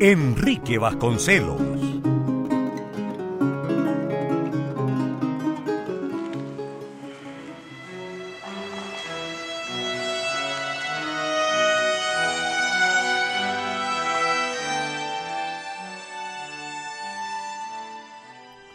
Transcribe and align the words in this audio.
Enrique 0.00 0.76
Vasconcelos. 0.76 1.60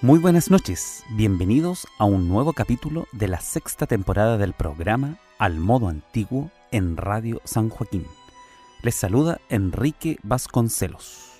Muy 0.02 0.20
buenas 0.20 0.50
noches, 0.50 1.04
bienvenidos 1.10 1.86
a 1.98 2.06
un 2.06 2.30
nuevo 2.30 2.54
capítulo 2.54 3.08
de 3.12 3.28
la 3.28 3.42
sexta 3.42 3.86
temporada 3.88 4.38
del 4.38 4.54
programa 4.54 5.18
Al 5.38 5.60
modo 5.60 5.90
antiguo 5.90 6.50
en 6.72 6.96
Radio 6.96 7.42
San 7.44 7.68
Joaquín. 7.68 8.06
Les 8.82 8.96
saluda 8.96 9.42
Enrique 9.50 10.18
Vasconcelos. 10.24 11.34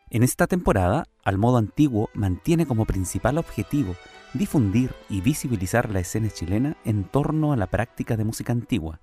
En 0.09 0.23
esta 0.23 0.47
temporada, 0.47 1.05
Al 1.23 1.37
Modo 1.37 1.57
Antiguo 1.57 2.09
mantiene 2.15 2.65
como 2.65 2.85
principal 2.85 3.37
objetivo 3.37 3.95
difundir 4.37 4.93
y 5.09 5.21
visibilizar 5.21 5.89
la 5.89 5.99
escena 5.99 6.29
chilena 6.29 6.77
en 6.83 7.05
torno 7.05 7.53
a 7.53 7.57
la 7.57 7.67
práctica 7.67 8.17
de 8.17 8.25
música 8.25 8.51
antigua 8.51 8.99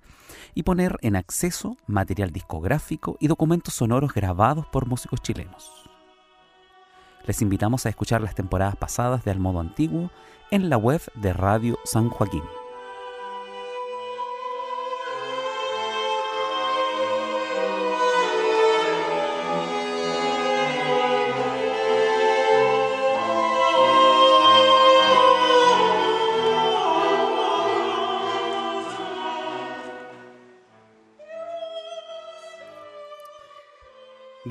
y 0.53 0.63
poner 0.63 0.97
en 1.01 1.15
acceso 1.15 1.77
material 1.87 2.31
discográfico 2.31 3.17
y 3.19 3.27
documentos 3.27 3.73
sonoros 3.73 4.13
grabados 4.13 4.65
por 4.67 4.85
músicos 4.85 5.21
chilenos. 5.21 5.89
Les 7.25 7.41
invitamos 7.41 7.85
a 7.85 7.89
escuchar 7.89 8.21
las 8.21 8.35
temporadas 8.35 8.75
pasadas 8.75 9.23
de 9.23 9.31
Al 9.31 9.39
Modo 9.39 9.59
Antiguo 9.59 10.11
en 10.51 10.69
la 10.69 10.77
web 10.77 11.01
de 11.15 11.33
Radio 11.33 11.79
San 11.85 12.09
Joaquín. 12.09 12.43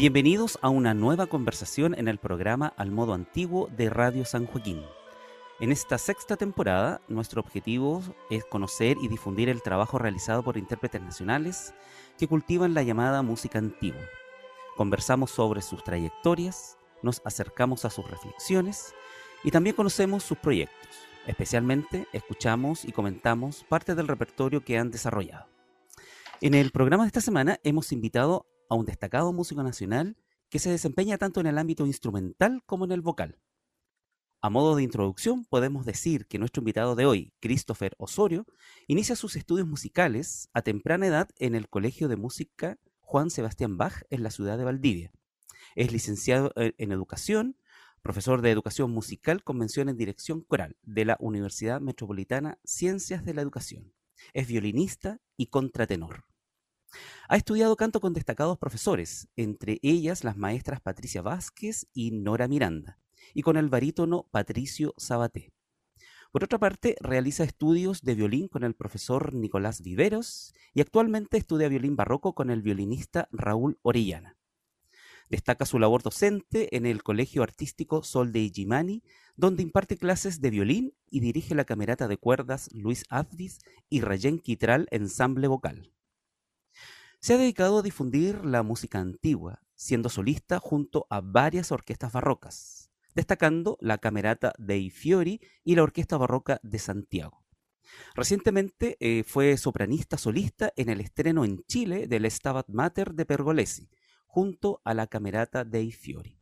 Bienvenidos 0.02 0.58
a 0.62 0.68
una 0.68 0.94
nueva 0.94 1.28
conversación 1.28 1.94
en 1.96 2.08
el 2.08 2.18
programa 2.18 2.74
Al 2.76 2.90
Modo 2.90 3.14
Antiguo 3.14 3.68
de 3.76 3.88
Radio 3.88 4.24
San 4.24 4.46
Joaquín. 4.46 4.82
En 5.60 5.70
esta 5.70 5.96
sexta 5.96 6.36
temporada, 6.36 7.00
nuestro 7.06 7.40
objetivo 7.40 8.02
es 8.28 8.44
conocer 8.44 8.96
y 9.00 9.06
difundir 9.06 9.48
el 9.48 9.62
trabajo 9.62 9.98
realizado 9.98 10.42
por 10.42 10.56
intérpretes 10.56 11.00
nacionales 11.02 11.72
que 12.18 12.26
cultivan 12.26 12.74
la 12.74 12.82
llamada 12.82 13.22
música 13.22 13.60
antigua. 13.60 14.02
Conversamos 14.76 15.30
sobre 15.30 15.62
sus 15.62 15.84
trayectorias, 15.84 16.78
nos 17.04 17.22
acercamos 17.24 17.84
a 17.84 17.90
sus 17.90 18.10
reflexiones 18.10 18.96
y 19.44 19.52
también 19.52 19.76
conocemos 19.76 20.24
sus 20.24 20.38
proyectos. 20.38 20.88
Especialmente 21.28 22.08
escuchamos 22.12 22.84
y 22.84 22.90
comentamos 22.90 23.64
parte 23.68 23.94
del 23.94 24.08
repertorio 24.08 24.64
que 24.64 24.78
han 24.78 24.90
desarrollado. 24.90 25.46
En 26.40 26.54
el 26.54 26.72
programa 26.72 27.04
de 27.04 27.06
esta 27.06 27.20
semana 27.20 27.60
hemos 27.62 27.92
invitado 27.92 28.46
a 28.72 28.74
un 28.74 28.86
destacado 28.86 29.34
músico 29.34 29.62
nacional 29.62 30.16
que 30.48 30.58
se 30.58 30.70
desempeña 30.70 31.18
tanto 31.18 31.40
en 31.40 31.46
el 31.46 31.58
ámbito 31.58 31.84
instrumental 31.84 32.62
como 32.64 32.86
en 32.86 32.92
el 32.92 33.02
vocal. 33.02 33.38
A 34.40 34.48
modo 34.48 34.74
de 34.76 34.82
introducción, 34.82 35.44
podemos 35.44 35.84
decir 35.84 36.26
que 36.26 36.38
nuestro 36.38 36.62
invitado 36.62 36.94
de 36.94 37.04
hoy, 37.04 37.34
Christopher 37.40 37.94
Osorio, 37.98 38.46
inicia 38.86 39.14
sus 39.14 39.36
estudios 39.36 39.68
musicales 39.68 40.48
a 40.54 40.62
temprana 40.62 41.06
edad 41.06 41.28
en 41.38 41.54
el 41.54 41.68
Colegio 41.68 42.08
de 42.08 42.16
Música 42.16 42.78
Juan 43.00 43.28
Sebastián 43.28 43.76
Bach 43.76 44.04
en 44.08 44.22
la 44.22 44.30
ciudad 44.30 44.56
de 44.56 44.64
Valdivia. 44.64 45.12
Es 45.76 45.92
licenciado 45.92 46.50
eh, 46.56 46.72
en 46.78 46.92
Educación, 46.92 47.58
profesor 48.00 48.40
de 48.40 48.52
Educación 48.52 48.90
Musical 48.90 49.44
con 49.44 49.58
mención 49.58 49.90
en 49.90 49.98
Dirección 49.98 50.40
Coral 50.40 50.78
de 50.80 51.04
la 51.04 51.18
Universidad 51.20 51.82
Metropolitana 51.82 52.58
Ciencias 52.64 53.22
de 53.22 53.34
la 53.34 53.42
Educación. 53.42 53.92
Es 54.32 54.48
violinista 54.48 55.20
y 55.36 55.48
contratenor. 55.48 56.24
Ha 57.28 57.36
estudiado 57.36 57.76
canto 57.76 58.00
con 58.00 58.12
destacados 58.12 58.58
profesores, 58.58 59.28
entre 59.36 59.78
ellas 59.82 60.24
las 60.24 60.36
maestras 60.36 60.80
Patricia 60.80 61.22
Vázquez 61.22 61.86
y 61.92 62.10
Nora 62.10 62.48
Miranda, 62.48 62.98
y 63.34 63.42
con 63.42 63.56
el 63.56 63.68
barítono 63.68 64.28
Patricio 64.30 64.94
Sabaté. 64.96 65.52
Por 66.32 66.44
otra 66.44 66.58
parte, 66.58 66.96
realiza 67.00 67.44
estudios 67.44 68.00
de 68.00 68.14
violín 68.14 68.48
con 68.48 68.64
el 68.64 68.74
profesor 68.74 69.34
Nicolás 69.34 69.82
Viveros 69.82 70.54
y 70.72 70.80
actualmente 70.80 71.36
estudia 71.36 71.68
violín 71.68 71.94
barroco 71.94 72.34
con 72.34 72.50
el 72.50 72.62
violinista 72.62 73.28
Raúl 73.32 73.78
Orellana. 73.82 74.38
Destaca 75.28 75.66
su 75.66 75.78
labor 75.78 76.02
docente 76.02 76.76
en 76.76 76.86
el 76.86 77.02
Colegio 77.02 77.42
Artístico 77.42 78.02
Sol 78.02 78.32
de 78.32 78.40
Igimani, 78.40 79.02
donde 79.36 79.62
imparte 79.62 79.96
clases 79.96 80.40
de 80.40 80.50
violín 80.50 80.94
y 81.10 81.20
dirige 81.20 81.54
la 81.54 81.64
camerata 81.64 82.08
de 82.08 82.16
cuerdas 82.16 82.70
Luis 82.72 83.04
Advis 83.10 83.58
y 83.88 84.00
Rayén 84.00 84.38
Quitral 84.38 84.88
Ensamble 84.90 85.48
Vocal. 85.48 85.92
Se 87.24 87.34
ha 87.34 87.38
dedicado 87.38 87.78
a 87.78 87.82
difundir 87.82 88.44
la 88.44 88.64
música 88.64 88.98
antigua, 88.98 89.62
siendo 89.76 90.08
solista 90.08 90.58
junto 90.58 91.06
a 91.08 91.20
varias 91.20 91.70
orquestas 91.70 92.10
barrocas, 92.10 92.90
destacando 93.14 93.78
la 93.80 93.98
Camerata 93.98 94.52
dei 94.58 94.90
Fiori 94.90 95.40
y 95.62 95.76
la 95.76 95.84
Orquesta 95.84 96.16
Barroca 96.16 96.58
de 96.64 96.80
Santiago. 96.80 97.44
Recientemente 98.16 98.96
eh, 98.98 99.22
fue 99.22 99.56
sopranista 99.56 100.18
solista 100.18 100.72
en 100.74 100.88
el 100.88 101.00
estreno 101.00 101.44
en 101.44 101.62
Chile 101.68 102.08
del 102.08 102.28
Stabat 102.28 102.68
Mater 102.70 103.14
de 103.14 103.24
Pergolesi, 103.24 103.88
junto 104.26 104.80
a 104.84 104.92
la 104.92 105.06
Camerata 105.06 105.64
dei 105.64 105.92
Fiori. 105.92 106.40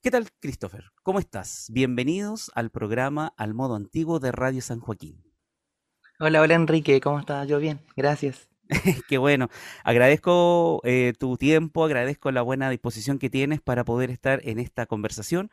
¿Qué 0.00 0.10
tal, 0.10 0.30
Christopher? 0.40 0.84
¿Cómo 1.02 1.18
estás? 1.18 1.66
Bienvenidos 1.74 2.50
al 2.54 2.70
programa 2.70 3.34
Al 3.36 3.52
Modo 3.52 3.74
Antiguo 3.74 4.18
de 4.18 4.32
Radio 4.32 4.62
San 4.62 4.80
Joaquín. 4.80 5.22
Hola, 6.18 6.40
hola 6.40 6.54
Enrique, 6.54 7.02
¿cómo 7.02 7.18
estás? 7.20 7.46
Yo 7.46 7.58
bien, 7.58 7.82
gracias. 7.96 8.49
Qué 9.08 9.18
bueno. 9.18 9.48
Agradezco 9.84 10.80
eh, 10.84 11.12
tu 11.18 11.36
tiempo, 11.36 11.84
agradezco 11.84 12.30
la 12.30 12.42
buena 12.42 12.70
disposición 12.70 13.18
que 13.18 13.30
tienes 13.30 13.60
para 13.60 13.84
poder 13.84 14.10
estar 14.10 14.40
en 14.44 14.58
esta 14.58 14.86
conversación, 14.86 15.50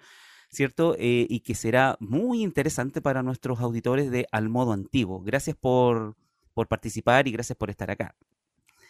¿cierto? 0.49 0.95
Eh, 0.97 1.27
y 1.29 1.41
que 1.41 1.55
será 1.55 1.97
muy 1.99 2.43
interesante 2.43 3.01
para 3.01 3.23
nuestros 3.23 3.59
auditores 3.59 4.11
de 4.11 4.27
Al 4.31 4.49
Modo 4.49 4.71
Antiguo. 4.71 5.21
Gracias 5.21 5.55
por, 5.55 6.15
por 6.53 6.67
participar 6.67 7.27
y 7.27 7.31
gracias 7.31 7.57
por 7.57 7.69
estar 7.69 7.91
acá. 7.91 8.15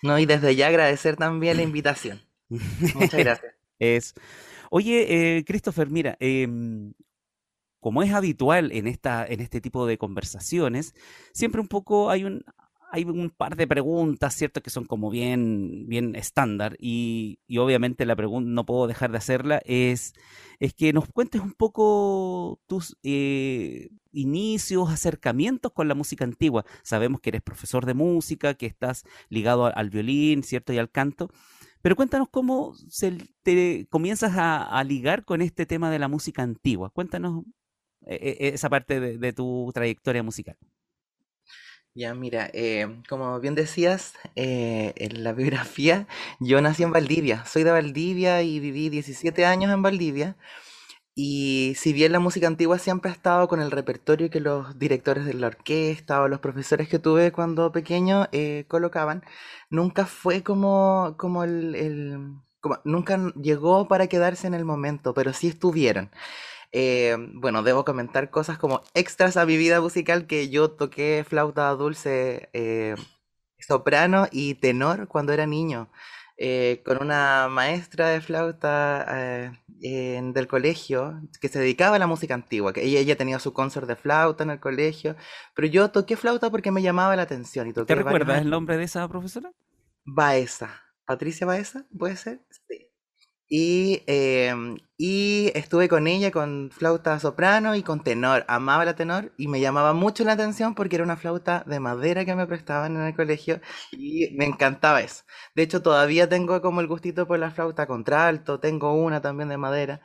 No, 0.01 0.19
y 0.19 0.25
desde 0.25 0.55
ya 0.55 0.67
agradecer 0.67 1.15
también 1.15 1.57
la 1.57 1.63
invitación. 1.63 2.21
Muchas 2.49 3.13
gracias. 3.23 3.53
Es. 3.79 4.13
Oye, 4.69 5.37
eh, 5.37 5.45
Christopher, 5.45 5.89
mira, 5.89 6.17
em, 6.19 6.93
como 7.79 8.03
es 8.03 8.11
habitual 8.11 8.71
en, 8.73 8.87
esta, 8.87 9.25
en 9.25 9.39
este 9.39 9.61
tipo 9.61 9.85
de 9.85 9.97
conversaciones, 9.97 10.93
siempre 11.31 11.61
un 11.61 11.67
poco 11.67 12.09
hay 12.09 12.25
un, 12.25 12.43
hay 12.91 13.03
un 13.03 13.29
par 13.29 13.55
de 13.55 13.67
preguntas, 13.67 14.33
¿cierto? 14.35 14.61
Que 14.61 14.69
son 14.69 14.85
como 14.85 15.09
bien, 15.09 15.87
bien 15.87 16.15
estándar 16.15 16.75
y, 16.79 17.39
obviamente 17.57 18.05
la 18.05 18.15
pregunta, 18.15 18.49
no 18.49 18.65
puedo 18.65 18.87
dejar 18.87 19.11
de 19.11 19.17
hacerla, 19.17 19.61
es, 19.65 20.13
es 20.59 20.73
que 20.73 20.93
nos 20.93 21.07
cuentes 21.09 21.41
un 21.41 21.53
poco 21.53 22.59
tus 22.67 22.97
eh, 23.03 23.89
inicios, 24.11 24.89
acercamientos 24.89 25.71
con 25.73 25.87
la 25.87 25.95
música 25.95 26.23
antigua. 26.23 26.65
Sabemos 26.83 27.21
que 27.21 27.29
eres 27.29 27.41
profesor 27.41 27.85
de 27.85 27.93
música, 27.93 28.53
que 28.53 28.65
estás 28.65 29.03
ligado 29.29 29.65
al 29.65 29.89
violín, 29.89 30.43
¿cierto? 30.43 30.73
Y 30.73 30.77
al 30.77 30.89
canto. 30.89 31.29
Pero 31.81 31.95
cuéntanos 31.95 32.29
cómo 32.29 32.73
se 32.89 33.17
te 33.43 33.87
comienzas 33.89 34.33
a, 34.37 34.83
ligar 34.83 35.25
con 35.25 35.41
este 35.41 35.65
tema 35.65 35.91
de 35.91 35.99
la 35.99 36.07
música 36.07 36.41
antigua. 36.41 36.89
Cuéntanos 36.89 37.43
eh, 38.05 38.37
eh, 38.39 38.51
esa 38.53 38.69
parte 38.69 38.99
de 38.99 39.33
tu 39.33 39.71
trayectoria 39.73 40.23
musical. 40.23 40.57
Ya, 41.99 42.13
mira, 42.13 42.49
eh, 42.53 43.01
como 43.09 43.39
bien 43.39 43.55
decías 43.55 44.13
eh, 44.35 44.93
en 44.97 45.23
la 45.23 45.33
biografía, 45.33 46.07
yo 46.39 46.61
nací 46.61 46.83
en 46.83 46.91
Valdivia, 46.91 47.43
soy 47.45 47.63
de 47.63 47.71
Valdivia 47.71 48.43
y 48.43 48.59
viví 48.59 48.89
17 48.89 49.45
años 49.45 49.71
en 49.73 49.81
Valdivia. 49.81 50.37
Y 51.15 51.73
si 51.77 51.93
bien 51.93 52.11
la 52.13 52.19
música 52.19 52.47
antigua 52.47 52.79
siempre 52.79 53.11
ha 53.11 53.13
estado 53.13 53.47
con 53.49 53.61
el 53.61 53.71
repertorio 53.71 54.29
que 54.31 54.39
los 54.41 54.79
directores 54.79 55.25
de 55.25 55.33
la 55.35 55.47
orquesta 55.47 56.21
o 56.21 56.27
los 56.29 56.39
profesores 56.41 56.89
que 56.89 56.99
tuve 56.99 57.31
cuando 57.33 57.71
pequeño 57.71 58.27
eh, 58.33 58.65
colocaban, 58.69 59.23
nunca 59.69 60.05
fue 60.07 60.43
como, 60.43 61.15
como 61.17 61.43
el, 61.45 61.75
el- 61.75 62.19
como- 62.61 62.79
nunca 62.85 63.17
llegó 63.41 63.87
para 63.89 64.07
quedarse 64.07 64.47
en 64.47 64.55
el 64.55 64.65
momento, 64.65 65.13
pero 65.13 65.33
sí 65.33 65.49
estuvieron. 65.49 66.11
Eh, 66.79 67.17
bueno, 67.33 67.63
debo 67.63 67.83
comentar 67.83 68.29
cosas 68.29 68.59
como 68.59 68.83
extras 68.93 69.35
a 69.35 69.47
mi 69.47 69.57
vida 69.57 69.81
musical 69.81 70.27
que 70.27 70.49
yo 70.49 70.69
toqué 70.69 71.25
flauta 71.27 71.71
dulce, 71.71 72.49
eh, 72.53 72.93
soprano 73.57 74.27
y 74.31 74.53
tenor 74.53 75.07
cuando 75.07 75.33
era 75.33 75.47
niño, 75.47 75.89
eh, 76.37 76.83
con 76.85 77.01
una 77.01 77.47
maestra 77.49 78.09
de 78.09 78.21
flauta 78.21 79.51
del 79.79 80.47
colegio 80.47 81.19
que 81.41 81.47
se 81.47 81.57
dedicaba 81.57 81.95
a 81.95 81.99
la 81.99 82.05
música 82.05 82.35
antigua, 82.35 82.73
que 82.73 82.83
ella, 82.83 82.99
ella 82.99 83.17
tenía 83.17 83.39
su 83.39 83.53
concert 83.53 83.87
de 83.87 83.95
flauta 83.95 84.43
en 84.43 84.51
el 84.51 84.59
colegio, 84.59 85.15
pero 85.55 85.67
yo 85.67 85.89
toqué 85.89 86.15
flauta 86.15 86.51
porque 86.51 86.69
me 86.69 86.83
llamaba 86.83 87.15
la 87.15 87.23
atención 87.23 87.67
y 87.67 87.73
¿Te 87.73 87.79
toqué 87.79 87.95
varios 87.95 88.05
recuerdas 88.05 88.43
el 88.43 88.51
nombre 88.51 88.77
de 88.77 88.83
esa 88.83 89.07
profesora? 89.07 89.51
Baeza, 90.05 90.83
Patricia 91.05 91.47
Baeza, 91.47 91.87
¿puede 91.97 92.17
ser? 92.17 92.39
Sí. 92.69 92.86
Y, 93.49 94.03
em, 94.07 94.77
y 94.97 95.51
estuve 95.55 95.87
con 95.87 96.07
ella 96.07 96.31
con 96.31 96.69
flauta 96.71 97.17
soprano 97.19 97.75
y 97.75 97.83
con 97.83 98.03
tenor. 98.03 98.43
Amaba 98.49 98.83
la 98.85 98.95
tenor 98.95 99.31
y 99.37 99.47
me 99.47 99.61
llamaba 99.61 99.93
mucho 99.93 100.23
la 100.25 100.33
atención 100.33 100.75
porque 100.75 100.95
era 100.97 101.05
una 101.05 101.15
flauta 101.17 101.63
de 101.65 101.79
madera 101.79 102.25
que 102.25 102.35
me 102.35 102.45
prestaban 102.47 102.95
en 102.97 103.03
el 103.03 103.15
colegio 103.15 103.61
y 103.91 104.35
me 104.37 104.45
encantaba 104.45 105.01
eso. 105.01 105.23
De 105.55 105.63
hecho, 105.63 105.81
todavía 105.81 106.27
tengo 106.27 106.61
como 106.61 106.81
el 106.81 106.87
gustito 106.87 107.25
por 107.27 107.39
la 107.39 107.51
flauta 107.51 107.87
contralto, 107.87 108.59
tengo 108.59 108.93
una 108.93 109.21
también 109.21 109.47
de 109.49 109.57
madera. 109.57 110.01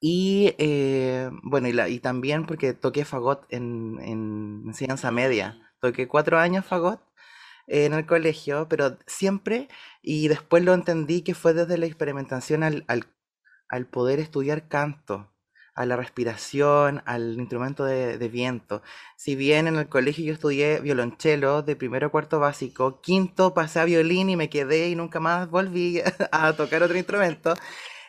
Y 0.00 0.54
eh, 0.58 1.30
bueno, 1.42 1.68
y, 1.68 1.72
la- 1.72 1.88
y 1.88 1.98
también 2.00 2.46
porque 2.46 2.74
toqué 2.74 3.04
fagot 3.04 3.46
en, 3.50 3.98
en 4.02 4.62
enseñanza 4.66 5.10
media. 5.10 5.58
Toqué 5.80 6.08
cuatro 6.08 6.38
años 6.38 6.64
fagot 6.66 7.00
en 7.68 7.94
el 7.94 8.06
colegio, 8.06 8.68
pero 8.68 8.98
siempre, 9.06 9.68
y 10.04 10.28
después 10.28 10.62
lo 10.62 10.74
entendí 10.74 11.22
que 11.22 11.34
fue 11.34 11.54
desde 11.54 11.78
la 11.78 11.86
experimentación 11.86 12.62
al, 12.62 12.84
al, 12.88 13.86
poder 13.86 14.20
estudiar 14.20 14.68
canto, 14.68 15.32
a 15.74 15.86
la 15.86 15.96
respiración, 15.96 17.02
al 17.06 17.34
instrumento 17.38 17.84
de, 17.84 18.18
de 18.18 18.28
viento. 18.28 18.82
Si 19.16 19.34
bien 19.34 19.66
en 19.66 19.76
el 19.76 19.88
colegio 19.88 20.24
yo 20.24 20.34
estudié 20.34 20.80
violonchelo 20.80 21.62
de 21.62 21.74
primero 21.74 22.08
a 22.08 22.10
cuarto 22.10 22.38
básico, 22.38 23.00
quinto 23.00 23.54
pasé 23.54 23.80
a 23.80 23.84
violín 23.86 24.30
y 24.30 24.36
me 24.36 24.50
quedé 24.50 24.88
y 24.90 24.94
nunca 24.94 25.20
más 25.20 25.50
volví 25.50 26.00
a 26.32 26.52
tocar 26.52 26.82
otro 26.82 26.98
instrumento, 26.98 27.54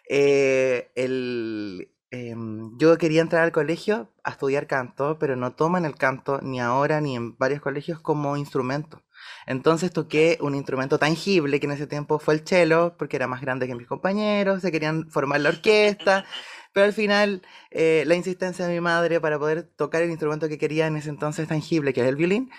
eh, 0.09 0.91
el, 0.95 1.91
em, 2.11 2.77
yo 2.77 2.97
quería 2.97 3.21
entrar 3.21 3.43
al 3.43 3.51
colegio 3.51 4.11
a 4.23 4.31
estudiar 4.31 4.67
canto, 4.67 5.17
pero 5.19 5.35
no 5.35 5.53
toman 5.55 5.85
el 5.85 5.95
canto 5.95 6.41
ni 6.41 6.59
ahora 6.59 7.01
ni 7.01 7.15
en 7.15 7.37
varios 7.37 7.61
colegios 7.61 8.01
como 8.01 8.37
instrumento. 8.37 9.04
Entonces 9.47 9.91
toqué 9.91 10.37
un 10.41 10.55
instrumento 10.55 10.97
tangible 10.99 11.59
que 11.59 11.65
en 11.67 11.73
ese 11.73 11.87
tiempo 11.87 12.19
fue 12.19 12.35
el 12.35 12.47
cello, 12.47 12.95
porque 12.97 13.15
era 13.17 13.27
más 13.27 13.41
grande 13.41 13.67
que 13.67 13.75
mis 13.75 13.87
compañeros, 13.87 14.61
se 14.61 14.71
querían 14.71 15.09
formar 15.09 15.41
la 15.41 15.49
orquesta, 15.49 16.25
pero 16.73 16.85
al 16.85 16.93
final 16.93 17.41
eh, 17.71 18.03
la 18.07 18.15
insistencia 18.15 18.67
de 18.67 18.73
mi 18.73 18.81
madre 18.81 19.21
para 19.21 19.39
poder 19.39 19.63
tocar 19.63 20.01
el 20.01 20.09
instrumento 20.09 20.49
que 20.49 20.57
quería 20.57 20.87
en 20.87 20.97
ese 20.97 21.09
entonces 21.09 21.47
tangible, 21.47 21.93
que 21.93 22.01
era 22.01 22.09
el 22.09 22.15
violín, 22.15 22.49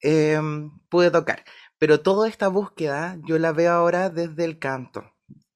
em, 0.00 0.70
pude 0.88 1.10
tocar. 1.10 1.44
Pero 1.78 2.00
toda 2.02 2.28
esta 2.28 2.48
búsqueda 2.48 3.18
yo 3.26 3.38
la 3.38 3.52
veo 3.52 3.72
ahora 3.72 4.10
desde 4.10 4.44
el 4.44 4.58
canto. 4.58 5.12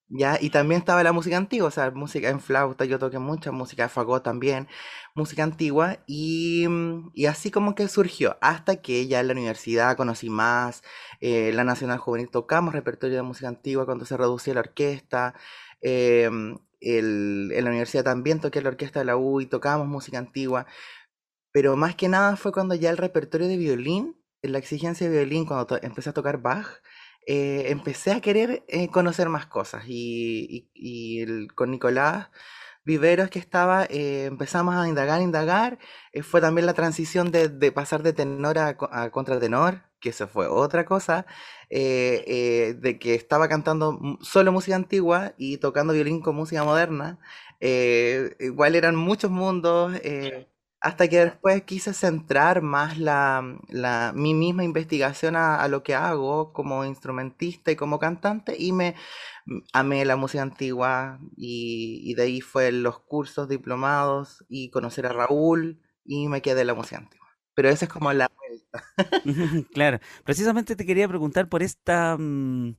¿Ya? 0.09 0.39
Y 0.41 0.51
también 0.51 0.79
estaba 0.81 1.03
la 1.03 1.11
música 1.13 1.37
antigua, 1.37 1.67
o 1.67 1.71
sea, 1.73 1.91
música 1.91 2.29
en 2.29 2.39
flauta, 2.41 2.85
yo 2.85 2.97
toqué 3.01 3.19
mucha 3.19 3.51
música 3.51 3.89
fagot 3.89 4.23
también, 4.23 4.69
música 5.17 5.43
antigua, 5.43 5.99
y, 6.07 6.65
mm, 6.69 7.11
y 7.13 7.27
así 7.27 7.51
como 7.51 7.75
que 7.75 7.89
surgió, 7.89 8.39
hasta 8.41 8.77
que 8.81 9.09
ya 9.09 9.19
en 9.19 9.27
la 9.27 9.33
universidad 9.33 9.97
conocí 9.97 10.31
más, 10.31 10.85
eh, 11.21 11.51
la 11.53 11.65
Nacional 11.65 11.99
Juvenil 11.99 12.31
tocamos 12.31 12.73
repertorio 12.73 13.17
de 13.17 13.23
música 13.23 13.49
antigua 13.49 13.85
cuando 13.85 14.05
se 14.05 14.17
reducía 14.17 14.55
la 14.55 14.61
orquesta, 14.61 15.35
em, 15.81 16.57
el- 16.81 17.51
en 17.53 17.65
la 17.65 17.71
universidad 17.71 18.05
también 18.05 18.41
toqué 18.41 18.63
la 18.63 18.69
orquesta 18.69 19.01
de 19.01 19.07
la 19.07 19.17
U 19.17 19.41
y 19.41 19.47
tocábamos 19.47 19.89
música 19.89 20.19
antigua, 20.19 20.67
pero 21.53 21.77
más 21.77 21.95
que 21.97 22.09
nada 22.09 22.37
fue 22.37 22.53
cuando 22.53 22.75
ya 22.75 22.91
el 22.91 22.97
repertorio 22.99 23.49
de 23.49 23.57
violín, 23.57 24.17
la 24.43 24.59
exigencia 24.59 25.09
de 25.09 25.17
violín, 25.17 25.47
cuando 25.47 25.79
empecé 25.83 26.11
a 26.11 26.13
tocar 26.15 26.39
Bach, 26.41 26.67
eh, 27.27 27.67
empecé 27.71 28.13
a 28.13 28.21
querer 28.21 28.65
eh, 28.69 28.89
conocer 28.91 29.29
más 29.29 29.47
cosas. 29.47 29.85
Y, 29.89 30.69
con 31.55 31.71
Nicolás 31.71 32.29
Viveros 32.85 33.31
que 33.31 33.39
estaba, 33.41 33.85
eh, 33.87 34.27
empezamos 34.27 34.75
a 34.77 34.89
indagar, 34.89 35.21
indagar. 35.23 35.79
eh, 36.13 36.23
fue 36.23 36.41
también 36.41 36.67
la 36.67 36.75
transición 36.75 37.33
de, 37.33 37.49
pasar 37.73 38.03
de 38.03 38.13
tenor 38.13 38.59
a, 38.59 38.77
co- 38.77 38.89
a 38.93 39.11
contratenor, 39.11 39.83
que 40.01 40.11
eso 40.11 40.29
fue 40.29 40.47
otra 40.49 40.85
cosa, 40.87 41.27
de 41.71 42.99
que 43.01 43.15
estaba 43.15 43.49
cantando 43.49 43.99
solo 44.21 44.53
música 44.53 44.77
antigua 44.77 45.35
y 45.37 45.59
tocando 45.59 45.93
violín 45.93 46.21
con 46.21 46.37
música 46.37 46.65
moderna. 46.65 47.19
igual 48.41 48.75
eran 48.77 48.97
muchos 48.97 49.31
mundos. 49.31 49.93
Hasta 50.87 51.09
que 51.09 51.19
después 51.25 51.63
quise 51.65 51.93
centrar 51.95 52.63
más 52.63 52.99
la, 52.99 53.43
la- 53.69 54.13
mi 54.15 54.35
misma 54.35 54.65
investigación 54.65 55.37
a, 55.37 55.67
lo 55.69 55.83
que 55.83 55.95
hago 55.95 56.53
como 56.53 56.85
instrumentista 56.85 57.71
y 57.73 57.77
como 57.77 57.99
cantante 57.99 58.57
y 58.59 58.73
me 58.73 58.95
m- 59.47 59.63
amé 59.73 60.05
la 60.05 60.17
música 60.17 60.43
antigua 60.43 61.19
y, 61.37 62.01
y 62.05 62.15
de 62.15 62.23
ahí 62.23 62.41
fue 62.41 62.73
los 62.73 63.01
cursos 63.01 63.49
diplomados 63.49 64.45
y 64.49 64.71
conocer 64.71 65.07
a 65.07 65.13
Raúl 65.13 65.81
y 66.05 66.29
me 66.29 66.43
quedé 66.43 66.63
en 66.63 66.69
la 66.69 66.75
música 66.75 66.99
antigua. 66.99 67.27
Pero 67.55 67.69
esa 67.71 67.87
es 67.87 67.91
como 67.93 68.13
la 68.13 68.29
vuelta. 68.37 68.85
Claro, 69.73 69.99
precisamente 70.25 70.77
te 70.77 70.87
quería 70.87 71.09
preguntar 71.09 71.49
por 71.49 71.63
esta, 71.63 72.17
mm, 72.19 72.77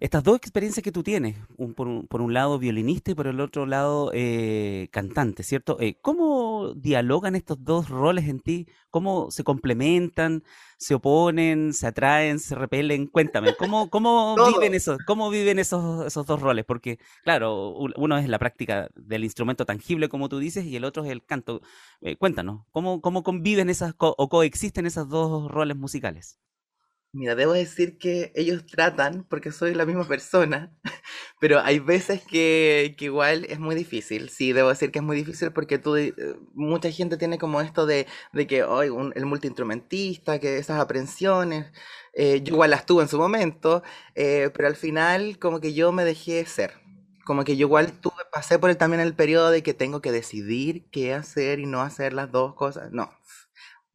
estas 0.00 0.22
dos 0.24 0.36
experiencias 0.36 0.82
que 0.82 0.92
tú 0.92 1.02
tienes, 1.02 1.36
un- 1.56 1.74
por 1.74 1.88
un, 1.88 2.06
por 2.06 2.20
un 2.20 2.32
lado 2.34 2.58
violinista 2.58 3.10
y 3.10 3.14
por 3.14 3.26
el 3.26 3.40
otro 3.40 3.66
lado 3.66 4.10
eh, 4.14 4.88
cantante, 4.92 5.42
¿cierto? 5.42 5.78
Eh, 5.80 5.98
¿cómo 6.00 6.72
dialogan 6.76 7.34
estos 7.36 7.62
dos 7.64 7.88
roles 7.88 8.28
en 8.28 8.40
ti? 8.40 8.66
¿Cómo 8.90 9.30
se 9.30 9.44
complementan, 9.44 10.42
se 10.78 10.94
oponen, 10.94 11.72
se 11.72 11.86
atraen, 11.86 12.38
se 12.38 12.54
repelen? 12.54 13.06
Cuéntame, 13.06 13.54
¿cómo, 13.54 13.88
cómo 13.90 14.38
viven 14.42 14.74
esos, 14.74 14.98
cómo 15.06 15.30
viven 15.30 15.58
esos, 15.58 16.06
esos 16.06 16.26
dos 16.26 16.40
roles? 16.40 16.64
Porque, 16.64 16.98
claro, 17.24 17.70
uno 17.96 18.18
es 18.18 18.28
la 18.28 18.38
práctica 18.38 18.88
del 18.94 19.24
instrumento 19.24 19.64
tangible, 19.66 20.08
como 20.08 20.28
tú 20.28 20.38
dices, 20.38 20.64
y 20.66 20.76
el 20.76 20.84
otro 20.84 21.04
es 21.04 21.10
el 21.10 21.24
canto. 21.24 21.60
Eh, 22.00 22.16
cuéntanos, 22.16 22.62
¿cómo, 22.70 23.00
cómo 23.00 23.22
conviven 23.22 23.70
esas 23.70 23.94
co- 23.94 24.14
o 24.18 24.28
coexisten 24.28 24.86
esos 24.86 25.08
dos 25.08 25.50
roles 25.50 25.76
musicales? 25.76 26.38
Mira, 27.12 27.34
debo 27.34 27.52
decir 27.54 27.96
que 27.98 28.30
ellos 28.34 28.66
tratan, 28.66 29.24
porque 29.30 29.50
soy 29.50 29.72
la 29.74 29.86
misma 29.86 30.06
persona, 30.06 30.70
pero 31.40 31.60
hay 31.60 31.78
veces 31.78 32.20
que, 32.22 32.94
que 32.98 33.06
igual 33.06 33.46
es 33.48 33.58
muy 33.58 33.74
difícil. 33.74 34.28
Sí, 34.28 34.52
debo 34.52 34.68
decir 34.68 34.90
que 34.92 34.98
es 34.98 35.04
muy 35.04 35.16
difícil 35.16 35.50
porque 35.52 35.78
tú, 35.78 35.96
eh, 35.96 36.14
mucha 36.54 36.90
gente 36.90 37.16
tiene 37.16 37.38
como 37.38 37.62
esto 37.62 37.86
de, 37.86 38.06
de 38.34 38.46
que 38.46 38.64
hoy 38.64 38.88
el 39.14 39.24
multiinstrumentista, 39.26 40.38
que 40.40 40.58
esas 40.58 40.78
aprensiones, 40.78 41.72
eh, 42.12 42.42
yo 42.42 42.54
igual 42.54 42.70
las 42.70 42.84
tuve 42.84 43.02
en 43.04 43.08
su 43.08 43.18
momento, 43.18 43.82
eh, 44.14 44.50
pero 44.54 44.68
al 44.68 44.76
final 44.76 45.38
como 45.38 45.60
que 45.60 45.72
yo 45.72 45.92
me 45.92 46.04
dejé 46.04 46.44
ser. 46.44 46.74
Como 47.24 47.44
que 47.44 47.56
yo 47.56 47.66
igual 47.66 47.92
tuve, 48.00 48.22
pasé 48.32 48.58
por 48.58 48.70
el, 48.70 48.76
también 48.76 49.00
el 49.00 49.14
periodo 49.14 49.50
de 49.50 49.62
que 49.62 49.74
tengo 49.74 50.00
que 50.02 50.12
decidir 50.12 50.86
qué 50.92 51.14
hacer 51.14 51.58
y 51.60 51.66
no 51.66 51.80
hacer 51.82 52.12
las 52.12 52.30
dos 52.30 52.54
cosas. 52.54 52.92
No, 52.92 53.10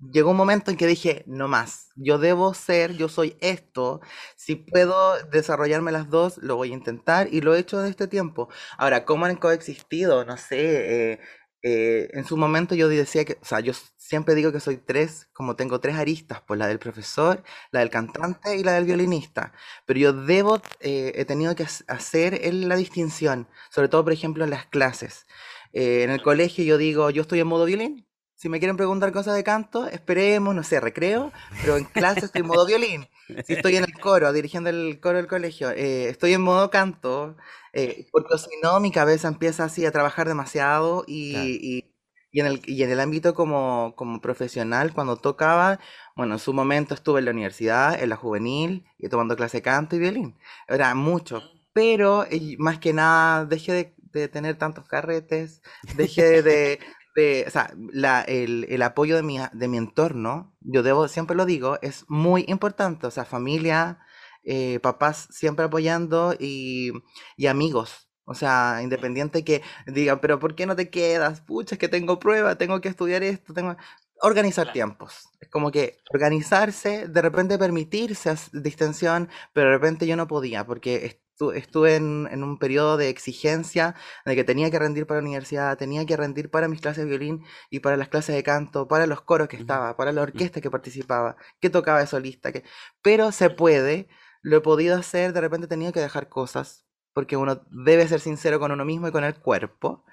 llegó 0.02 0.32
un 0.32 0.38
momento 0.38 0.72
en 0.72 0.78
que 0.78 0.88
dije, 0.88 1.24
no 1.28 1.48
más, 1.48 1.90
yo 1.96 2.18
debo 2.18 2.54
ser, 2.54 2.94
yo 2.98 3.10
soy 3.10 3.38
esto, 3.42 4.02
si 4.36 4.56
puedo 4.56 5.22
desarrollarme 5.32 5.92
las 5.92 6.10
dos, 6.10 6.38
lo 6.40 6.56
voy 6.58 6.72
a 6.72 6.74
intentar 6.74 7.28
y 7.34 7.42
lo 7.42 7.56
he 7.56 7.60
hecho 7.60 7.80
de 7.80 7.90
este 7.90 8.08
tiempo. 8.08 8.50
Ahora, 8.78 9.06
¿cómo 9.06 9.26
han 9.26 9.36
coexistido? 9.38 10.26
No 10.26 10.38
sé, 10.38 11.14
eh, 11.14 11.20
eh, 11.64 12.10
en 12.14 12.26
su 12.26 12.38
momento 12.38 12.76
yo 12.76 12.88
decía 12.90 13.26
que, 13.26 13.34
o 13.42 13.46
sea, 13.46 13.60
yo 13.60 13.74
siempre 13.98 14.36
digo 14.36 14.52
que 14.52 14.60
soy 14.60 14.78
tres, 14.78 15.28
como 15.34 15.56
tengo 15.56 15.80
tres 15.80 15.96
aristas, 15.96 16.42
pues 16.48 16.58
la 16.60 16.68
del 16.68 16.80
profesor, 16.80 17.44
la 17.72 17.82
del 17.82 17.90
cantante 17.90 18.58
y 18.58 18.64
la 18.64 18.74
del 18.74 18.86
violinista, 18.86 19.54
pero 19.86 20.00
yo 20.00 20.14
debo, 20.14 20.62
eh, 20.80 21.14
he 21.16 21.26
tenido 21.26 21.56
que 21.56 21.64
hac- 21.66 21.84
hacer 21.88 22.40
la 22.54 22.76
distinción, 22.76 23.48
sobre 23.70 23.90
todo, 23.90 24.04
por 24.04 24.14
ejemplo, 24.14 24.44
en 24.44 24.50
las 24.50 24.66
clases. 24.68 25.26
Eh, 25.74 26.04
en 26.04 26.10
el 26.10 26.22
colegio 26.22 26.64
yo 26.66 26.78
digo, 26.78 27.10
yo 27.12 27.22
estoy 27.22 27.40
en 27.40 27.48
modo 27.48 27.66
violín. 27.66 28.08
Si 28.42 28.50
me 28.50 28.58
quieren 28.60 28.76
preguntar 28.76 29.12
cosas 29.12 29.36
de 29.36 29.44
canto, 29.44 29.88
esperemos, 29.88 30.56
no 30.56 30.64
sé, 30.64 30.80
recreo, 30.80 31.32
pero 31.60 31.78
en 31.78 31.86
clase 31.86 32.26
estoy 32.26 32.42
en 32.42 32.48
modo 32.48 32.66
violín. 32.66 33.08
Si 33.44 33.54
estoy 33.54 33.76
en 33.76 33.84
el 33.84 33.94
coro, 34.00 34.34
dirigiendo 34.34 34.70
el 34.72 35.00
coro 35.00 35.18
del 35.18 35.28
colegio, 35.28 35.70
eh, 35.70 36.10
estoy 36.10 36.34
en 36.34 36.42
modo 36.42 36.72
canto, 36.72 37.38
eh, 37.74 38.08
porque 38.12 38.38
si 38.40 38.50
no, 38.64 38.80
mi 38.80 38.92
cabeza 38.92 39.28
empieza 39.28 39.66
así 39.66 39.86
a 39.86 39.92
trabajar 39.92 40.28
demasiado 40.28 41.04
Claro. 41.30 41.46
y, 41.48 41.60
y- 41.62 41.92
Y 42.34 42.40
en 42.40 42.46
el, 42.48 42.62
y 42.66 42.82
en 42.84 42.90
el 42.92 43.00
ámbito 43.02 43.34
como, 43.34 43.94
como 43.98 44.22
profesional, 44.22 44.94
cuando 44.94 45.18
tocaba, 45.18 45.80
bueno, 46.16 46.36
en 46.36 46.40
su 46.40 46.54
momento 46.54 46.94
estuve 46.96 47.20
en 47.20 47.26
la 47.26 47.32
universidad, 47.32 48.02
en 48.02 48.08
la 48.10 48.16
juvenil, 48.16 48.86
y 48.98 49.10
tomando 49.10 49.36
clase 49.36 49.58
de 49.58 49.62
canto 49.64 49.98
y 49.98 50.00
violín. 50.00 50.38
Era 50.68 50.96
mucho, 50.96 51.42
pero 51.74 52.26
más 52.58 52.80
que 52.80 52.94
nada 52.94 53.46
dejé 53.46 53.74
de, 53.74 53.96
de 54.14 54.28
tener 54.30 54.58
tantos 54.58 54.88
carretes, 54.88 55.62
dejé 55.98 56.42
de, 56.42 56.80
de, 57.16 57.46
o 57.48 57.50
sea, 57.52 57.74
la, 57.92 58.22
el, 58.22 58.66
el, 58.70 58.82
apoyo 58.82 59.16
de 59.16 59.24
mi, 59.24 59.40
de 59.52 59.68
mi 59.68 59.78
entorno, 59.78 60.56
yo 60.62 60.84
debo, 60.84 61.08
siempre 61.08 61.36
lo 61.36 61.46
digo, 61.46 61.78
es 61.82 62.06
muy 62.08 62.46
importante, 62.48 63.08
o 63.08 63.12
sea, 63.12 63.26
familia, 63.26 64.00
eh, 64.44 64.80
papás 64.82 65.28
siempre 65.32 65.66
apoyando 65.66 66.36
y, 66.40 66.92
y 67.38 67.48
amigos, 67.48 68.10
o 68.26 68.34
sea, 68.34 68.80
independiente 68.84 69.44
que 69.44 69.62
digan, 69.88 70.20
pero 70.22 70.40
¿por 70.40 70.56
qué 70.56 70.66
no 70.66 70.76
te 70.76 70.90
quedas? 70.90 71.42
Pucha, 71.42 71.76
es 71.76 71.80
que 71.80 71.90
tengo 71.90 72.20
prueba, 72.20 72.58
tengo 72.58 72.82
que 72.82 72.90
estudiar 72.90 73.24
esto, 73.24 73.54
tengo... 73.54 73.76
Organizar 74.24 74.72
tiempos. 74.72 75.30
Es 75.40 75.50
como 75.50 75.72
que 75.72 75.98
organizarse, 76.14 77.08
de 77.08 77.22
repente 77.24 77.58
permitirse 77.58 78.36
distensión, 78.54 79.30
pero 79.52 79.70
de 79.70 79.74
repente 79.74 80.06
yo 80.06 80.16
no 80.16 80.28
podía 80.28 80.64
porque 80.66 81.06
estuve 81.52 81.96
en, 81.96 82.28
en, 82.32 82.44
un 82.44 82.60
periodo 82.60 82.98
de 82.98 83.10
exigencia 83.10 83.96
de 84.26 84.36
que 84.36 84.44
tenía 84.44 84.70
que 84.70 84.78
rendir 84.78 85.08
para 85.08 85.20
la 85.20 85.28
universidad, 85.28 85.78
tenía 85.78 86.06
que 86.06 86.16
rendir 86.16 86.52
para 86.52 86.68
mis 86.68 86.82
clases 86.82 87.04
de 87.04 87.10
violín 87.10 87.44
y 87.72 87.80
para 87.80 87.98
las 87.98 88.10
clases 88.10 88.36
de 88.36 88.44
canto, 88.44 88.88
para 88.88 89.08
los 89.08 89.22
coros 89.22 89.48
que 89.48 89.58
estaba, 89.58 89.98
para 89.98 90.12
la 90.12 90.22
orquesta 90.22 90.62
que 90.62 90.70
participaba, 90.70 91.36
que 91.60 91.72
tocaba 91.72 92.00
de 92.00 92.08
solista. 92.08 92.52
Que... 92.52 92.64
Pero 93.02 93.32
se 93.32 93.50
puede, 93.50 94.08
lo 94.44 94.58
he 94.58 94.62
podido 94.62 94.96
hacer, 94.98 95.34
de 95.34 95.42
repente 95.42 95.66
he 95.66 95.70
tenido 95.70 95.92
que 95.92 96.00
dejar 96.00 96.30
cosas, 96.30 96.86
porque 97.14 97.38
uno 97.38 97.64
debe 97.72 98.08
ser 98.08 98.20
sincero 98.20 98.60
con 98.60 98.72
uno 98.72 98.86
mismo 98.86 99.08
y 99.08 99.12
con 99.12 99.24
el 99.24 99.36
cuerpo. 99.36 100.06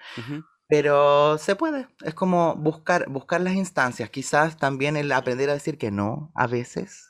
Pero 0.69 1.39
se 1.39 1.57
puede, 1.57 1.89
es 2.03 2.15
como 2.15 2.55
buscar, 2.57 3.09
buscar 3.09 3.41
las 3.41 3.55
instancias. 3.55 4.11
Quizás 4.11 4.57
también 4.57 4.97
el 4.97 5.13
aprender 5.13 5.51
a 5.51 5.55
decir 5.55 5.79
que 5.79 5.91
no 5.91 6.31
a 6.35 6.47
veces 6.47 7.09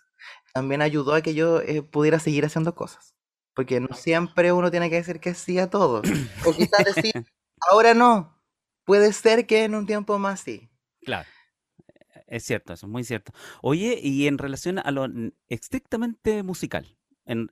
también 0.52 0.82
ayudó 0.82 1.14
a 1.14 1.22
que 1.22 1.34
yo 1.34 1.60
eh, 1.60 1.82
pudiera 1.82 2.18
seguir 2.18 2.44
haciendo 2.44 2.74
cosas. 2.74 3.14
Porque 3.58 3.80
no 3.80 3.88
siempre 3.92 4.52
uno 4.52 4.70
tiene 4.70 4.88
que 4.88 4.94
decir 4.94 5.18
que 5.18 5.34
sí 5.34 5.58
a 5.58 5.68
todo. 5.68 6.00
O 6.46 6.52
quizás 6.52 6.94
decir, 6.94 7.12
ahora 7.68 7.92
no. 7.92 8.40
Puede 8.84 9.12
ser 9.12 9.48
que 9.48 9.64
en 9.64 9.74
un 9.74 9.84
tiempo 9.84 10.16
más 10.16 10.38
sí. 10.38 10.70
Claro. 11.00 11.28
Es 12.28 12.44
cierto, 12.44 12.72
eso 12.74 12.86
es 12.86 12.92
muy 12.92 13.02
cierto. 13.02 13.32
Oye, 13.60 13.98
y 14.00 14.28
en 14.28 14.38
relación 14.38 14.78
a 14.78 14.92
lo 14.92 15.08
estrictamente 15.48 16.44
musical, 16.44 16.96
en, 17.26 17.50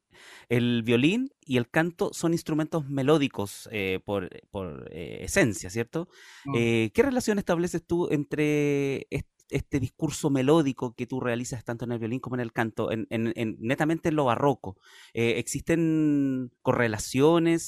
el 0.49 0.85
violín 0.85 1.33
y 1.41 1.57
el 1.57 1.69
canto 1.69 2.11
son 2.13 2.35
instrumentos 2.35 2.89
melódicos 2.89 3.69
eh, 3.73 3.99
por, 4.05 4.31
por 4.53 4.89
eh, 4.93 5.25
esencia, 5.25 5.71
¿cierto? 5.71 6.09
Mm. 6.45 6.55
Eh, 6.57 6.91
¿Qué 6.95 7.03
relación 7.03 7.41
estableces 7.41 7.85
tú 7.85 8.07
entre 8.13 9.09
este, 9.11 9.36
discurso 9.49 10.31
melódico 10.31 10.95
que 10.95 11.07
tú 11.07 11.21
realizas 11.21 11.65
tanto 11.65 11.85
en 11.85 11.93
el 11.93 11.99
violín 11.99 12.21
como 12.21 12.37
en 12.37 12.41
el 12.41 12.53
canto, 12.53 12.91
en, 12.91 13.07
en, 13.11 13.57
netamente 13.61 14.09
en 14.09 14.17
lo 14.17 14.25
barroco? 14.25 14.77
¿Existen 15.15 16.53
correlaciones? 16.63 17.63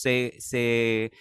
¿Se, 0.00 0.34
se, 0.38 1.12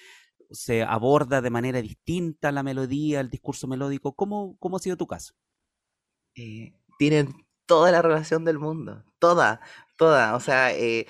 se 0.52 0.84
aborda 0.84 1.42
de 1.42 1.50
manera 1.50 1.82
distinta 1.82 2.52
la 2.52 2.64
melodía, 2.64 3.20
el 3.20 3.30
discurso 3.30 3.68
melódico? 3.68 4.14
¿Cómo, 4.14 4.56
cómo 4.60 4.78
ha 4.78 4.80
sido 4.80 4.98
tu 4.98 5.08
caso? 5.08 5.34
tienen 6.98 7.34
toda 7.66 7.92
la 7.92 8.02
relación 8.02 8.46
del 8.46 8.60
mundo, 8.60 9.04
toda, 9.20 9.62
toda. 9.98 10.36
O 10.36 10.40
sea, 10.40 10.74
eh, 10.74 11.08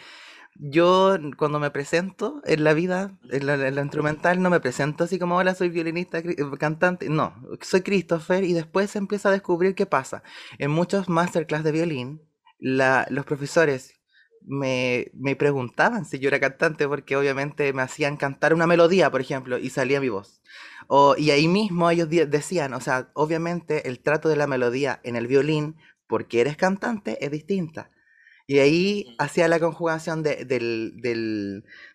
yo 0.59 1.17
cuando 1.37 1.59
me 1.59 1.71
presento 1.71 2.41
en 2.45 2.63
la 2.63 2.73
vida, 2.73 3.17
en 3.29 3.45
la, 3.45 3.81
instrumental, 3.81 4.41
no 4.41 4.49
me 4.49 4.59
presento 4.59 5.03
así 5.03 5.19
como, 5.19 5.37
hola, 5.37 5.53
soy 5.53 5.69
violinista, 5.69 6.19
eh, 6.19 6.35
cantante. 6.59 7.09
No, 7.09 7.35
soy 7.61 7.81
Christopher 7.81 8.43
y 8.43 8.53
después 8.53 8.91
se 8.91 8.97
empieza 8.97 9.29
a 9.29 9.31
descubrir 9.31 9.75
qué 9.75 9.85
pasa. 9.85 10.23
En 10.57 10.71
muchos 10.71 11.09
masterclass 11.09 11.63
de 11.63 11.71
violín, 11.71 12.21
la, 12.59 13.05
los 13.09 13.25
profesores 13.25 13.93
me, 14.41 15.11
me, 15.13 15.35
preguntaban 15.35 16.05
si 16.05 16.19
yo 16.19 16.29
era 16.29 16.39
cantante 16.39 16.87
porque 16.87 17.15
obviamente 17.15 17.71
me 17.73 17.81
hacían 17.81 18.17
cantar 18.17 18.53
una 18.53 18.65
melodía, 18.65 19.11
por 19.11 19.21
ejemplo, 19.21 19.57
y 19.57 19.69
salía 19.69 20.01
mi 20.01 20.09
voz. 20.09 20.41
O, 20.87 21.15
y 21.17 21.31
ahí 21.31 21.47
mismo 21.47 21.89
ellos 21.89 22.09
decían, 22.09 22.73
o 22.73 22.81
sea, 22.81 23.11
obviamente 23.13 23.87
el 23.89 23.99
trato 23.99 24.29
de 24.29 24.37
la 24.37 24.47
melodía 24.47 25.01
en 25.03 25.15
el 25.17 25.27
violín 25.27 25.75
porque 26.07 26.41
eres 26.41 26.57
cantante 26.57 27.23
es 27.23 27.29
distinta. 27.29 27.91
Y 28.47 28.59
ahí 28.59 29.15
hacía 29.19 29.49
la 29.49 29.59
conjugación 29.59 30.23
del, 30.23 30.47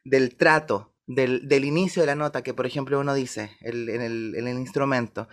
del, 0.04 0.36
trato, 0.36 0.92
del, 1.06 1.48
del, 1.48 1.64
inicio 1.64 2.02
de 2.02 2.06
la 2.06 2.14
nota, 2.14 2.42
que 2.42 2.52
por 2.52 2.66
ejemplo 2.66 3.00
uno 3.00 3.14
dice 3.14 3.56
el, 3.62 3.88
en, 3.88 4.02
el, 4.02 4.34
en, 4.36 4.46
el, 4.46 4.58
instrumento. 4.58 5.28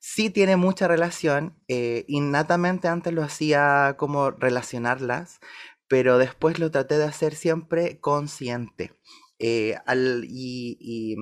Sí 0.00 0.30
tiene 0.30 0.56
mucha 0.56 0.88
relación, 0.88 1.54
eh, 1.68 2.04
innatamente 2.08 2.88
antes 2.88 3.12
lo 3.12 3.22
hacía 3.22 3.96
como 3.98 4.30
relacionarlas, 4.30 5.40
pero 5.88 6.16
después 6.16 6.58
lo 6.58 6.70
traté 6.70 6.96
de 6.96 7.04
hacer 7.04 7.34
siempre 7.34 8.00
consciente. 8.00 8.94
Eh, 9.38 9.76
al, 9.86 10.24
y 10.26 11.16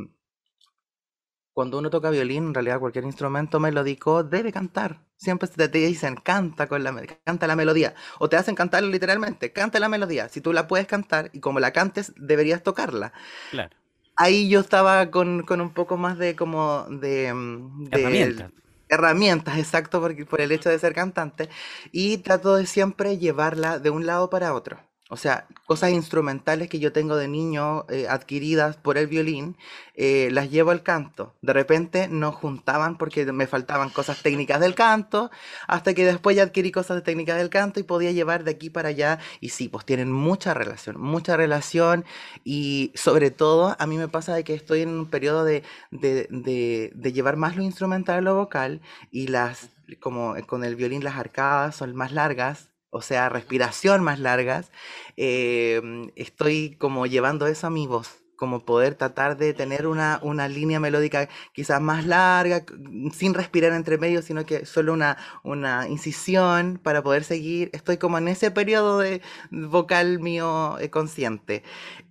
cuando 1.61 1.77
uno 1.77 1.91
toca 1.91 2.09
violín, 2.09 2.47
en 2.47 2.55
realidad 2.55 2.81
cualquier 2.81 3.05
instrumento 3.05 3.61
melódico 3.61 4.25
debe 4.25 4.51
cantar. 4.51 5.03
Siempre 5.19 5.47
te, 5.47 5.69
dicen, 5.69 6.17
canta, 6.17 6.67
con 6.69 6.83
la, 6.83 7.05
canta 7.23 7.47
la 7.47 7.55
melodía. 7.55 7.95
O 8.19 8.31
te 8.31 8.37
hacen 8.39 8.55
cantar 8.55 8.83
literalmente, 8.83 9.53
canta 9.53 9.79
la 9.79 9.91
melodía. 9.91 10.31
Si 10.31 10.41
tú 10.41 10.55
la 10.55 10.67
puedes 10.67 10.87
cantar 10.87 11.29
y 11.35 11.41
como 11.41 11.61
la 11.61 11.73
cantes, 11.73 12.15
deberías 12.17 12.63
tocarla. 12.63 13.13
Claro. 13.51 13.77
Ahí 14.17 14.49
yo 14.49 14.61
estaba 14.61 15.11
con, 15.11 15.45
un 15.51 15.75
poco 15.75 15.99
más 15.99 16.17
de 16.17 16.35
como 16.35 16.87
de... 16.89 17.31
Mm, 17.35 17.89
herramientas. 17.91 18.53
Herramientas, 18.89 19.59
exacto, 19.59 20.01
porque, 20.01 20.25
por 20.25 20.41
el 20.41 20.53
hecho 20.53 20.71
de 20.71 20.79
ser 20.79 20.95
cantante. 20.95 21.51
Y 21.93 22.17
trato 22.17 22.57
de 22.57 22.65
siempre 22.65 23.19
llevarla 23.19 23.79
de 23.79 23.91
un 23.91 24.07
lado 24.07 24.31
para 24.31 24.55
otro. 24.55 24.81
O 25.13 25.17
sea, 25.17 25.49
cosas 25.67 25.91
instrumentales 25.91 26.69
que 26.69 26.79
yo 26.79 26.93
tengo 26.93 27.17
de 27.17 27.27
niño 27.27 27.85
eh, 27.89 28.07
adquiridas 28.09 28.77
por 28.77 28.97
el 28.97 29.09
violín, 29.09 29.57
eh, 29.97 30.29
las 30.31 30.53
llevo 30.53 30.71
al 30.71 30.85
canto. 30.85 31.35
De 31.43 31.53
repente 31.53 32.07
no 32.07 32.31
juntaban 32.31 32.97
porque 32.97 33.27
me 33.33 33.49
faltaban 33.49 33.91
cosas 33.91 34.23
técnicas 34.23 34.61
del 34.61 34.77
canto, 34.77 35.33
hasta 35.67 35.95
que 35.95 36.05
después 36.05 36.37
ya 36.37 36.45
adquirí 36.45 36.71
cosas 36.71 37.03
técnicas 37.03 37.39
del 37.39 37.51
canto 37.51 37.81
y 37.81 37.83
podía 37.83 38.13
llevar 38.13 38.45
de 38.45 38.53
aquí 38.53 38.71
para 38.71 38.91
allá. 38.91 39.19
Y 39.41 39.49
sí, 39.49 39.69
pues 39.69 39.85
tienen 39.85 40.13
mucha 40.13 40.55
relación, 40.55 41.01
mucha 41.01 41.37
relación. 41.37 42.05
Y 42.45 42.93
sobre 42.95 43.33
todo, 43.33 43.77
a 43.81 43.87
mí 43.87 43.99
me 43.99 44.07
pasa 44.07 44.33
de 44.33 44.45
que 44.45 44.55
estoy 44.55 44.83
en 44.83 44.91
un 44.91 45.11
periodo 45.11 45.45
de, 45.45 45.65
de, 45.91 46.29
de, 46.31 46.93
de 46.95 47.13
llevar 47.13 47.37
más 47.37 47.57
lo 47.57 47.65
instrumental 47.65 48.19
a 48.19 48.21
lo 48.21 48.37
vocal 48.37 48.81
y 49.11 49.27
las, 49.27 49.71
como 49.99 50.37
con 50.47 50.63
el 50.63 50.77
violín, 50.77 51.03
las 51.03 51.17
arcadas 51.17 51.75
son 51.75 51.97
más 51.97 52.13
largas 52.13 52.70
o 52.91 53.03
sea, 53.03 53.29
respiración 53.29 54.03
más 54.03 54.19
largas, 54.19 54.71
em, 55.17 56.11
estoy 56.17 56.77
como 56.77 57.07
llevando 57.07 57.47
eso 57.47 57.67
a 57.69 57.71
mi 57.71 57.87
voz, 57.87 58.23
como 58.37 58.65
poder 58.65 58.95
tratar 58.95 59.37
de 59.37 59.55
tener 59.55 59.87
una, 59.87 60.19
una 60.23 60.49
línea 60.49 60.81
melódica 60.81 61.29
quizás 61.53 61.81
más 61.81 62.07
larga, 62.07 62.65
sin 63.13 63.35
respirar 63.35 63.73
entre 63.73 63.99
medio, 63.99 64.23
sino 64.23 64.47
que 64.47 64.67
solo 64.67 64.93
una, 64.95 65.19
una 65.45 65.89
incisión 65.89 66.81
para 66.83 67.03
poder 67.03 67.25
seguir. 67.25 67.71
Estoy 67.75 67.99
como 67.99 68.19
en 68.19 68.29
ese 68.29 68.51
periodo 68.51 68.99
de 68.99 69.21
vocal 69.51 70.21
mío 70.21 70.79
eh, 70.81 70.91
consciente. 70.91 71.63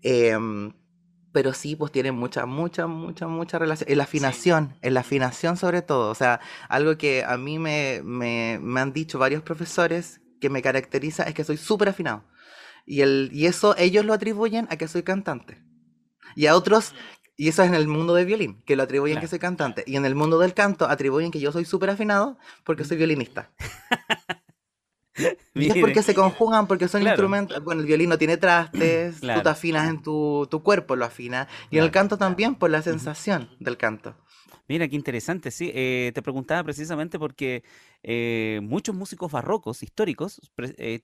Em, 0.04 0.72
pero 1.32 1.54
sí, 1.54 1.76
pues 1.76 1.92
tiene 1.92 2.12
mucha, 2.12 2.46
mucha, 2.46 2.88
mucha, 2.88 3.28
mucha 3.28 3.60
relación. 3.60 3.90
En 3.92 3.98
la 3.98 4.04
afinación, 4.06 4.78
en 4.82 4.94
la 4.94 5.02
afinación 5.02 5.58
sobre 5.58 5.82
todo. 5.82 6.12
O 6.12 6.16
sea, 6.16 6.40
algo 6.70 6.98
que 6.98 7.24
a 7.24 7.38
mí 7.38 7.60
me, 7.60 8.02
me, 8.04 8.60
me 8.62 8.82
han 8.82 8.94
dicho 8.94 9.20
varios 9.20 9.44
profesores 9.44 10.22
que 10.40 10.50
me 10.50 10.62
caracteriza 10.62 11.24
es 11.24 11.34
que 11.34 11.44
soy 11.44 11.58
súper 11.58 11.90
afinado. 11.90 12.24
Y, 12.86 13.02
el, 13.02 13.30
y 13.34 13.46
eso 13.46 13.76
ellos 13.78 14.06
lo 14.06 14.14
atribuyen 14.14 14.68
a 14.70 14.78
que 14.78 14.88
soy 14.88 15.04
cantante. 15.04 15.62
Y 16.36 16.48
a 16.48 16.56
otros, 16.56 16.94
y 17.38 17.48
eso 17.50 17.64
es 17.64 17.70
en 17.70 17.76
el 17.76 17.88
mundo 17.88 18.14
del 18.14 18.26
violín, 18.26 18.62
que 18.66 18.76
lo 18.76 18.84
atribuyen 18.84 19.18
a 19.18 19.22
que 19.22 19.28
soy 19.28 19.40
cantante. 19.40 19.84
Y 19.86 19.96
en 19.96 20.06
el 20.06 20.16
mundo 20.16 20.40
del 20.40 20.54
canto 20.54 20.86
atribuyen 20.86 21.32
que 21.32 21.40
yo 21.40 21.52
soy 21.52 21.66
súper 21.66 21.90
afinado 21.90 22.38
porque 22.64 22.84
soy 22.84 22.98
violinista. 22.98 23.52
y 25.54 25.70
es 25.70 25.78
porque 25.78 26.04
se 26.04 26.14
conjugan, 26.14 26.68
porque 26.68 26.88
son 26.88 27.04
instrumentos. 27.04 27.64
Bueno, 27.64 27.82
el 27.82 27.88
violín 27.88 28.10
no 28.10 28.18
tiene 28.18 28.38
trastes, 28.38 29.22
tú 29.22 29.28
te 29.28 29.50
afinas 29.50 29.90
en 29.90 30.02
tu, 30.02 30.48
tu 30.50 30.64
cuerpo, 30.64 30.96
lo 30.96 31.06
afinas. 31.06 31.48
Y 31.70 31.78
en 31.78 31.84
el 31.84 31.92
canto 31.92 32.18
también 32.18 32.56
por 32.56 32.70
la 32.70 32.82
sensación 32.82 33.50
del 33.60 33.78
canto. 33.78 34.16
Mira, 34.70 34.88
qué 34.88 34.96
interesante, 34.96 35.50
sí. 35.50 35.72
Eh, 35.74 36.12
te 36.14 36.22
preguntaba 36.22 36.64
precisamente 36.64 37.18
porque 37.18 37.64
eh, 38.04 38.60
muchos 38.62 38.96
músicos 38.96 39.32
barrocos 39.32 39.82
históricos 39.82 40.40
eh, 40.78 41.02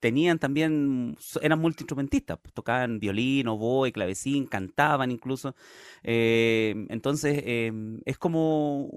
tenían 0.00 0.38
también, 0.38 1.16
eran 1.40 1.58
multiinstrumentistas, 1.58 2.38
pues, 2.38 2.52
tocaban 2.52 3.00
violín, 3.00 3.48
oboe, 3.48 3.90
clavecín, 3.90 4.46
cantaban 4.46 5.10
incluso. 5.10 5.54
entonces, 6.02 7.42
em, 7.46 8.00
es 8.04 8.18
como 8.18 8.90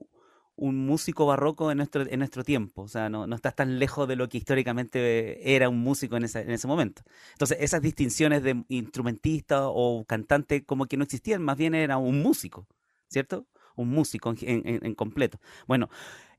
un 0.55 0.85
músico 0.85 1.25
barroco 1.25 1.71
en 1.71 1.77
nuestro, 1.77 2.01
en 2.09 2.19
nuestro 2.19 2.43
tiempo, 2.43 2.81
o 2.83 2.87
sea, 2.89 3.09
no, 3.09 3.25
no 3.27 3.35
estás 3.37 3.55
tan 3.55 3.79
lejos 3.79 4.07
de 4.09 4.17
lo 4.17 4.27
que 4.27 4.37
históricamente 4.39 5.55
era 5.55 5.69
un 5.69 5.79
músico 5.79 6.17
en, 6.17 6.25
ese 6.25 6.41
en 6.41 6.51
ese 6.51 6.67
momento. 6.67 7.03
Entonces, 7.31 7.57
esas 7.61 7.81
distinciones 7.81 8.43
de 8.43 8.63
instrumentista 8.67 9.69
o 9.69 10.03
cantante 10.05 10.65
como 10.65 10.85
que 10.87 10.97
no 10.97 11.05
existían, 11.05 11.41
más 11.41 11.55
bien 11.57 11.73
era 11.75 11.97
un 11.97 12.21
músico, 12.21 12.67
¿cierto? 13.07 13.47
Un 13.81 13.89
músico 13.89 14.33
en, 14.41 14.95
completo. 14.95 15.39
Bueno, 15.67 15.89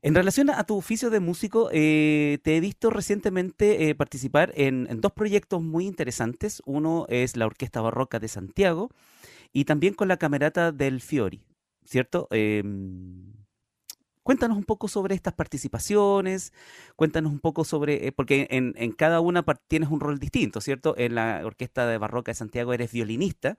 en 0.01 0.15
relación 0.15 0.49
a 0.49 0.63
tu 0.63 0.75
oficio 0.77 1.09
de 1.09 1.19
músico, 1.19 1.69
eh, 1.71 2.39
te 2.43 2.57
he 2.57 2.59
visto 2.59 2.89
recientemente 2.89 3.89
eh, 3.89 3.95
participar 3.95 4.51
en, 4.55 4.87
dos 5.01 5.11
proyectos 5.11 5.61
muy 5.61 5.85
interesantes. 5.85 6.61
Uno 6.65 7.05
es 7.09 7.35
la 7.37 7.45
Orquesta 7.45 7.81
Barroca 7.81 8.19
de 8.19 8.27
Santiago 8.27 8.89
y 9.53 9.65
también 9.65 9.93
con 9.93 10.07
la 10.07 10.17
Camerata 10.17 10.71
del 10.71 11.01
Fiori, 11.01 11.43
¿cierto? 11.83 12.27
Em, 12.31 13.33
cuéntanos 14.23 14.57
un 14.57 14.63
poco 14.63 14.87
sobre 14.87 15.15
estas 15.15 15.33
participaciones, 15.33 16.53
cuéntanos 16.95 17.31
un 17.31 17.39
poco 17.39 17.63
sobre, 17.63 18.07
eh, 18.07 18.11
porque 18.11 18.47
en, 18.49 18.73
en, 18.77 18.91
cada 18.93 19.19
una 19.19 19.43
tienes 19.67 19.89
un 19.89 19.99
rol 19.99 20.19
distinto, 20.19 20.61
¿cierto? 20.61 20.95
En 20.97 21.15
la 21.15 21.41
Orquesta 21.43 21.85
de 21.87 21.97
Barroca 21.97 22.31
de 22.31 22.35
Santiago 22.35 22.73
eres 22.73 22.91
violinista, 22.91 23.57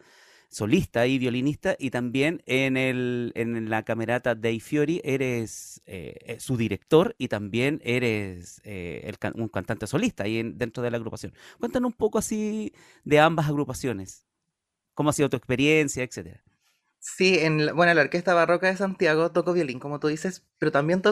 solista 0.52 1.06
y 1.06 1.18
violinista, 1.18 1.76
y 1.78 1.90
también 1.90 2.42
en, 2.46 2.76
el, 2.76 3.32
en 3.34 3.70
la 3.70 3.84
camerata 3.84 4.34
Dei 4.34 4.60
Fiori 4.60 5.00
eres 5.02 5.80
eh, 5.86 6.14
eh, 6.26 6.40
su 6.40 6.58
director 6.58 7.14
y 7.16 7.28
también 7.28 7.80
eres 7.82 8.60
eh, 8.64 9.10
un 9.34 9.48
cantante 9.48 9.86
solista 9.86 10.24
ahí 10.24 10.42
dentro 10.54 10.82
de 10.82 10.90
la 10.90 10.98
agrupación. 10.98 11.32
Cuéntanos 11.58 11.88
un 11.88 11.96
poco 11.96 12.18
así 12.18 12.74
de 13.02 13.18
ambas 13.18 13.48
agrupaciones. 13.48 14.26
¿Cómo 14.92 15.08
ha 15.08 15.14
sido 15.14 15.30
tu 15.30 15.38
experiencia, 15.38 16.04
etcétera? 16.04 16.42
Sí, 16.98 17.38
en 17.38 17.74
bueno, 17.74 17.94
la 17.94 18.02
Orquesta 18.02 18.34
Barroca 18.34 18.66
de 18.68 18.76
Santiago 18.76 19.32
toco 19.32 19.54
violín, 19.54 19.80
como 19.80 19.98
tú 19.98 20.06
dices, 20.06 20.46
pero 20.58 20.70
también, 20.70 21.02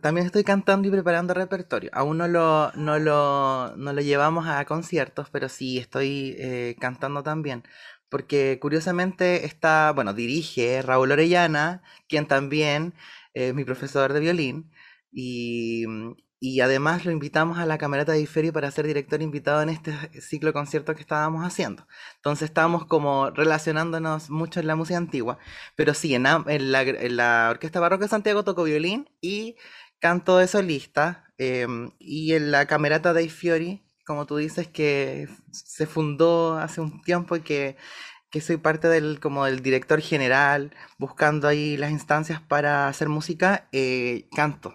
también 0.00 0.26
estoy 0.26 0.44
cantando 0.44 0.86
y 0.86 0.90
preparando 0.90 1.34
repertorio. 1.34 1.90
Aún 1.92 2.18
no 2.18 2.28
lo, 2.28 2.70
no 2.76 2.98
lo, 2.98 3.74
no 3.76 3.92
lo 3.92 4.00
llevamos 4.02 4.46
a 4.46 4.64
conciertos, 4.66 5.28
pero 5.30 5.48
sí 5.48 5.78
estoy 5.78 6.76
cantando 6.78 7.22
también 7.22 7.64
porque 8.10 8.58
curiosamente 8.60 9.46
está, 9.46 9.92
bueno, 9.92 10.12
dirige 10.14 10.82
Raúl 10.82 11.12
Orellana, 11.12 11.82
quien 12.08 12.26
también 12.26 12.94
es 13.34 13.54
mi 13.54 13.64
profesor 13.64 14.12
de 14.12 14.20
violín, 14.20 14.70
y, 15.12 15.84
y, 16.40 16.60
además 16.60 17.04
lo 17.04 17.12
invitamos 17.12 17.58
a 17.58 17.66
la 17.66 17.78
Camerata 17.78 18.12
de 18.12 18.20
Iferi 18.20 18.50
para 18.52 18.70
ser 18.70 18.86
director 18.86 19.22
invitado 19.22 19.62
en 19.62 19.70
este 19.70 19.92
ciclo 20.20 20.48
de 20.50 20.52
conciertos 20.54 20.94
que 20.94 21.02
estábamos 21.02 21.44
haciendo. 21.44 21.86
Entonces 22.16 22.48
estábamos 22.48 22.86
como 22.86 23.30
relacionándonos 23.30 24.30
mucho 24.30 24.60
en 24.60 24.66
la 24.66 24.76
música 24.76 24.98
antigua, 24.98 25.38
pero 25.76 25.94
sí, 25.94 26.14
en, 26.14 26.22
la, 26.24 27.48
Orquesta 27.50 27.80
Barroca 27.80 28.04
de 28.04 28.10
Santiago 28.10 28.44
toco 28.44 28.64
violín 28.64 29.08
y 29.20 29.56
canto 30.00 30.38
de 30.38 30.48
solista, 30.48 31.32
em, 31.38 31.90
y 31.98 32.34
en 32.34 32.50
la 32.50 32.66
Camerata 32.66 33.12
de 33.12 33.28
Fiori 33.28 33.82
como 34.10 34.26
tú 34.26 34.38
dices, 34.38 34.66
que 34.66 35.28
se 35.52 35.86
fundó 35.86 36.58
hace 36.58 36.80
un 36.80 37.00
tiempo 37.00 37.36
y 37.36 37.42
que, 37.42 37.76
soy 38.40 38.56
parte 38.56 38.88
del, 38.88 39.20
como 39.20 39.44
del 39.44 39.62
director 39.62 40.00
general, 40.00 40.74
buscando 40.98 41.46
ahí 41.46 41.76
las 41.76 41.92
instancias 41.92 42.40
para 42.40 42.88
hacer 42.88 43.08
música, 43.08 43.68
eh, 43.70 44.26
canto. 44.34 44.74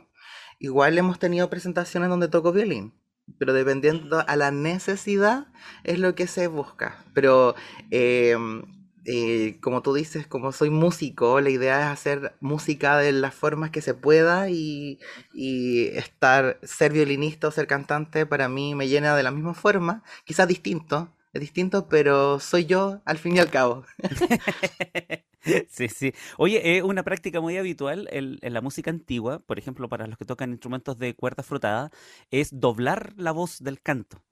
Igual 0.57 0.97
hemos 0.97 1.19
tenido 1.19 1.49
presentaciones 1.49 2.07
donde 2.07 2.29
toco 2.29 2.53
violín, 2.53 2.93
pero 3.37 3.51
dependiendo 3.51 4.23
a 4.25 4.37
la 4.37 4.51
necesidad 4.51 5.47
es 5.83 5.99
lo 5.99 6.15
que 6.15 6.27
se 6.27 6.47
busca. 6.47 7.03
Pero 7.13 7.55
em, 7.91 8.63
eh, 9.05 9.57
como 9.61 9.81
tú 9.81 9.93
dices, 9.93 10.27
como 10.27 10.51
soy 10.51 10.69
músico, 10.69 11.39
la 11.41 11.49
idea 11.49 11.79
es 11.79 11.87
hacer 11.87 12.35
música 12.41 12.97
de 12.97 13.11
las 13.11 13.35
formas 13.35 13.69
que 13.71 13.81
se 13.81 13.93
pueda 13.93 14.49
y, 14.49 14.99
estar, 15.33 16.59
ser 16.63 16.93
violinista 16.93 17.47
o 17.47 17.51
ser 17.51 17.67
cantante 17.67 18.25
para 18.25 18.49
mí 18.49 18.75
me 18.75 18.87
llena 18.87 19.15
de 19.15 19.23
la 19.23 19.31
misma 19.31 19.53
forma, 19.53 20.03
quizás 20.25 20.47
distinto, 20.47 21.13
es 21.33 21.41
distinto, 21.41 21.87
pero 21.89 22.39
soy 22.39 22.65
yo 22.65 23.01
al 23.05 23.17
fin 23.17 23.35
y 23.35 23.39
al 23.39 23.49
cabo. 23.49 23.83
Sí, 25.69 25.89
sí. 25.89 26.11
Oye, 26.37 26.77
es 26.77 26.83
una 26.83 27.03
práctica 27.03 27.39
muy 27.39 27.57
habitual 27.57 28.07
en, 28.11 28.39
la 28.41 28.61
música 28.61 28.89
antigua, 28.89 29.39
por 29.45 29.59
ejemplo, 29.59 29.87
para 29.87 30.07
los 30.07 30.17
que 30.17 30.25
tocan 30.25 30.49
instrumentos 30.49 30.97
de 30.97 31.13
cuerda 31.13 31.43
frotada, 31.43 31.91
es 32.31 32.59
doblar 32.59 33.13
la 33.15 33.31
voz 33.31 33.61
del 33.61 33.79
canto. 33.79 34.23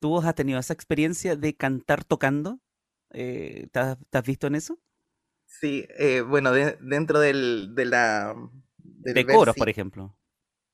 ¿Tú 0.00 0.18
has 0.18 0.34
tenido 0.34 0.58
esa 0.58 0.74
experiencia 0.74 1.34
de 1.36 1.56
cantar 1.56 2.04
tocando? 2.04 2.60
Eh, 3.12 3.68
¿te, 3.72 3.78
has, 3.80 4.24
visto 4.24 4.46
en 4.46 4.54
eso? 4.54 4.78
Sí, 5.46 5.86
eh, 5.98 6.20
bueno, 6.20 6.52
dentro 6.52 7.20
del, 7.20 7.74
de 7.74 7.84
la... 7.84 8.34
de 8.78 9.26
coros, 9.26 9.56
por 9.56 9.68
ejemplo. 9.68 10.16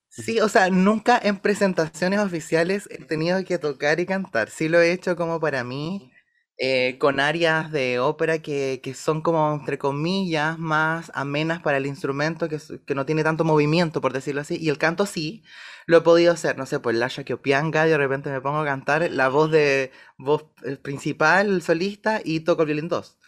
Sí, 0.09 0.40
o 0.40 0.49
sea, 0.49 0.70
nunca 0.70 1.20
en 1.22 1.38
presentaciones 1.38 2.20
oficiales 2.20 2.88
he 2.90 3.05
tenido 3.05 3.44
que 3.44 3.59
tocar 3.59 4.01
y 4.01 4.07
cantar. 4.07 4.49
Sí 4.49 4.68
lo 4.68 4.81
he 4.81 4.92
hecho 4.92 5.14
como 5.14 5.40
para 5.40 5.62
mí, 5.62 6.11
eh, 6.59 6.97
con 6.99 7.21
áreas 7.21 7.71
de 7.71 7.99
ópera 7.99 8.40
que, 8.40 8.81
que, 8.83 8.95
son 8.95 9.21
como, 9.23 9.53
entre 9.53 9.79
comillas, 9.79 10.59
más 10.59 11.11
amenas 11.14 11.61
para 11.62 11.77
el 11.77 11.87
instrumento, 11.87 12.49
que, 12.49 12.59
que, 12.87 12.95
no 12.95 13.07
tiene 13.07 13.25
tanto 13.25 13.45
movimiento, 13.45 14.01
por 14.01 14.12
decirlo 14.12 14.40
así. 14.40 14.57
Y 14.61 14.71
el 14.71 14.79
canto 14.79 15.07
sí, 15.07 15.45
lo 15.87 15.99
he 15.99 16.01
podido 16.01 16.33
hacer, 16.33 16.57
no 16.57 16.66
sé, 16.66 16.81
pues 16.81 16.97
Lasha 16.97 17.25
Kiopianga, 17.25 17.87
y 17.87 17.90
de 17.90 17.99
repente 17.99 18.31
me 18.31 18.40
pongo 18.40 18.59
a 18.59 18.64
cantar 18.64 19.11
la 19.11 19.29
voz 19.29 19.51
de 19.51 19.92
voz 20.16 20.47
principal, 20.83 21.62
solista, 21.62 22.21
y 22.25 22.40
toco 22.40 22.62
el 22.62 22.66
violín 22.66 22.88
2. 22.88 23.19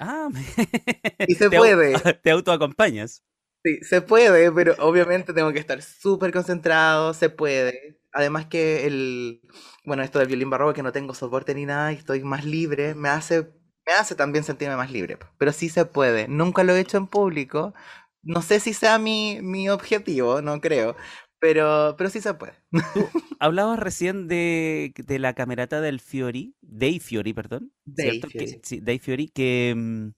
Ah, 0.00 0.28
y 1.26 1.34
se 1.34 1.50
puede. 1.50 1.94
Te 2.22 2.30
autoacompañas. 2.30 3.24
Sí, 3.64 3.80
se 3.82 4.00
puede, 4.00 4.52
pero 4.52 4.76
obviamente 4.78 5.32
tengo 5.32 5.52
que 5.52 5.58
estar 5.58 5.82
súper 5.82 6.32
concentrado, 6.32 7.12
se 7.12 7.28
puede. 7.28 7.97
Además 8.18 8.46
que 8.46 8.84
el, 8.84 9.40
bueno, 9.84 10.02
esto 10.02 10.18
del 10.18 10.26
violín 10.26 10.50
barroco, 10.50 10.74
que 10.74 10.82
no 10.82 10.90
tengo 10.90 11.14
soporte 11.14 11.54
ni 11.54 11.66
nada 11.66 11.92
y 11.92 11.96
estoy 11.96 12.24
más 12.24 12.44
libre, 12.44 12.96
me 12.96 13.08
hace, 13.08 13.42
me 13.86 13.92
hace 13.92 14.16
también 14.16 14.42
sentirme 14.42 14.74
más 14.76 14.90
libre. 14.90 15.18
Pero 15.38 15.52
sí 15.52 15.68
se 15.68 15.84
puede. 15.84 16.26
Nunca 16.26 16.64
lo 16.64 16.74
he 16.74 16.80
hecho 16.80 16.96
en 16.98 17.06
público. 17.06 17.74
No 18.22 18.42
sé 18.42 18.58
si 18.58 18.74
sea 18.74 18.98
mi, 18.98 19.38
mi 19.40 19.68
objetivo, 19.68 20.42
no 20.42 20.60
creo. 20.60 20.96
Pero, 21.38 21.94
pero 21.96 22.10
sí 22.10 22.20
se 22.20 22.34
puede. 22.34 22.54
Tú 22.92 23.12
hablabas 23.38 23.78
recién 23.78 24.28
de, 24.28 24.92
de 24.96 25.18
la 25.18 25.34
camerata 25.34 25.80
del 25.80 26.00
Fiori, 26.00 26.56
Dei 26.60 26.98
Fiori, 27.00 27.32
perdón. 27.32 27.72
Dei 27.86 28.20
Fiori. 28.22 28.60
sí, 28.62 28.80
Dei 28.80 28.98
Fiori, 28.98 29.28
que 29.28 30.12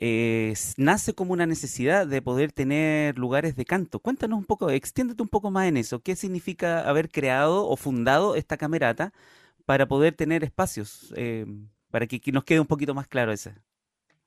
mm, 0.00 0.52
nace 0.76 1.14
como 1.14 1.32
una 1.32 1.46
necesidad 1.46 2.06
de 2.06 2.22
poder 2.22 2.52
tener 2.52 3.18
lugares 3.18 3.56
de 3.56 3.64
canto. 3.64 4.00
Cuéntanos 4.00 4.38
un 4.38 4.44
poco, 4.44 4.70
extiéndete 4.70 5.22
un 5.22 5.28
poco 5.28 5.50
más 5.50 5.66
en 5.68 5.76
eso. 5.76 6.00
¿Qué 6.00 6.16
significa 6.16 6.88
haber 6.88 7.10
creado 7.10 7.68
o 7.68 7.76
fundado 7.76 8.36
esta 8.36 8.56
camerata 8.56 9.12
para 9.64 9.86
poder 9.86 10.14
tener 10.14 10.44
espacios? 10.44 11.12
Eh, 11.16 11.46
para 11.90 12.06
que, 12.06 12.20
nos 12.32 12.44
quede 12.44 12.60
un 12.60 12.66
poquito 12.66 12.94
más 12.94 13.08
claro 13.08 13.32
ese. 13.32 13.54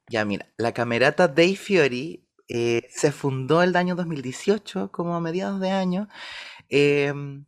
Ya, 0.07 0.25
mira, 0.25 0.47
la 0.57 0.73
camerata 0.73 1.27
Dei 1.27 1.55
Fiori 1.55 2.25
eh, 2.47 2.87
se 2.89 3.11
fundó 3.11 3.61
el 3.61 3.75
año 3.75 3.95
2018, 3.95 4.91
como 4.91 5.15
a 5.15 5.19
mediados 5.19 5.59
de 5.59 5.69
año, 5.69 6.09
em, 6.69 7.45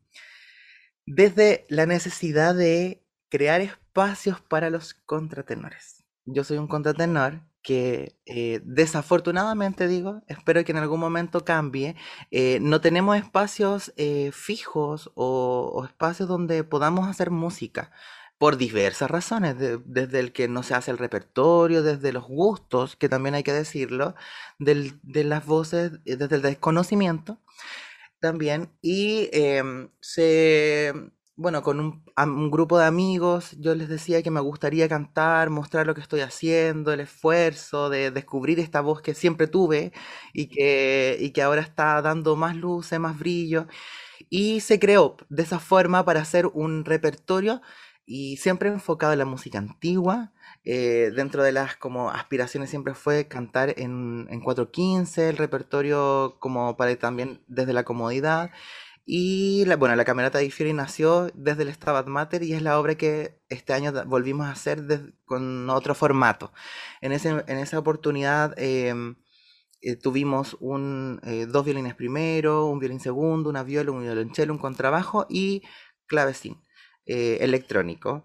desde 1.05 1.65
la 1.69 1.88
necesidad 1.88 2.53
de 2.53 3.03
crear 3.29 3.62
espacios 3.62 4.41
para 4.41 4.69
los 4.69 4.93
contratenores. 4.93 6.03
Yo 6.25 6.43
soy 6.43 6.57
un 6.60 6.67
contratenor 6.67 7.41
que 7.62 8.15
eh, 8.26 8.62
desafortunadamente 8.63 9.88
digo, 9.88 10.21
espero 10.28 10.63
que 10.63 10.71
en 10.71 10.78
algún 10.80 11.00
momento 11.00 11.45
cambie, 11.45 11.95
eh, 12.32 12.60
no 12.62 12.82
tenemos 12.82 13.17
espacios 13.17 13.93
eh, 13.97 14.32
fijos 14.34 15.12
o, 15.15 15.84
espacios 15.86 16.28
donde 16.28 16.63
podamos 16.63 17.08
hacer 17.08 17.32
música 17.32 17.91
por 18.38 18.58
diversas 18.58 19.12
razones, 19.12 19.56
desde 19.86 20.19
el 20.19 20.34
que 20.34 20.47
no 20.47 20.63
se 20.63 20.74
hace 20.74 20.89
el 20.89 20.97
repertorio, 20.97 21.84
desde 21.84 22.12
los 22.12 22.26
gustos, 22.28 22.95
que 22.95 23.08
también 23.08 23.36
hay 23.36 23.43
que 23.43 23.54
decirlo, 23.54 24.15
de 24.58 25.24
las 25.24 25.45
voces, 25.45 26.04
desde 26.04 26.36
el 26.36 26.41
desconocimiento 26.41 27.39
también, 28.19 28.71
y 28.82 29.30
em, 29.34 29.89
se 30.00 30.93
bueno, 31.36 31.63
con 31.63 31.80
un, 31.80 32.52
grupo 32.52 32.78
de 32.78 32.86
amigos, 32.86 33.56
yo 33.60 33.74
les 33.76 33.89
decía 33.89 34.22
que 34.22 34.32
me 34.32 34.41
gustaría 34.41 34.88
cantar, 34.89 35.50
mostrar 35.50 35.88
lo 35.88 35.96
que 35.96 36.02
estoy 36.02 36.22
haciendo, 36.22 36.94
el 36.94 37.00
esfuerzo 37.02 37.89
de 37.89 38.12
descubrir 38.12 38.60
esta 38.60 38.82
voz 38.82 39.02
que 39.02 39.15
siempre 39.15 39.48
tuve 39.48 39.91
y 40.34 40.48
que, 40.48 41.17
y 41.20 41.32
que 41.32 41.41
ahora 41.41 41.62
está 41.62 42.02
dando 42.02 42.36
más 42.36 42.56
luces, 42.56 43.00
más 43.00 43.17
brillo. 43.17 43.67
Y 44.30 44.62
se 44.62 44.80
creó 44.80 45.17
de 45.30 45.44
esa 45.44 45.60
forma 45.60 46.06
para 46.06 46.22
hacer 46.22 46.48
un 46.48 46.86
repertorio 46.86 47.62
y 48.06 48.38
siempre 48.38 48.70
enfocado 48.70 49.13
en 49.13 49.20
la 49.20 49.26
música 49.26 49.58
antigua. 49.58 50.34
Eh, 50.63 51.12
dentro 51.15 51.44
de 51.44 51.52
las 51.54 51.76
como 51.76 52.12
aspiraciones 52.12 52.70
siempre 52.70 52.94
fue 52.94 53.28
cantar 53.28 53.74
en, 53.80 54.28
en 54.30 54.41
415, 54.41 55.30
el 55.30 55.38
repertorio 55.38 56.38
como 56.39 56.78
para 56.78 56.96
también 56.98 57.41
desde 57.48 57.74
la 57.74 57.84
comodidad. 57.84 58.52
Y 59.06 59.66
la, 59.66 59.78
bueno, 59.78 59.96
la 59.96 60.06
Camerata 60.06 60.40
di 60.40 60.52
Fiori 60.52 60.74
nació 60.74 61.32
desde 61.34 61.64
el 61.64 61.74
Stabat 61.74 62.08
Mater 62.08 62.44
y 62.44 62.54
es 62.54 62.62
la 62.62 62.80
obra 62.80 62.96
que 62.96 63.40
este 63.50 63.74
año 63.74 63.92
volvimos 64.06 64.46
a 64.48 64.52
hacer 64.52 65.14
con 65.26 65.70
otro 65.70 65.96
formato. 65.96 66.54
En, 67.02 67.12
ese, 67.12 67.30
en 67.48 67.58
esa 67.58 67.80
oportunidad 67.80 68.54
em, 68.58 69.16
eh, 69.82 69.96
tuvimos 69.96 70.56
un, 70.60 71.20
eh, 71.24 71.48
dos 71.48 71.66
violines 71.66 71.96
primero, 71.96 72.66
un 72.68 72.80
violín 72.80 73.00
segundo, 73.00 73.50
una 73.50 73.64
viola, 73.64 73.92
un 73.92 74.04
violonchelo, 74.04 74.54
un 74.54 74.60
contrabajo 74.60 75.26
y 75.30 75.64
clavecín 76.08 76.62
eh, 77.06 77.40
electrónico. 77.42 78.24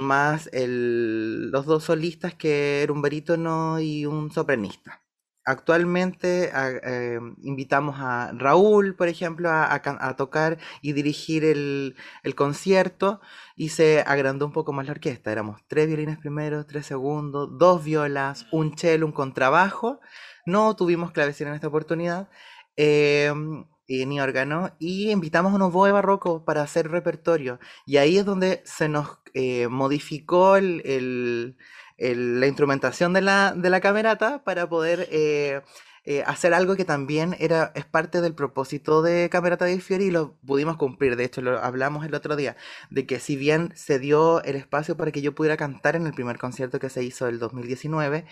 más 0.00 0.48
el, 0.52 1.50
los 1.50 1.66
dos 1.66 1.84
solistas 1.84 2.34
que 2.34 2.82
era 2.82 2.92
un 2.92 3.02
barítono 3.02 3.80
y 3.80 4.06
un 4.06 4.30
sopranista. 4.32 5.02
Actualmente 5.44 6.50
eh, 6.54 7.18
invitamos 7.42 7.96
a 7.98 8.32
Raúl, 8.34 8.94
por 8.94 9.08
ejemplo, 9.08 9.50
a, 9.50 10.14
tocar 10.16 10.58
y 10.82 10.92
dirigir 10.92 11.44
el, 11.44 11.94
concierto 12.34 13.20
y 13.56 13.70
se 13.70 14.00
agrandó 14.06 14.46
un 14.46 14.52
poco 14.52 14.72
más 14.72 14.86
la 14.86 14.92
orquesta. 14.92 15.32
Éramos 15.32 15.60
tres 15.66 15.86
violines 15.88 16.18
primero, 16.18 16.66
tres 16.66 16.86
segundos, 16.86 17.50
dos 17.58 17.84
violas, 17.84 18.46
un 18.52 18.76
cello, 18.76 19.06
un 19.06 19.12
contrabajo. 19.12 20.00
No 20.46 20.74
tuvimos 20.76 21.12
clavecina 21.12 21.50
en 21.50 21.56
esta 21.56 21.68
oportunidad. 21.68 22.28
Em, 22.76 23.64
ni 24.06 24.20
órgano, 24.20 24.70
y 24.78 25.10
invitamos 25.10 25.52
a 25.52 25.56
un 25.56 25.62
oboe 25.62 25.90
barroco 25.92 26.44
para 26.44 26.62
hacer 26.62 26.90
repertorio. 26.90 27.58
Y 27.86 27.96
ahí 27.96 28.18
es 28.18 28.24
donde 28.24 28.62
se 28.64 28.88
nos 28.88 29.18
eh, 29.34 29.68
modificó 29.68 30.56
el, 30.56 31.56
la 32.00 32.46
instrumentación 32.46 33.12
de 33.12 33.20
la, 33.20 33.52
de 33.54 33.70
la 33.70 33.80
camerata 33.80 34.42
para 34.42 34.68
poder 34.68 35.06
eh, 35.10 35.60
eh, 36.04 36.22
hacer 36.26 36.54
algo 36.54 36.76
que 36.76 36.84
también 36.86 37.36
era, 37.38 37.72
es 37.74 37.84
parte 37.84 38.20
del 38.22 38.34
propósito 38.34 39.02
de 39.02 39.28
Camerata 39.30 39.66
de 39.66 39.80
Fiori 39.80 40.06
y 40.06 40.10
lo 40.10 40.36
pudimos 40.46 40.76
cumplir. 40.76 41.16
De 41.16 41.24
hecho, 41.24 41.42
lo 41.42 41.58
hablamos 41.58 42.06
el 42.06 42.14
otro 42.14 42.36
día, 42.36 42.56
de 42.90 43.06
que 43.06 43.20
si 43.20 43.36
bien 43.36 43.72
se 43.76 43.98
dio 43.98 44.42
el 44.44 44.56
espacio 44.56 44.96
para 44.96 45.12
que 45.12 45.22
yo 45.22 45.34
pudiera 45.34 45.56
cantar 45.56 45.96
en 45.96 46.06
el 46.06 46.14
primer 46.14 46.38
concierto 46.38 46.78
que 46.80 46.88
se 46.88 47.04
hizo 47.04 47.28
el 47.28 47.38
2019, 47.38 48.24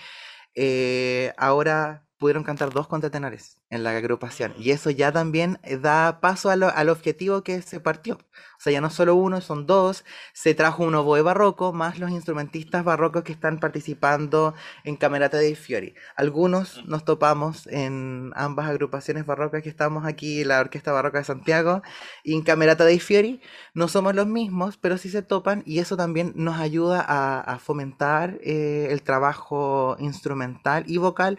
ahora 1.36 2.07
pudieron 2.18 2.42
cantar 2.42 2.70
dos 2.70 2.88
contratenores 2.88 3.58
en 3.70 3.84
la 3.84 3.90
agrupación. 3.90 4.54
Y 4.58 4.72
eso 4.72 4.90
ya 4.90 5.12
también 5.12 5.58
eh, 5.62 5.78
da 5.78 6.20
paso 6.20 6.50
al 6.50 6.88
objetivo 6.88 7.42
que 7.42 7.62
se 7.62 7.80
partió. 7.80 8.18
O 8.58 8.60
sea, 8.60 8.72
ya 8.72 8.80
no 8.80 8.90
solo 8.90 9.14
uno, 9.14 9.40
son 9.40 9.66
dos. 9.66 10.04
Se 10.32 10.52
trajo 10.52 10.82
un 10.82 10.94
oboe 10.96 11.22
barroco, 11.22 11.72
más 11.72 12.00
los 12.00 12.10
instrumentistas 12.10 12.84
barrocos 12.84 13.22
que 13.22 13.30
están 13.30 13.60
participando 13.60 14.54
en 14.82 14.96
Camerata 14.96 15.38
dei 15.38 15.54
Fiori. 15.54 15.94
Algunos 16.16 16.84
nos 16.86 17.04
topamos 17.04 17.68
en 17.68 18.32
ambas 18.34 18.68
agrupaciones 18.68 19.24
barrocas 19.26 19.62
que 19.62 19.68
estamos 19.68 20.04
aquí, 20.04 20.42
la 20.42 20.58
Orquesta 20.60 20.90
Barroca 20.90 21.18
de 21.18 21.24
Santiago 21.24 21.82
y 22.24 22.34
en 22.34 22.42
Camerata 22.42 22.84
dei 22.84 22.98
Fiori. 22.98 23.40
No 23.74 23.86
somos 23.86 24.16
los 24.16 24.26
mismos, 24.26 24.76
pero 24.76 24.98
sí 24.98 25.08
se 25.08 25.22
topan 25.22 25.62
y 25.64 25.78
eso 25.78 25.96
también 25.96 26.32
nos 26.34 26.58
ayuda 26.58 27.04
a, 27.06 27.58
fomentar 27.58 28.38
eh, 28.42 28.88
el 28.90 29.02
trabajo 29.02 29.96
instrumental 29.98 30.84
y 30.86 30.96
vocal 30.98 31.38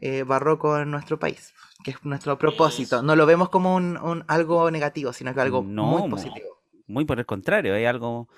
eh, 0.00 0.22
barroco 0.22 0.78
en 0.78 0.90
nuestro 0.90 1.18
país, 1.18 1.54
que 1.84 1.92
es 1.92 2.04
nuestro 2.04 2.38
propósito. 2.38 3.02
No 3.02 3.16
lo 3.16 3.26
vemos 3.26 3.48
como 3.48 3.76
un, 3.76 4.24
algo 4.28 4.70
negativo, 4.70 5.12
sino 5.12 5.34
que 5.34 5.40
algo 5.40 5.62
muy 5.62 6.08
positivo. 6.10 6.60
Muy 6.86 7.04
por 7.04 7.18
el 7.18 7.26
contrario, 7.26 7.74
hay 7.74 7.84
algo... 7.84 8.28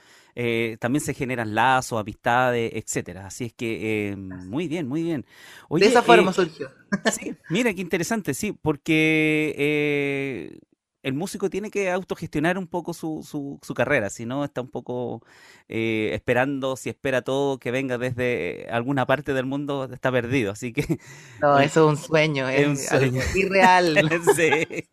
Eh, 0.40 0.76
también 0.78 1.04
se 1.04 1.14
generan 1.14 1.52
lazos, 1.52 2.00
amistades, 2.00 2.70
etcétera. 2.72 3.26
Así 3.26 3.46
es 3.46 3.52
que 3.52 4.10
eh, 4.10 4.16
muy 4.16 4.68
bien, 4.68 4.86
muy 4.86 5.02
bien. 5.02 5.26
de 5.68 5.86
esa 5.86 6.02
forma 6.02 6.32
surgió. 6.32 6.70
Sí, 7.12 7.34
mira 7.50 7.74
qué 7.74 7.80
interesante, 7.80 8.34
sí, 8.34 8.52
porque 8.52 10.60
el 11.02 11.14
músico 11.14 11.48
tiene 11.48 11.70
que 11.70 11.90
autogestionar 11.90 12.58
un 12.58 12.66
poco 12.66 12.92
su, 12.92 13.24
su, 13.28 13.58
su 13.62 13.74
carrera, 13.74 14.10
si 14.10 14.26
no 14.26 14.44
está 14.44 14.60
un 14.60 14.68
poco 14.68 15.22
eh, 15.68 16.10
esperando, 16.12 16.76
si 16.76 16.88
espera 16.88 17.22
todo 17.22 17.58
que 17.58 17.70
venga 17.70 17.98
desde 17.98 18.66
alguna 18.70 19.06
parte 19.06 19.32
del 19.32 19.46
mundo, 19.46 19.88
está 19.92 20.10
perdido, 20.10 20.52
así 20.52 20.72
que... 20.72 20.98
No, 21.40 21.58
eso 21.60 21.90
es 21.90 21.98
un 21.98 22.04
sueño, 22.04 22.48
es, 22.48 22.66
un 22.66 22.76
sueño. 22.76 23.22
irreal. 23.34 23.96
sí. 24.36 24.88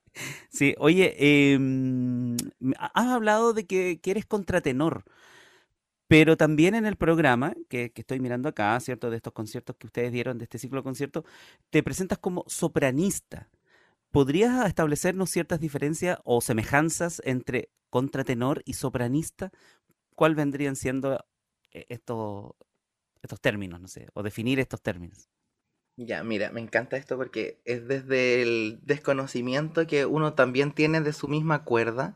sí, 0.49 0.75
oye, 0.77 1.15
em, 1.53 2.37
has 2.93 3.07
hablado 3.07 3.53
de 3.53 3.65
que, 3.65 3.99
que, 3.99 4.11
eres 4.11 4.25
contratenor, 4.25 5.05
pero 6.07 6.37
también 6.37 6.75
en 6.75 6.85
el 6.85 6.97
programa, 6.97 7.53
que, 7.67 7.91
que 7.91 8.01
estoy 8.01 8.19
mirando 8.19 8.47
acá, 8.47 8.79
¿cierto? 8.79 9.09
De 9.09 9.17
estos 9.17 9.33
conciertos 9.33 9.75
que 9.75 9.87
ustedes 9.87 10.11
dieron, 10.11 10.37
de 10.37 10.43
este 10.43 10.59
ciclo 10.59 10.79
de 10.79 10.83
conciertos, 10.83 11.23
te 11.71 11.81
presentas 11.81 12.19
como 12.19 12.43
sopranista. 12.47 13.49
¿Podrías 14.15 14.65
establecernos 14.65 15.29
ciertas 15.29 15.59
diferencias 15.59 16.19
o 16.23 16.39
semejanzas 16.39 17.21
entre 17.25 17.69
contratenor 17.89 18.61
y 18.63 18.75
sopranista? 18.75 19.51
¿Cuál 20.15 20.35
vendrían 20.35 20.77
siendo 20.77 21.15
eh, 21.73 21.85
estos, 21.89 22.53
estos 23.21 23.41
términos, 23.41 23.81
no 23.81 23.89
sé, 23.89 24.07
o 24.13 24.23
definir 24.23 24.61
estos 24.61 24.81
términos? 24.81 25.27
Ya, 25.97 26.23
mira, 26.23 26.49
me 26.49 26.61
encanta 26.61 26.95
esto 26.95 27.17
porque 27.17 27.59
es 27.65 27.89
desde 27.89 28.41
el 28.41 28.79
desconocimiento 28.83 29.85
que 29.85 30.05
uno 30.05 30.33
también 30.33 30.71
tiene 30.71 31.01
de 31.01 31.11
su 31.11 31.27
misma 31.27 31.65
cuerda 31.65 32.15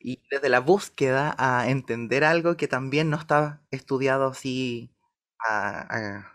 y 0.00 0.20
desde 0.32 0.48
la 0.48 0.58
búsqueda 0.58 1.36
a 1.38 1.70
entender 1.70 2.24
algo 2.24 2.56
que 2.56 2.66
también 2.66 3.10
no 3.10 3.16
está 3.16 3.62
estudiado 3.70 4.26
así 4.26 4.90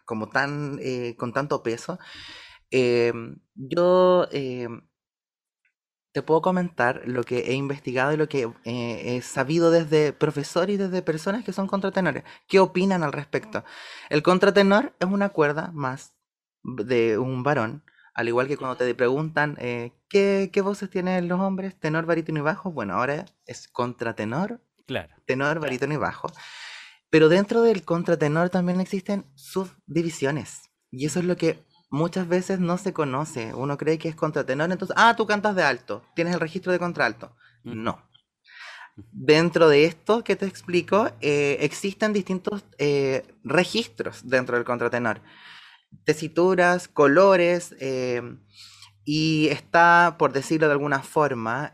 como 0.06 0.30
tan 0.30 0.80
eh, 0.82 1.18
con 1.18 1.34
tanto 1.34 1.62
peso. 1.62 2.00
Em, 2.72 3.38
yo 3.54 4.28
em, 4.32 4.82
te 6.14 6.22
puedo 6.22 6.42
comentar 6.42 7.02
lo 7.06 7.24
que 7.24 7.40
he 7.40 7.54
investigado 7.54 8.14
y 8.14 8.18
lo 8.18 8.30
que 8.30 8.44
eh, 8.66 9.16
he 9.16 9.22
sabido 9.22 9.72
desde 9.72 10.14
profesores 10.14 10.76
y 10.76 10.78
desde 10.78 11.02
personas 11.02 11.44
que 11.44 11.54
son 11.54 11.68
contratenores. 11.68 12.24
¿Qué 12.48 12.60
opinan 12.60 13.04
al 13.04 13.12
respecto? 13.12 13.66
El 14.10 14.22
contratenor 14.22 14.94
es 15.00 15.08
una 15.08 15.30
cuerda 15.30 15.72
más 15.74 16.14
de 16.64 17.18
un 17.18 17.42
varón, 17.44 17.84
al 18.14 18.28
igual 18.28 18.48
que 18.48 18.58
cuando 18.58 18.78
te 18.78 18.94
preguntan 18.94 19.58
eh, 19.60 19.92
¿qué, 20.08 20.62
voces 20.64 20.90
tienen 20.90 21.28
los 21.28 21.40
hombres, 21.40 21.80
tenor, 21.80 22.06
barítono 22.06 22.40
y 22.40 22.44
bajo. 22.44 22.72
Bueno, 22.72 22.94
ahora 22.94 23.26
es 23.48 23.68
contratenor, 23.68 24.62
claro. 24.86 25.16
tenor, 25.26 25.60
barítono 25.60 25.96
y 25.96 25.98
bajo. 25.98 26.32
Pero 27.10 27.28
dentro 27.28 27.64
del 27.64 27.84
contratenor 27.84 28.50
también 28.50 28.80
existen 28.80 29.26
subdivisiones. 29.34 30.70
Y 30.92 31.08
eso 31.08 31.20
es 31.20 31.26
lo 31.26 31.38
que 31.38 31.64
muchas 31.94 32.28
veces 32.28 32.60
no 32.60 32.80
se 32.80 32.92
conoce. 32.92 33.54
Uno 33.54 33.78
cree 33.78 34.00
que 34.00 34.10
es 34.10 34.16
contratenor, 34.16 34.72
entonces, 34.72 34.96
ah, 35.00 35.16
tú 35.16 35.28
cantas 35.28 35.56
de 35.56 35.64
alto, 35.64 36.04
tienes 36.16 36.34
el 36.34 36.40
registro 36.40 36.72
de 36.72 36.80
contralto. 36.80 37.36
No. 37.64 38.02
Dentro 38.96 39.70
de 39.70 39.86
esto 39.86 40.24
que 40.24 40.36
te 40.36 40.48
explico, 40.48 41.12
eh, 41.22 41.58
existen 41.62 42.12
distintos 42.12 42.66
eh, 42.80 43.24
registros 43.44 44.28
dentro 44.28 44.56
del 44.56 44.66
contratenor. 44.66 45.22
Tesituras, 46.04 46.88
colores, 46.88 47.76
eh, 47.80 48.24
y 49.06 49.50
está, 49.50 50.16
por 50.18 50.34
decirlo 50.34 50.68
de 50.68 50.74
alguna 50.74 51.04
forma, 51.04 51.74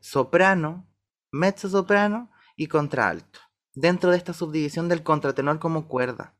soprano, 0.00 0.86
mezzo 1.32 1.70
soprano 1.70 2.30
y 2.56 2.66
contralto. 2.66 3.40
Dentro 3.72 4.10
de 4.10 4.18
esta 4.18 4.34
subdivisión 4.34 4.88
del 4.88 5.02
contratenor 5.02 5.58
como 5.58 5.88
cuerda. 5.88 6.34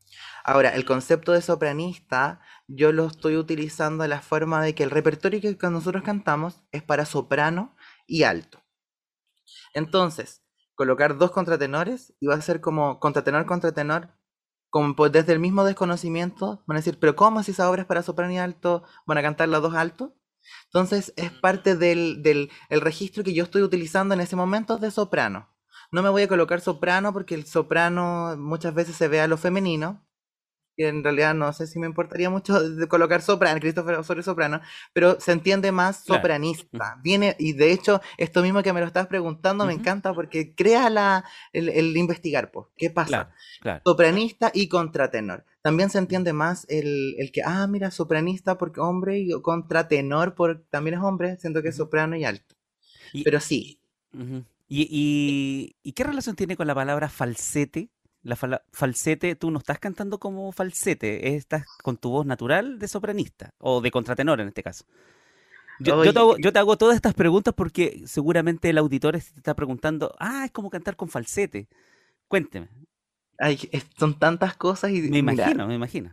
Ahora, 0.45 0.71
el 0.71 0.85
concepto 0.85 1.33
de 1.33 1.43
sopranista 1.43 2.41
yo 2.69 2.93
lo 2.93 3.07
estoy 3.07 3.37
utilizando 3.37 4.03
de 4.03 4.09
la 4.09 4.21
forma 4.21 4.63
de 4.63 4.75
que 4.75 4.83
el 4.83 4.91
repertorio 4.91 5.41
que 5.41 5.71
nosotros 5.71 6.03
cantamos 6.03 6.61
es 6.73 6.83
para 6.83 7.05
soprano 7.05 7.77
y 8.07 8.25
alto. 8.25 8.63
Entonces, 9.75 10.43
colocar 10.75 11.17
dos 11.19 11.31
contratenores 11.31 12.15
y 12.21 12.27
va 12.27 12.35
a 12.35 12.41
ser 12.41 12.61
como 12.61 13.01
contratenor, 13.01 13.47
contratenor, 13.47 14.11
como 14.71 15.09
desde 15.09 15.33
el 15.33 15.39
mismo 15.39 15.65
desconocimiento, 15.65 16.63
van 16.67 16.77
a 16.77 16.81
decir, 16.81 16.99
pero 16.99 17.17
¿cómo 17.17 17.43
si 17.43 17.53
esa 17.53 17.71
obra 17.71 17.83
es 17.83 17.89
para 17.89 18.03
soprano 18.03 18.33
y 18.33 18.39
alto? 18.39 18.85
¿Van 19.07 19.19
a 19.19 19.23
cantar 19.23 19.49
las 19.49 19.63
dos 19.63 19.75
altos? 19.75 20.13
Entonces 20.67 21.13
es 21.17 21.33
parte 21.33 21.77
del, 21.77 22.23
del 22.23 22.51
el 22.69 22.81
registro 22.81 23.25
que 23.25 23.35
yo 23.35 23.45
estoy 23.45 23.63
utilizando 23.63 24.15
en 24.15 24.21
ese 24.21 24.37
momento 24.37 24.79
de 24.79 24.91
soprano. 24.91 25.49
No 25.93 26.03
me 26.03 26.09
voy 26.09 26.23
a 26.23 26.29
colocar 26.29 26.61
soprano 26.61 27.13
porque 27.13 27.35
el 27.35 27.47
soprano 27.47 28.37
muchas 28.37 28.75
veces 28.75 28.97
se 28.97 29.09
ve 29.09 29.21
a 29.21 29.29
lo 29.29 29.37
femenino, 29.37 30.06
que 30.77 30.89
en 30.89 31.03
realidad 31.03 31.35
no 31.35 31.53
sé 31.53 31.67
si 31.67 31.79
me 31.79 31.87
importaría 31.87 32.29
mucho 32.29 32.59
colocar 32.89 33.23
soprano, 33.23 33.59
Christopher 33.61 33.95
Osorio 33.95 34.23
soprano, 34.23 34.61
pero 34.93 35.19
se 35.19 35.33
entiende 35.33 35.73
más 35.73 36.05
sopranista. 36.05 36.99
Viene, 37.03 37.35
y 37.39 37.55
de 37.55 37.73
hecho, 37.73 38.01
esto 38.19 38.43
mismo 38.43 38.63
que 38.63 38.73
me 38.73 38.81
lo 38.81 38.87
estás 38.87 39.07
preguntando 39.07 39.65
me 39.65 39.73
encanta 39.73 40.13
porque 40.13 40.55
crea 40.55 40.91
la, 40.91 41.25
el, 41.53 41.97
investigar, 41.97 42.51
pues, 42.51 42.67
¿qué 42.77 42.91
pasa? 42.91 43.33
Sopranista 43.85 44.51
y 44.53 44.69
contratenor. 44.69 45.45
También 45.63 45.91
se 45.91 45.99
entiende 45.99 46.33
más 46.33 46.67
el, 46.69 47.31
que, 47.33 47.43
ah, 47.45 47.67
mira, 47.67 47.91
sopranista 47.91 48.59
porque 48.59 48.81
hombre 48.81 49.19
y 49.19 49.31
contratenor 49.41 50.35
porque 50.35 50.63
también 50.71 50.95
es 50.95 51.01
hombre, 51.01 51.37
siento 51.39 51.63
que 51.63 51.71
es 51.71 51.77
soprano 51.77 52.17
y 52.17 52.25
alto. 52.25 52.55
pero 53.25 53.41
sí. 53.41 53.81
¿Y, 54.69 55.75
y, 55.83 55.93
qué 55.93 56.05
relación 56.05 56.37
tiene 56.37 56.57
con 56.57 56.67
la 56.67 56.75
palabra 56.75 57.09
falsete? 57.09 57.91
La 58.27 58.63
falsete, 58.73 59.37
tú 59.37 59.51
no 59.51 59.59
estás 59.59 59.79
cantando 59.79 60.19
como 60.19 60.51
falsete, 60.51 61.37
estás 61.37 61.65
con 61.83 61.97
tu 61.97 62.11
voz 62.11 62.27
natural 62.27 62.79
de 62.79 62.89
sopranista 62.89 63.55
o 63.59 63.81
de 63.81 63.91
contratenor 63.91 64.41
en 64.41 64.49
este 64.49 64.63
caso. 64.63 64.85
Yo, 65.79 66.03
te 66.03 66.59
hago, 66.59 66.77
todas 66.77 66.97
estas 66.97 67.15
preguntas 67.15 67.55
porque 67.55 68.03
seguramente 68.07 68.71
el 68.71 68.79
auditor 68.79 69.13
te 69.13 69.19
está 69.19 69.55
preguntando, 69.55 70.15
ah, 70.19 70.45
es 70.47 70.51
como 70.51 70.71
cantar 70.71 70.97
con 70.97 71.09
falsete. 71.09 71.69
Cuénteme. 72.29 72.69
Ay, 73.39 73.59
son 73.99 74.19
tantas 74.19 74.57
cosas 74.57 74.91
y... 74.91 75.03
Me 75.03 75.19
imagino, 75.19 75.67
me 75.69 75.75
imagino. 75.75 76.11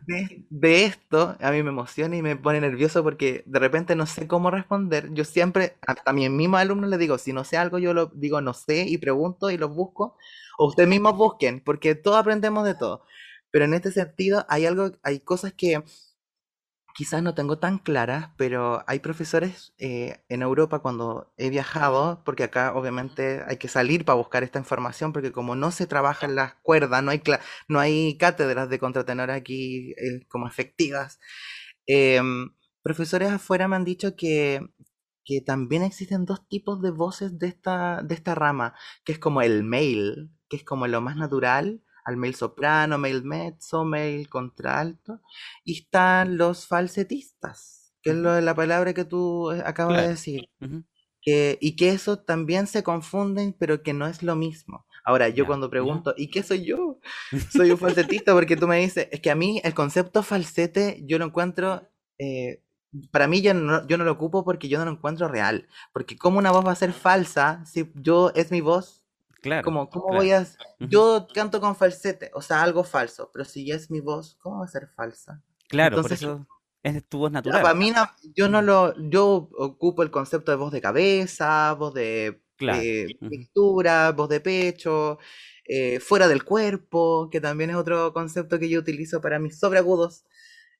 De, 0.50 0.84
esto 0.86 1.38
a 1.40 1.52
mí 1.52 1.64
me 1.64 1.70
emociona 1.70 2.18
y 2.18 2.22
me 2.22 2.36
pone 2.36 2.60
nervioso 2.60 3.02
porque 3.02 3.44
de 3.46 3.60
repente 3.60 3.96
no 3.96 4.06
sé 4.06 4.28
cómo 4.28 4.52
responder. 4.52 5.10
Yo 5.14 5.24
siempre, 5.24 5.78
a, 5.88 5.96
a 6.06 6.14
mi 6.14 6.28
mismo 6.30 6.58
alumno 6.58 6.86
le 6.86 6.98
digo, 6.98 7.18
si 7.18 7.32
no 7.32 7.46
sé 7.46 7.56
algo, 7.58 7.80
yo 7.80 7.94
lo 7.94 8.08
digo 8.08 8.42
no 8.42 8.54
sé 8.54 8.86
y 8.88 8.98
pregunto 8.98 9.50
y 9.50 9.58
lo 9.58 9.70
busco 9.70 10.18
o 10.58 10.68
ustedes 10.68 10.90
mismos 10.90 11.18
busquen, 11.18 11.62
porque 11.64 11.96
todos 11.96 12.18
aprendemos 12.18 12.66
de 12.66 12.76
todo. 12.76 13.06
Pero 13.52 13.66
en 13.66 13.74
este 13.74 13.92
sentido 13.92 14.46
hay 14.50 14.66
algo, 14.66 14.92
hay 15.04 15.20
cosas 15.22 15.54
que 15.54 15.84
quizás 16.94 17.24
no 17.24 17.34
tengo 17.34 17.60
tan 17.60 17.80
claras, 17.80 18.30
pero 18.38 18.84
hay 18.88 19.00
profesores 19.00 19.74
eh, 19.78 20.24
en 20.30 20.42
Europa 20.42 20.80
cuando 20.80 21.34
he 21.38 21.50
viajado, 21.50 22.24
porque 22.24 22.44
acá 22.44 22.74
obviamente 22.76 23.44
hay 23.48 23.58
que 23.58 23.68
salir 23.68 24.06
para 24.06 24.18
buscar 24.18 24.44
esta 24.44 24.60
información, 24.60 25.12
porque 25.14 25.32
como 25.32 25.56
no 25.56 25.72
se 25.72 25.88
trabaja 25.88 26.28
las 26.28 26.56
cuerdas, 26.62 27.04
no 27.04 27.12
hay, 27.12 27.22
no 27.68 27.80
hay 27.80 28.18
cátedras 28.18 28.70
de 28.70 28.80
contratenor 28.80 29.32
aquí 29.32 29.92
eh, 29.98 30.26
como 30.28 30.48
efectivas, 30.48 31.20
em, 31.88 32.52
profesores 32.84 33.32
afuera 33.32 33.68
me 33.68 33.76
han 33.76 33.86
dicho 33.86 34.16
que, 34.16 34.62
que 35.26 35.42
también 35.42 35.84
existen 35.84 36.26
dos 36.26 36.48
tipos 36.48 36.82
de 36.82 36.92
voces 36.92 37.40
de 37.40 37.48
esta, 37.48 38.02
de 38.04 38.16
esta 38.16 38.36
rama, 38.36 38.76
que 39.06 39.14
es 39.14 39.20
como 39.20 39.42
el 39.42 39.64
mail, 39.64 40.32
que 40.54 40.58
es 40.58 40.64
como 40.64 40.86
lo 40.86 41.02
más 41.02 41.16
natural, 41.16 41.82
al 42.06 42.16
mail 42.16 42.36
soprano, 42.36 43.00
mail 43.00 43.24
mezzo, 43.24 43.86
mail 43.86 44.30
contralto, 44.30 45.20
y 45.64 45.80
están 45.80 46.38
los 46.38 46.68
falsetistas, 46.68 47.96
que 48.04 48.12
es 48.12 48.18
lo 48.18 48.34
de 48.34 48.44
la 48.44 48.54
palabra 48.54 48.94
que 48.94 49.04
tú 49.04 49.50
eh, 49.50 49.64
acabas 49.66 50.04
de 50.04 50.10
decir. 50.10 50.50
que, 51.24 51.58
y 51.60 51.76
que 51.76 51.90
eso 51.90 52.20
también 52.20 52.68
se 52.68 52.84
confunden, 52.84 53.56
pero 53.58 53.82
que 53.82 53.94
no 53.94 54.06
es 54.06 54.22
lo 54.22 54.36
mismo. 54.36 54.86
Ahora, 55.04 55.28
yo 55.28 55.48
cuando 55.48 55.72
pregunto, 55.72 56.14
¿y 56.18 56.30
qué 56.30 56.44
soy 56.44 56.66
yo? 56.66 57.00
Soy 57.52 57.72
un 57.72 57.80
falsetista 57.80 58.32
porque 58.34 58.56
tú 58.56 58.68
me 58.68 58.78
dices, 58.78 59.08
es 59.12 59.22
que 59.22 59.32
a 59.32 59.36
mí 59.36 59.60
el 59.64 59.74
concepto 59.74 60.22
falsete 60.22 61.02
yo 61.08 61.18
lo 61.18 61.26
encuentro, 61.26 61.90
eh, 62.20 62.62
para 63.10 63.28
mí 63.28 63.42
yo 63.42 63.56
no, 63.56 63.88
yo 63.88 63.98
no 63.98 64.04
lo 64.04 64.12
ocupo 64.12 64.46
porque 64.46 64.70
yo 64.70 64.78
no 64.78 64.86
lo 64.86 64.92
encuentro 64.92 65.28
real. 65.28 65.68
Porque 65.94 66.16
¿cómo 66.16 66.38
una 66.38 66.52
voz 66.52 66.64
va 66.64 66.74
a 66.74 66.76
ser 66.76 66.94
falsa 66.94 67.66
si 67.66 67.92
yo 67.96 68.32
es 68.36 68.52
mi 68.52 68.62
voz 68.62 69.03
Claro. 69.44 69.66
Como, 69.66 69.90
¿cómo 69.90 70.08
voy 70.08 70.32
a...? 70.32 70.48
Yo 70.80 71.28
canto 71.34 71.60
con 71.60 71.76
falsete, 71.76 72.32
o 72.34 72.42
sea, 72.42 72.64
algo 72.64 72.84
falso, 72.86 73.30
pero 73.32 73.44
si 73.44 73.66
ya 73.68 73.76
es 73.76 73.92
mi 73.92 74.00
voz, 74.00 74.38
¿cómo 74.42 74.60
va 74.60 74.66
a 74.66 74.70
ser 74.70 74.88
falsa? 74.88 75.44
Claro, 75.68 76.02
por 76.02 76.12
eso 76.14 76.48
es 76.82 77.06
tu 77.10 77.20
voz 77.20 77.32
natural. 77.32 77.62
Para 77.62 77.76
mí, 77.76 77.92
yo 78.34 78.48
no 78.48 78.62
lo... 78.62 78.96
Yo 79.10 79.50
ocupo 79.58 80.02
el 80.02 80.12
concepto 80.12 80.52
de 80.52 80.58
voz 80.58 80.72
de 80.72 80.80
cabeza, 80.80 81.74
voz 81.74 81.94
de 81.94 82.42
claro. 82.56 84.16
voz 84.16 84.30
de 84.30 84.40
pecho, 84.40 85.20
eh, 85.66 86.00
fuera 86.00 86.28
del 86.30 86.44
cuerpo, 86.44 87.30
que 87.30 87.42
también 87.42 87.70
es 87.70 87.76
otro 87.76 88.14
concepto 88.14 88.60
que 88.60 88.70
yo 88.70 88.80
utilizo 88.80 89.22
para 89.22 89.40
mis 89.40 89.60
sobreagudos, 89.60 90.26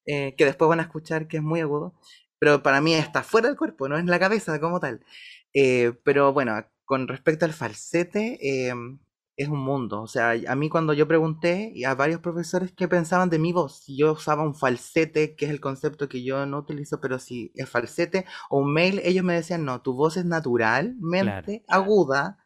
eh, 0.06 0.36
que 0.38 0.46
después 0.46 0.70
van 0.70 0.80
a 0.80 0.84
escuchar 0.84 1.28
que 1.28 1.38
es 1.38 1.44
muy 1.44 1.60
agudo, 1.60 2.00
pero 2.40 2.64
para 2.64 2.82
mí 2.82 2.94
está 2.94 3.24
fuera 3.24 3.48
del 3.50 3.58
cuerpo, 3.58 3.88
no 3.88 3.98
es 3.98 4.06
la 4.06 4.20
cabeza 4.20 4.60
como 4.60 4.80
tal. 4.80 5.06
Eh, 5.54 5.94
pero 6.04 6.34
bueno, 6.34 6.66
con 6.86 7.08
respecto 7.08 7.46
al 7.46 7.54
falsete, 7.54 8.68
em, 8.70 9.00
es 9.36 9.48
un 9.48 9.60
mundo. 9.60 10.02
O 10.02 10.08
sea, 10.08 10.34
a 10.48 10.56
mí 10.56 10.70
cuando 10.70 10.94
yo 10.94 11.08
pregunté 11.08 11.74
a 11.86 11.96
varios 11.96 12.20
profesores 12.22 12.72
qué 12.72 12.88
pensaban 12.88 13.30
de 13.30 13.40
mi 13.40 13.52
voz, 13.54 13.84
si 13.84 13.98
yo 13.98 14.14
usaba 14.14 14.44
un 14.44 14.56
falsete, 14.56 15.36
que 15.36 15.46
es 15.46 15.52
el 15.52 15.60
concepto 15.60 16.08
que 16.10 16.24
yo 16.24 16.46
no 16.46 16.60
utilizo, 16.60 17.00
pero 17.02 17.20
si 17.20 17.52
es 17.56 17.70
falsete 17.70 18.26
o 18.50 18.60
un 18.60 18.74
mail, 18.74 19.02
ellos 19.04 19.24
me 19.24 19.34
decían, 19.36 19.66
no, 19.66 19.82
tu 19.82 19.94
voz 19.94 20.18
es 20.18 20.26
naturalmente 20.26 21.64
aguda, 21.68 22.38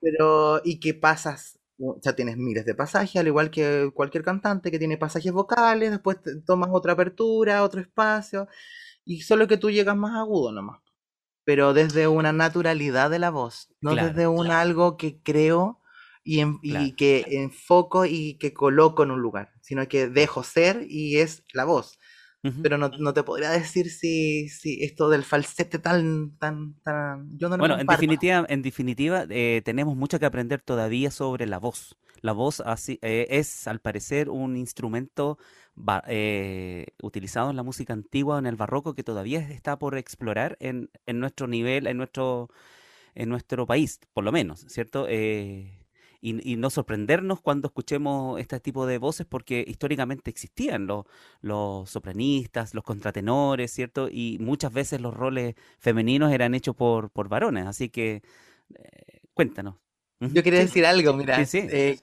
pero 0.00 0.60
y 0.64 0.80
que 0.80 0.94
pasas, 0.94 1.58
o 1.78 1.98
sea, 2.02 2.14
tienes 2.14 2.36
miles 2.36 2.64
de 2.66 2.74
pasajes, 2.74 3.16
al 3.16 3.26
igual 3.26 3.50
que 3.50 3.90
cualquier 3.94 4.24
cantante 4.24 4.70
que 4.70 4.78
tiene 4.78 4.98
pasajes 4.98 5.32
vocales, 5.32 5.90
después 5.90 6.18
tomas 6.46 6.70
otra 6.72 6.92
apertura, 6.92 7.64
otro 7.64 7.80
espacio, 7.80 8.48
y 9.04 9.22
solo 9.22 9.48
que 9.48 9.56
tú 9.56 9.70
llegas 9.70 9.96
más 9.96 10.14
agudo 10.16 10.52
nomás 10.52 10.80
pero 11.50 11.74
desde 11.74 12.06
una 12.06 12.32
naturalidad 12.32 13.10
de 13.10 13.18
la 13.18 13.30
voz, 13.30 13.74
no 13.80 13.96
desde 13.96 14.28
un 14.28 14.52
algo 14.52 14.96
que 14.96 15.20
creo 15.20 15.80
y, 16.22 16.92
que 16.92 17.24
enfoco 17.28 18.06
y 18.06 18.34
que 18.34 18.52
coloco 18.52 19.02
en 19.02 19.10
un 19.10 19.20
lugar, 19.20 19.50
sino 19.60 19.88
que 19.88 20.08
dejo 20.08 20.44
ser 20.44 20.86
y 20.88 21.16
es 21.16 21.42
la 21.52 21.64
voz. 21.64 21.98
Pero 22.62 22.78
no, 22.78 22.88
no, 23.00 23.12
te 23.14 23.24
podría 23.24 23.50
decir 23.50 23.90
si, 23.90 24.48
si 24.48 24.84
esto 24.84 25.08
del 25.08 25.24
falsete 25.24 25.80
tan, 25.80 26.36
tan, 26.38 26.74
tan... 26.84 27.36
Yo 27.36 27.48
no 27.48 27.58
bueno, 27.58 27.80
en 27.80 27.86
definitiva, 27.88 28.46
en 28.48 28.62
definitiva 28.62 29.26
eh, 29.28 29.60
tenemos 29.64 29.96
mucho 29.96 30.20
que 30.20 30.26
aprender 30.26 30.60
todavía 30.60 31.10
sobre 31.10 31.48
la 31.48 31.58
voz. 31.58 31.98
La 32.20 32.30
voz 32.30 32.60
así, 32.60 33.00
eh, 33.02 33.26
es, 33.28 33.66
al 33.66 33.80
parecer, 33.80 34.30
un 34.30 34.56
instrumento 34.56 35.36
eh, 36.06 36.86
utilizado 37.02 37.50
en 37.50 37.56
la 37.56 37.62
música 37.62 37.92
antigua, 37.92 38.38
en 38.38 38.46
el 38.46 38.56
barroco, 38.56 38.94
que 38.94 39.04
todavía 39.04 39.40
está 39.40 39.78
por 39.78 39.96
explorar 39.96 40.56
en, 40.60 40.90
en 41.06 41.20
nuestro 41.20 41.46
nivel, 41.46 41.86
en 41.86 41.96
nuestro, 41.96 42.50
en 43.14 43.28
nuestro 43.28 43.66
país, 43.66 44.00
por 44.12 44.24
lo 44.24 44.32
menos, 44.32 44.60
¿cierto? 44.68 45.06
Eh, 45.08 45.80
y, 46.22 46.56
no 46.56 46.70
sorprendernos 46.70 47.40
cuando 47.40 47.68
escuchemos 47.68 48.38
este 48.40 48.60
tipo 48.60 48.86
de 48.86 48.98
voces, 48.98 49.26
porque 49.26 49.64
históricamente 49.66 50.30
existían 50.30 50.86
los, 50.86 51.90
sopranistas, 51.90 52.74
los 52.74 52.84
contratenores, 52.84 53.70
¿cierto? 53.72 54.08
Y 54.10 54.38
muchas 54.40 54.72
veces 54.72 55.00
los 55.00 55.14
roles 55.14 55.54
femeninos 55.78 56.32
eran 56.32 56.54
hechos 56.54 56.76
por, 56.76 57.10
por 57.10 57.28
varones, 57.28 57.66
así 57.66 57.88
que 57.88 58.22
eh, 58.74 59.20
cuéntanos. 59.34 59.76
Yo 60.20 60.42
quería 60.42 60.60
decir 60.60 60.84
algo, 60.84 61.14
mira, 61.14 61.40
eh, 61.40 61.98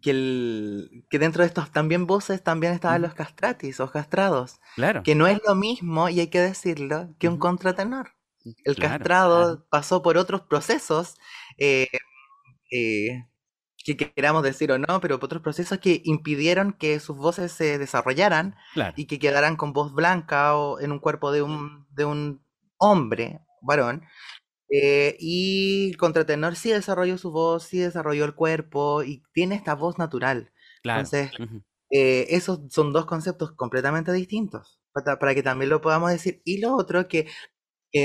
que, 0.00 0.10
el, 0.10 1.04
que, 1.10 1.18
dentro 1.18 1.42
de 1.42 1.48
estos 1.48 1.70
también 1.70 2.06
voces 2.06 2.42
también 2.42 2.72
estaban 2.72 3.02
los 3.02 3.12
castratis 3.12 3.80
o 3.80 3.90
castrados, 3.90 4.60
claro. 4.76 5.02
que 5.02 5.14
no 5.14 5.26
es 5.26 5.40
lo 5.46 5.54
mismo, 5.54 6.08
y 6.08 6.20
hay 6.20 6.28
que 6.28 6.40
decirlo, 6.40 7.14
que 7.18 7.28
un 7.28 7.38
contratenor. 7.38 8.12
El 8.64 8.76
castrado 8.76 9.66
pasó 9.68 10.00
por 10.00 10.16
otros 10.16 10.40
procesos, 10.40 11.16
eh, 11.58 11.88
eh, 12.70 13.26
que 13.84 13.96
queramos 13.96 14.42
decir 14.42 14.72
o 14.72 14.78
no, 14.78 15.00
pero 15.02 15.18
por 15.18 15.26
otros 15.26 15.42
procesos 15.42 15.78
que 15.78 16.00
impidieron 16.04 16.72
que 16.72 16.98
sus 16.98 17.18
voces 17.18 17.52
se 17.52 17.78
desarrollaran 17.78 18.56
y 18.96 19.06
que 19.06 19.18
quedaran 19.18 19.56
con 19.56 19.74
voz 19.74 19.92
blanca 19.92 20.56
o 20.56 20.80
en 20.80 20.92
un 20.92 20.98
cuerpo 20.98 21.30
de 21.30 21.42
un, 21.42 21.86
de 21.90 22.06
un 22.06 22.42
hombre, 22.78 23.40
varón, 23.60 24.02
eh, 24.70 25.16
y 25.18 25.94
contratenor 25.94 26.56
sí 26.56 26.70
desarrolló 26.70 27.18
su 27.18 27.32
voz, 27.32 27.64
sí 27.64 27.78
desarrolló 27.78 28.24
el 28.24 28.34
cuerpo 28.34 29.02
y 29.02 29.22
tiene 29.32 29.54
esta 29.56 29.74
voz 29.74 29.98
natural. 29.98 30.52
Entonces, 30.84 31.30
eh, 31.90 32.26
esos 32.30 32.60
son 32.70 32.92
dos 32.92 33.06
conceptos 33.06 33.52
completamente 33.52 34.12
distintos, 34.12 34.80
para, 34.92 35.34
que 35.34 35.42
también 35.42 35.70
lo 35.70 35.80
podamos 35.80 36.10
decir. 36.10 36.40
Y 36.44 36.58
lo 36.58 36.76
otro 36.76 37.08
que 37.08 37.26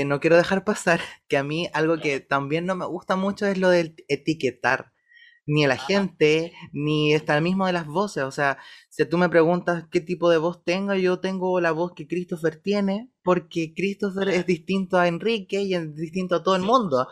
no 0.04 0.20
quiero 0.20 0.36
dejar 0.36 0.64
pasar, 0.64 1.00
que 1.28 1.36
a 1.36 1.44
mí 1.44 1.68
algo 1.72 1.98
que 1.98 2.20
también 2.20 2.66
no 2.66 2.74
me 2.74 2.86
gusta 2.86 3.16
mucho 3.16 3.46
es 3.46 3.58
lo 3.58 3.70
del 3.70 3.94
etiquetar 4.08 4.92
ni 5.46 5.64
a 5.64 5.68
la 5.68 5.76
gente, 5.76 6.52
ni 6.72 7.14
está 7.14 7.36
el 7.36 7.42
mismo 7.42 7.66
de 7.66 7.72
las 7.72 7.86
voces. 7.86 8.24
O 8.24 8.32
sea, 8.32 8.58
si 8.88 9.04
tú 9.06 9.16
me 9.16 9.28
preguntas 9.28 9.84
qué 9.90 10.00
tipo 10.00 10.28
de 10.28 10.38
voz 10.38 10.64
tengo, 10.64 10.94
yo 10.94 11.20
tengo 11.20 11.60
la 11.60 11.70
voz 11.72 11.92
que 11.94 12.08
Christopher 12.08 12.56
tiene, 12.60 13.10
porque 13.26 13.74
Christopher 13.74 14.28
es 14.28 14.46
distinto 14.46 14.96
a 14.96 15.08
Enrique 15.08 15.60
y 15.62 15.74
es 15.74 15.96
distinto 15.96 16.36
a 16.36 16.44
todo 16.44 16.54
el 16.54 16.62
mundo. 16.62 17.08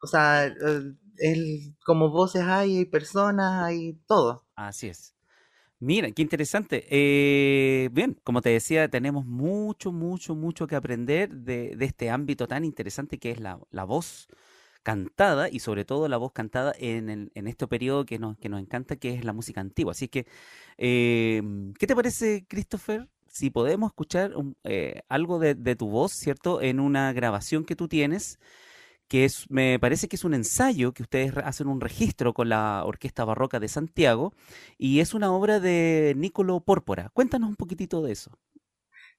O 0.00 0.06
sea, 0.06 0.46
eh, 0.46 1.74
como 1.84 2.08
voces 2.08 2.42
hay, 2.42 2.78
hay 2.78 2.84
personas, 2.86 3.64
hay 3.64 4.00
todo. 4.06 4.46
Así 4.54 4.88
es. 4.88 5.14
Mira, 5.78 6.10
qué 6.10 6.22
interesante. 6.22 6.86
Eh, 6.88 7.90
bien, 7.92 8.18
como 8.24 8.40
te 8.40 8.48
decía, 8.48 8.88
tenemos 8.88 9.26
mucho, 9.26 9.92
mucho, 9.92 10.34
mucho 10.34 10.66
que 10.66 10.74
aprender 10.74 11.28
de, 11.34 11.76
este 11.80 12.08
ámbito 12.08 12.48
tan 12.48 12.64
interesante 12.64 13.18
que 13.18 13.30
es 13.32 13.38
la, 13.38 13.60
la 13.70 13.84
voz 13.84 14.26
cantada 14.82 15.50
y 15.50 15.58
sobre 15.58 15.84
todo 15.84 16.08
la 16.08 16.16
voz 16.16 16.32
cantada 16.32 16.72
en, 16.78 17.30
en 17.34 17.46
este 17.46 17.66
periodo 17.66 18.06
que 18.06 18.18
nos, 18.18 18.38
que 18.38 18.48
nos 18.48 18.58
encanta, 18.62 18.96
que 18.96 19.12
es 19.12 19.22
la 19.22 19.34
música 19.34 19.60
antigua. 19.60 19.92
Así 19.92 20.08
que, 20.08 20.26
em, 20.78 21.74
¿qué 21.74 21.86
te 21.86 21.94
parece, 21.94 22.46
Christopher? 22.48 23.06
Si 23.38 23.50
podemos 23.50 23.92
escuchar 23.92 24.32
eh, 24.64 25.02
algo 25.08 25.38
de, 25.38 25.76
tu 25.76 25.88
voz, 25.88 26.12
¿cierto? 26.12 26.60
En 26.60 26.80
una 26.80 27.12
grabación 27.12 27.64
que 27.64 27.76
tú 27.76 27.86
tienes, 27.86 28.40
que 29.06 29.24
es, 29.24 29.48
me 29.48 29.78
parece 29.78 30.08
que 30.08 30.16
es 30.16 30.24
un 30.24 30.34
ensayo 30.34 30.92
que 30.92 31.04
ustedes 31.04 31.36
hacen 31.36 31.68
un 31.68 31.80
registro 31.80 32.34
con 32.34 32.48
la 32.48 32.82
Orquesta 32.84 33.24
Barroca 33.24 33.60
de 33.60 33.68
Santiago 33.68 34.34
y 34.76 34.98
es 34.98 35.14
una 35.14 35.30
obra 35.30 35.60
de 35.60 36.14
Nicolo 36.16 36.58
Pórpora. 36.58 37.10
Cuéntanos 37.10 37.48
un 37.48 37.54
poquitito 37.54 38.02
de 38.02 38.10
eso. 38.10 38.32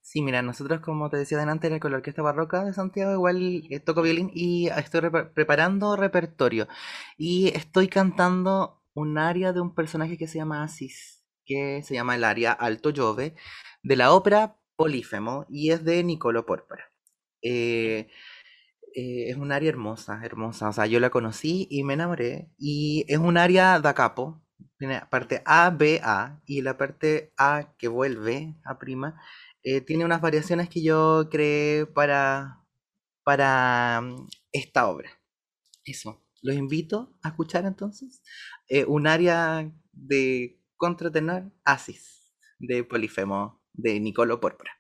Sí, 0.01 0.21
mira, 0.21 0.41
nosotros 0.41 0.81
como 0.81 1.09
te 1.09 1.15
decía 1.15 1.37
delante 1.37 1.79
con 1.79 1.91
la 1.91 1.99
Orquesta 1.99 2.21
Barroca 2.21 2.65
de 2.65 2.73
Santiago 2.73 3.13
igual 3.13 3.63
eh, 3.69 3.79
toco 3.79 4.01
violín 4.01 4.31
y 4.33 4.67
estoy 4.67 5.09
preparando 5.33 5.95
repertorio 5.95 6.67
y 7.17 7.53
estoy 7.55 7.87
cantando 7.87 8.81
un 8.93 9.17
aria 9.17 9.53
de 9.53 9.61
un 9.61 9.73
personaje 9.73 10.17
que 10.17 10.27
se 10.27 10.39
llama 10.39 10.63
Asis, 10.63 11.18
que 11.49 11.81
se 11.83 11.95
llama 11.95 12.15
el 12.15 12.23
aria 12.23 12.51
Alto 12.53 12.91
Jove, 12.95 13.35
de 13.83 13.95
la 13.95 14.13
ópera 14.13 14.57
Polífemo 14.75 15.45
y 15.49 15.71
es 15.71 15.83
de 15.83 16.03
Nicolo 16.03 16.45
Pórpora. 16.45 16.85
Eh, 17.41 18.07
eh, 18.95 19.29
es 19.29 19.37
un 19.37 19.51
aria 19.51 19.69
hermosa, 19.69 20.21
hermosa, 20.23 20.69
o 20.69 20.73
sea, 20.73 20.85
yo 20.85 20.99
la 20.99 21.09
conocí 21.09 21.67
y 21.71 21.83
me 21.83 21.95
enamoré 21.95 22.49
y 22.57 23.05
es 23.07 23.17
un 23.17 23.37
aria 23.37 23.79
da 23.79 23.93
capo, 23.95 24.41
tiene 24.77 25.01
parte 25.09 25.41
A, 25.45 25.69
B, 25.71 26.01
A 26.03 26.39
y 26.45 26.61
la 26.61 26.77
parte 26.77 27.33
A 27.37 27.73
que 27.77 27.87
vuelve 27.87 28.55
a 28.63 28.77
prima 28.79 29.19
eh, 29.63 29.81
tiene 29.81 30.05
unas 30.05 30.21
variaciones 30.21 30.69
que 30.69 30.81
yo 30.83 31.29
creé 31.31 31.85
para, 31.85 32.63
para 33.23 34.01
mm, 34.01 34.27
esta 34.51 34.87
obra. 34.89 35.09
Eso, 35.85 36.23
los 36.41 36.55
invito 36.55 37.17
a 37.23 37.29
escuchar 37.29 37.65
entonces 37.65 38.21
eh, 38.67 38.85
un 38.85 39.07
área 39.07 39.71
de 39.93 40.58
contratenor 40.79 41.51
Asis 41.65 42.33
de 42.57 42.83
Polifemo 42.85 43.61
de 43.73 43.99
Nicolo 43.99 44.39
Pórpora. 44.39 44.78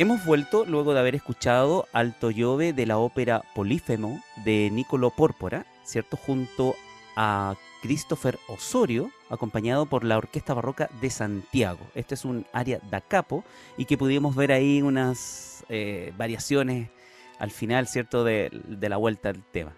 Hemos 0.00 0.24
vuelto 0.24 0.64
luego 0.64 0.94
de 0.94 1.00
haber 1.00 1.16
escuchado 1.16 1.88
Alto 1.92 2.30
Llove 2.30 2.72
de 2.72 2.86
la 2.86 2.98
ópera 2.98 3.42
Polífemo 3.56 4.22
de 4.44 4.70
Nicolo 4.70 5.10
Pórpora, 5.10 5.66
¿cierto? 5.82 6.16
Junto 6.16 6.76
a 7.16 7.56
Christopher 7.82 8.38
Osorio, 8.46 9.10
acompañado 9.28 9.86
por 9.86 10.04
la 10.04 10.16
Orquesta 10.16 10.54
Barroca 10.54 10.88
de 11.00 11.10
Santiago. 11.10 11.80
Este 11.96 12.14
es 12.14 12.24
un 12.24 12.46
área 12.52 12.78
da 12.92 13.00
capo 13.00 13.42
y 13.76 13.86
que 13.86 13.98
pudimos 13.98 14.36
ver 14.36 14.52
ahí 14.52 14.82
unas 14.82 15.64
eh, 15.68 16.12
variaciones 16.16 16.90
al 17.40 17.50
final, 17.50 17.88
¿cierto?, 17.88 18.22
de, 18.22 18.50
de 18.52 18.88
la 18.88 18.98
vuelta 18.98 19.30
al 19.30 19.42
tema. 19.50 19.72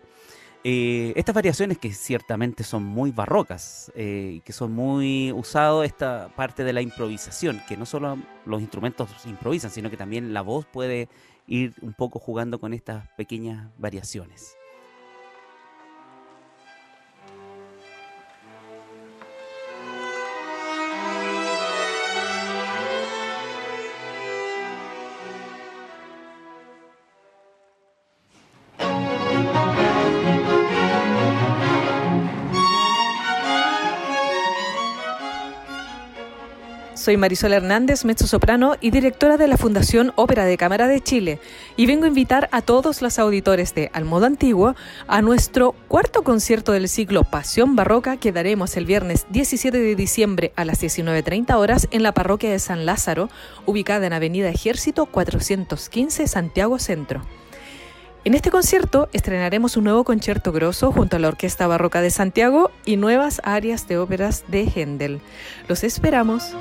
Eh, 0.63 1.15
estas 1.17 1.35
variaciones 1.35 1.79
que 1.79 1.91
ciertamente 1.93 2.65
son 2.65 2.85
muy 2.85 3.13
barrocas 3.13 3.91
eh, 3.95 4.35
y 4.37 4.41
que 4.41 4.53
son 4.53 4.73
muy 4.73 5.33
usados 5.33 5.87
esta 5.87 6.29
parte 6.37 6.65
de 6.65 6.75
la 6.75 6.83
improvisación, 6.83 7.63
que 7.67 7.79
no 7.79 7.87
solo 7.87 8.19
los 8.45 8.61
instrumentos 8.61 9.11
improvisan, 9.25 9.71
sino 9.71 9.89
que 9.89 9.97
también 9.97 10.35
la 10.35 10.43
voz 10.43 10.67
puede 10.67 11.09
ir 11.47 11.75
un 11.81 11.95
poco 11.95 12.19
jugando 12.19 12.61
con 12.61 12.75
estas 12.75 13.09
pequeñas 13.17 13.71
variaciones. 13.79 14.60
Soy 37.11 37.17
Marisol 37.17 37.55
Hernández, 37.55 38.05
mezzo-soprano 38.05 38.77
y 38.81 38.93
directora 38.93 39.37
de 39.37 39.49
la 39.49 39.57
Fundación 39.57 40.13
Ópera 40.15 40.45
de 40.45 40.57
Cámara 40.57 40.87
de 40.87 41.01
Chile, 41.01 41.41
y 41.75 41.87
vengo 41.87 42.05
a 42.05 42.09
invitar 42.09 42.49
a 42.53 42.63
todos 42.63 43.03
los 43.03 43.19
auditores 43.19 43.75
de 43.75 43.91
Al 43.93 44.05
Modo 44.05 44.27
Antiguo 44.27 44.77
a 45.09 45.21
nuestro 45.21 45.73
cuarto 45.89 46.23
concierto 46.23 46.71
del 46.71 46.89
ciclo 46.89 47.25
Pasión 47.25 47.75
Barroca 47.75 48.17
que 48.17 48.31
daremos 48.31 48.77
el 48.77 48.87
viernes 48.87 49.27
17 49.31 49.77
de 49.77 49.97
diciembre 49.97 50.53
a 50.55 50.65
las 50.65 50.81
19.30 50.81 51.53
horas 51.57 51.89
en 51.91 52.05
la 52.05 52.15
parroquia 52.15 52.53
de 52.53 52.61
San 52.61 52.87
Lázaro, 52.87 53.29
ubicada 53.67 54.07
en 54.07 54.13
Avenida 54.13 54.49
Ejército 54.49 55.07
415, 55.07 56.29
Santiago 56.29 56.79
Centro. 56.79 57.23
En 58.23 58.35
este 58.35 58.53
concierto 58.53 59.09
estrenaremos 59.13 59.77
un 59.77 59.83
nuevo 59.83 60.05
concierto 60.05 60.53
grosso 60.53 60.93
junto 60.93 61.17
a 61.17 61.19
la 61.19 61.27
Orquesta 61.27 61.67
Barroca 61.67 62.03
de 62.03 62.11
Santiago 62.11 62.71
y 62.85 62.99
nuevas 62.99 63.41
áreas 63.43 63.89
de 63.89 63.99
óperas 63.99 64.45
de 64.47 64.71
Händel. 64.73 65.21
Los 65.67 65.83
esperamos. 65.83 66.55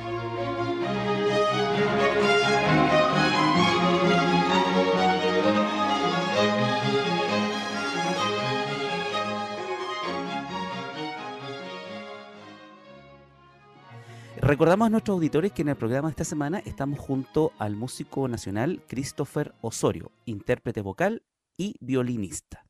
Recordamos 14.41 14.85
a 14.85 14.89
nuestros 14.89 15.15
auditores 15.15 15.51
que 15.51 15.63
en 15.63 15.69
el 15.69 15.75
programa 15.75 16.07
de 16.07 16.11
esta 16.11 16.23
semana 16.23 16.59
estamos 16.59 16.97
junto 16.97 17.51
al 17.59 17.75
músico 17.75 18.25
nacional 18.29 18.81
Christopher 18.87 19.53
Osorio, 19.59 20.13
intérprete 20.23 20.79
vocal 20.79 21.23
y 21.57 21.75
violinista. 21.81 22.65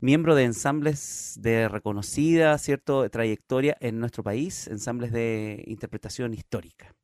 Miembro 0.00 0.34
de 0.34 0.44
ensambles 0.44 1.38
de 1.40 1.68
reconocida 1.68 2.58
cierto, 2.58 3.08
trayectoria 3.08 3.78
en 3.80 3.98
nuestro 4.00 4.22
país, 4.22 4.68
ensambles 4.68 5.12
de 5.12 5.64
interpretación 5.66 6.34
histórica. 6.34 6.94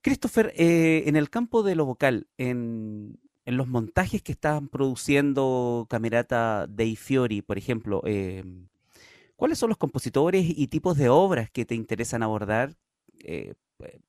Christopher, 0.00 0.54
eh, 0.56 1.04
en 1.06 1.16
el 1.16 1.28
campo 1.28 1.62
de 1.62 1.74
lo 1.74 1.84
vocal, 1.84 2.26
en, 2.38 3.20
los 3.44 3.68
montajes 3.68 4.22
que 4.22 4.32
están 4.32 4.68
produciendo 4.68 5.86
Camerata 5.90 6.66
Dei 6.68 6.96
Fiori, 6.96 7.42
por 7.42 7.58
ejemplo, 7.58 8.00
eh, 8.06 8.42
¿Cuáles 9.36 9.58
son 9.58 9.70
los 9.70 9.78
compositores 9.78 10.44
y 10.48 10.68
tipos 10.68 10.96
de 10.96 11.08
obras 11.08 11.50
que 11.50 11.64
te 11.64 11.74
interesan 11.74 12.22
abordar 12.22 12.76
eh, 13.24 13.54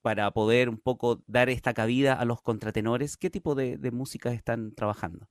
para 0.02 0.30
poder 0.32 0.70
un 0.70 0.78
poco 0.78 1.24
dar 1.28 1.50
esta 1.50 1.74
cabida 1.74 2.14
a 2.14 2.26
los 2.26 2.42
contratenores? 2.42 3.18
¿Qué 3.18 3.30
tipo 3.30 3.56
de, 3.56 3.78
música 3.92 4.32
están 4.32 4.74
trabajando? 4.76 5.28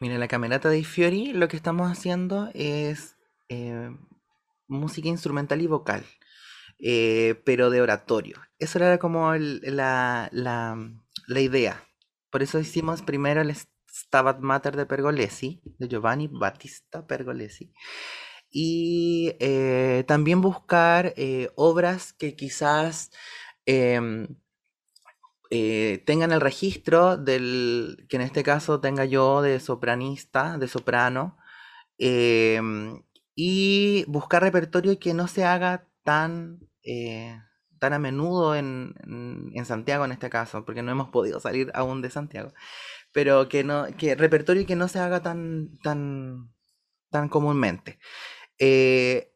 Mira, 0.00 0.18
la 0.18 0.28
Camerata 0.28 0.68
de 0.68 0.82
Fiori 0.84 1.32
lo 1.32 1.48
que 1.48 1.56
estamos 1.56 1.90
haciendo 1.90 2.50
es 2.54 3.16
eh, 3.48 3.90
música 4.66 5.08
instrumental 5.08 5.60
y 5.60 5.66
vocal, 5.66 6.04
eh, 6.78 7.40
pero 7.44 7.70
de 7.70 7.82
oratorio. 7.82 8.40
Eso 8.58 8.78
era 8.78 8.98
como 8.98 9.34
la, 9.34 10.28
la, 10.32 11.40
idea. 11.40 11.84
Por 12.30 12.42
eso 12.42 12.58
hicimos 12.58 13.02
primero 13.02 13.40
el 13.40 13.54
Stabat 13.54 14.40
Mater 14.40 14.76
de 14.76 14.86
Pergolesi, 14.86 15.60
de 15.78 15.88
Giovanni 15.88 16.28
Battista 16.28 17.06
Pergolesi 17.06 17.72
y 18.56 19.34
eh, 19.40 20.04
también 20.06 20.40
buscar 20.40 21.12
eh, 21.16 21.50
obras 21.56 22.12
que 22.12 22.36
quizás 22.36 23.10
em, 23.66 24.28
eh, 25.50 26.04
tengan 26.06 26.30
el 26.30 26.40
registro 26.40 27.16
del, 27.16 28.06
que 28.08 28.14
en 28.16 28.22
este 28.22 28.44
caso 28.44 28.80
tenga 28.80 29.04
yo 29.06 29.42
de 29.42 29.58
sopranista, 29.58 30.56
de 30.56 30.68
soprano, 30.68 31.36
em, 31.98 33.02
y 33.34 34.04
buscar 34.06 34.42
repertorio 34.42 35.00
que 35.00 35.14
no 35.14 35.26
se 35.26 35.44
haga 35.44 35.88
tan, 36.04 36.60
tan 37.80 37.92
a 37.92 37.98
menudo 37.98 38.54
en, 38.54 38.94
en, 39.54 39.66
Santiago 39.66 40.04
en 40.04 40.12
este 40.12 40.30
caso, 40.30 40.64
porque 40.64 40.82
no 40.82 40.92
hemos 40.92 41.08
podido 41.10 41.40
salir 41.40 41.72
aún 41.74 42.02
de 42.02 42.10
Santiago, 42.10 42.52
pero 43.12 43.48
que, 43.48 43.64
no, 43.64 43.86
que 43.98 44.14
repertorio 44.14 44.66
que 44.66 44.76
no 44.76 44.88
se 44.88 45.00
haga 45.00 45.22
tan, 45.22 45.76
tan, 45.82 46.52
tan 47.10 47.28
comúnmente. 47.28 47.98
Eh, 48.58 49.32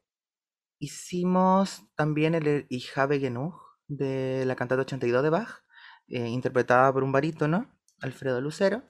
hicimos 0.78 1.82
también 1.96 2.34
el 2.34 2.66
Ich 2.68 2.96
habe 2.96 3.18
genug 3.20 3.54
de 3.88 4.44
la 4.46 4.56
cantata 4.56 4.82
82 4.82 5.22
de 5.22 5.30
Bach, 5.30 5.64
eh, 6.08 6.28
interpretada 6.28 6.92
por 6.92 7.04
un 7.04 7.12
barítono, 7.12 7.68
Alfredo 8.00 8.40
Lucero. 8.40 8.82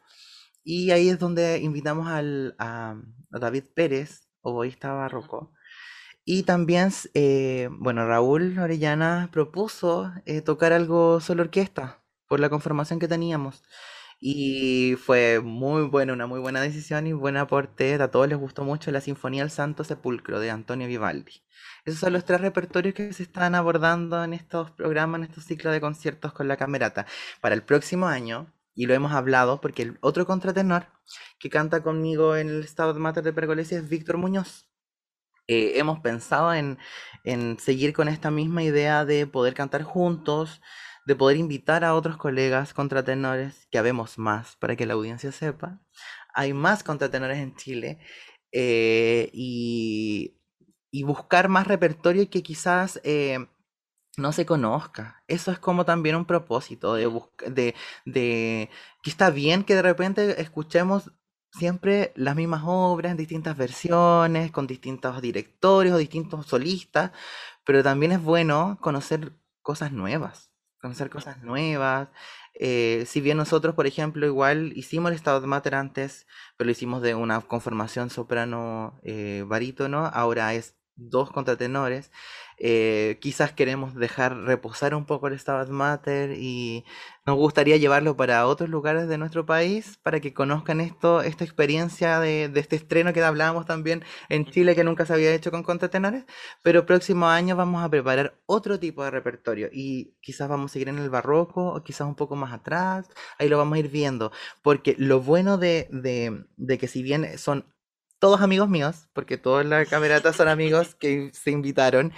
Y 0.64 0.90
ahí 0.90 1.08
es 1.08 1.18
donde 1.18 1.58
invitamos 1.60 2.08
al, 2.08 2.54
a, 2.58 2.96
David 3.30 3.64
Pérez, 3.74 4.28
oboísta 4.42 4.92
barroco. 4.92 5.52
Y 6.24 6.42
también, 6.42 6.90
eh, 7.14 7.68
bueno, 7.72 8.06
Raúl 8.06 8.58
Orellana 8.58 9.30
propuso 9.32 10.12
tocar 10.44 10.72
algo 10.74 11.20
solo 11.20 11.42
orquesta 11.42 12.02
por 12.28 12.40
la 12.40 12.50
conformación 12.50 12.98
que 12.98 13.08
teníamos. 13.08 13.62
Y 14.20 14.96
fue 14.96 15.40
muy 15.40 15.82
buena, 15.82 16.12
una 16.12 16.26
muy 16.26 16.40
buena 16.40 16.60
decisión 16.60 17.06
y 17.06 17.12
buen 17.12 17.36
aporte. 17.36 17.94
A 17.94 18.10
todos 18.10 18.28
les 18.28 18.38
gustó 18.38 18.64
mucho 18.64 18.90
la 18.90 19.00
Sinfonía 19.00 19.42
del 19.42 19.50
Santo 19.50 19.84
Sepulcro 19.84 20.40
de 20.40 20.50
Antonio 20.50 20.88
Vivaldi. 20.88 21.42
Esos 21.84 22.00
son 22.00 22.12
los 22.12 22.24
tres 22.24 22.40
repertorios 22.40 22.94
que 22.94 23.12
se 23.12 23.22
están 23.22 23.54
abordando 23.54 24.22
en 24.24 24.34
estos 24.34 24.72
programas, 24.72 25.20
en 25.20 25.24
estos 25.28 25.44
ciclos 25.44 25.72
de 25.72 25.80
conciertos 25.80 26.32
con 26.32 26.48
la 26.48 26.56
camerata. 26.56 27.06
Para 27.40 27.54
el 27.54 27.62
próximo 27.62 28.08
año, 28.08 28.52
y 28.74 28.86
lo 28.86 28.94
hemos 28.94 29.12
hablado 29.12 29.60
porque 29.60 29.82
el 29.82 29.98
otro 30.00 30.26
contratenor 30.26 30.86
que 31.38 31.50
canta 31.50 31.82
conmigo 31.82 32.36
en 32.36 32.48
el 32.48 32.62
Estado 32.64 32.94
de 32.94 33.00
Mater 33.00 33.24
de 33.24 33.32
Pergolesi 33.32 33.76
es 33.76 33.88
Víctor 33.88 34.18
Muñoz. 34.18 34.68
Eh, 35.46 35.78
hemos 35.78 36.00
pensado 36.00 36.52
en, 36.52 36.78
en 37.24 37.58
seguir 37.58 37.92
con 37.92 38.08
esta 38.08 38.30
misma 38.30 38.62
idea 38.62 39.04
de 39.04 39.26
poder 39.26 39.54
cantar 39.54 39.82
juntos, 39.82 40.60
de 41.08 41.16
poder 41.16 41.38
invitar 41.38 41.84
a 41.84 41.94
otros 41.94 42.18
colegas 42.18 42.74
contratenores, 42.74 43.66
que 43.70 43.78
habemos 43.78 44.18
más 44.18 44.56
para 44.56 44.76
que 44.76 44.84
la 44.84 44.92
audiencia 44.92 45.32
sepa. 45.32 45.80
Hay 46.34 46.52
más 46.52 46.82
contratenores 46.84 47.38
en 47.38 47.56
Chile 47.56 47.98
eh, 48.52 49.30
y, 49.32 50.34
buscar 51.04 51.48
más 51.48 51.66
repertorio 51.66 52.28
que 52.28 52.42
quizás 52.42 53.00
eh, 53.04 53.38
no 54.18 54.32
se 54.32 54.44
conozca. 54.46 55.22
Eso 55.28 55.50
es 55.50 55.58
como 55.58 55.86
también 55.86 56.16
un 56.16 56.26
propósito 56.26 56.94
de, 56.94 57.10
de, 57.46 57.74
de 58.04 58.70
que 59.02 59.10
está 59.10 59.30
bien 59.30 59.64
que 59.64 59.76
de 59.76 59.82
repente 59.82 60.42
escuchemos 60.42 61.12
siempre 61.52 62.12
las 62.16 62.36
mismas 62.36 62.62
obras 62.66 63.12
en 63.12 63.16
distintas 63.18 63.56
versiones, 63.56 64.52
con 64.52 64.66
distintos 64.66 65.22
directores 65.22 65.92
o 65.92 65.96
distintos 65.96 66.46
solistas, 66.46 67.12
pero 67.64 67.82
también 67.82 68.12
es 68.12 68.22
bueno 68.22 68.78
conocer 68.82 69.32
cosas 69.62 69.92
nuevas 69.92 70.47
conocer 70.80 71.10
cosas 71.10 71.42
nuevas. 71.42 72.08
Eh, 72.54 73.04
si 73.06 73.20
bien 73.20 73.36
nosotros, 73.36 73.74
por 73.74 73.86
ejemplo, 73.86 74.26
igual 74.26 74.72
hicimos 74.76 75.10
el 75.10 75.16
estado 75.16 75.40
de 75.40 75.46
mater 75.46 75.74
antes, 75.74 76.26
pero 76.56 76.66
lo 76.66 76.72
hicimos 76.72 77.02
de 77.02 77.14
una 77.14 77.40
conformación 77.40 78.10
soprano 78.10 78.98
eh, 79.04 79.44
barítono, 79.46 80.06
ahora 80.06 80.54
es 80.54 80.77
dos 80.98 81.30
contratenores. 81.30 82.10
Eh, 82.60 83.18
quizás 83.20 83.52
queremos 83.52 83.94
dejar 83.94 84.36
reposar 84.36 84.94
un 84.94 85.06
poco 85.06 85.28
el 85.28 85.38
Stabat 85.38 85.68
Mater 85.68 86.32
y 86.32 86.84
nos 87.24 87.36
gustaría 87.36 87.76
llevarlo 87.76 88.16
para 88.16 88.44
otros 88.48 88.68
lugares 88.68 89.06
de 89.06 89.16
nuestro 89.16 89.46
país 89.46 89.98
para 90.02 90.18
que 90.18 90.34
conozcan 90.34 90.80
esto, 90.80 91.22
esta 91.22 91.44
experiencia 91.44 92.18
de, 92.18 92.50
este 92.56 92.74
estreno 92.74 93.12
que 93.12 93.22
hablábamos 93.22 93.64
también 93.64 94.02
en 94.28 94.44
Chile 94.46 94.74
que 94.74 94.82
nunca 94.82 95.06
se 95.06 95.12
había 95.14 95.32
hecho 95.32 95.52
con 95.52 95.62
contratenores, 95.62 96.24
pero 96.62 96.84
próximo 96.84 97.28
año 97.28 97.54
vamos 97.54 97.84
a 97.84 97.88
preparar 97.90 98.40
otro 98.46 98.80
tipo 98.80 99.04
de 99.04 99.12
repertorio 99.12 99.68
y 99.72 100.16
quizás 100.20 100.48
vamos 100.48 100.72
a 100.72 100.74
seguir 100.74 100.88
en 100.88 100.98
el 100.98 101.10
barroco 101.10 101.74
o 101.74 101.82
quizás 101.84 102.08
un 102.08 102.16
poco 102.16 102.34
más 102.34 102.52
atrás, 102.52 103.08
ahí 103.38 103.48
lo 103.48 103.58
vamos 103.58 103.76
a 103.76 103.78
ir 103.80 103.88
viendo, 103.88 104.32
porque 104.62 104.96
lo 104.98 105.20
bueno 105.20 105.58
de, 105.58 105.88
de, 105.92 106.44
de 106.56 106.78
que 106.78 106.88
si 106.88 107.02
bien 107.04 107.38
son 107.38 107.66
todos 108.18 108.40
amigos 108.40 108.68
míos, 108.68 109.08
porque 109.12 109.38
todos 109.38 109.62
en 109.62 109.70
la 109.70 109.84
camerata 109.86 110.32
son 110.32 110.48
amigos 110.48 110.94
que 111.00 111.30
se 111.32 111.50
invitaron. 111.50 112.12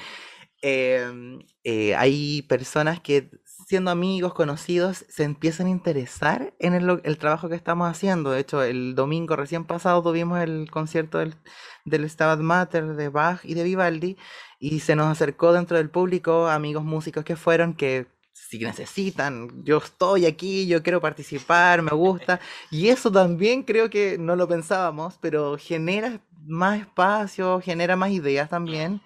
Em, 0.62 1.40
eh, 1.64 1.94
hay 1.96 2.42
personas 2.42 3.01
que 3.01 3.30
siendo 3.70 3.92
amigos, 3.92 4.34
conocidos, 4.34 5.05
se 5.09 5.22
empiezan 5.22 5.68
a 5.68 5.70
interesar 5.70 6.55
en 6.59 6.74
el, 6.74 7.18
trabajo 7.18 7.48
que 7.48 7.55
estamos 7.55 7.88
haciendo. 7.88 8.32
De 8.32 8.40
hecho, 8.40 8.64
el 8.64 8.96
domingo 8.96 9.36
recién 9.36 9.64
pasado 9.64 10.03
tuvimos 10.03 10.40
el 10.40 10.68
concierto 10.72 11.18
del, 11.18 11.36
del 11.84 12.11
Stabat 12.11 12.40
Mater 12.40 12.96
de 12.96 13.09
Bach 13.11 13.44
y 13.44 13.55
de 13.55 13.62
Vivaldi 13.62 14.16
y 14.59 14.80
se 14.80 14.96
nos 14.96 15.07
acercó 15.07 15.53
dentro 15.53 15.76
del 15.76 15.88
público 15.88 16.48
amigos 16.48 16.82
músicos 16.82 17.24
que 17.24 17.36
fueron 17.36 17.74
que 17.74 18.09
si 18.33 18.59
necesitan, 18.59 19.64
yo 19.64 19.78
estoy 19.78 20.26
aquí, 20.26 20.66
yo 20.66 20.83
quiero 20.83 21.01
participar, 21.01 21.83
me 21.83 21.91
gusta. 21.95 22.41
Y 22.70 22.89
eso 22.89 23.11
también 23.12 23.62
creo 23.62 23.91
que 23.91 24.18
no 24.18 24.37
lo 24.37 24.49
pensábamos, 24.49 25.18
pero 25.20 25.57
genera 25.59 26.20
más 26.47 26.81
espacio, 26.81 27.61
genera 27.61 27.97
más 27.97 28.11
ideas 28.11 28.49
también. 28.51 29.01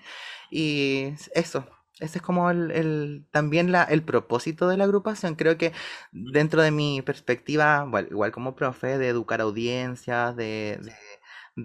Y 0.51 1.15
eso, 1.35 1.67
ese 2.01 2.19
es 2.19 2.23
como 2.23 2.51
el, 2.51 3.27
también 3.31 3.73
la, 3.73 3.85
el 3.85 4.03
propósito 4.05 4.69
de 4.69 4.77
la 4.77 4.85
agrupación. 4.85 5.35
Creo 5.35 5.59
que 5.59 5.73
dentro 6.13 6.63
de 6.63 6.71
mi 6.71 7.03
perspectiva, 7.03 7.87
igual, 8.11 8.33
como 8.33 8.55
profe, 8.57 8.99
de 8.99 9.09
educar 9.09 9.41
audiencias, 9.41 10.37
de 10.37 10.79
de 10.83 10.93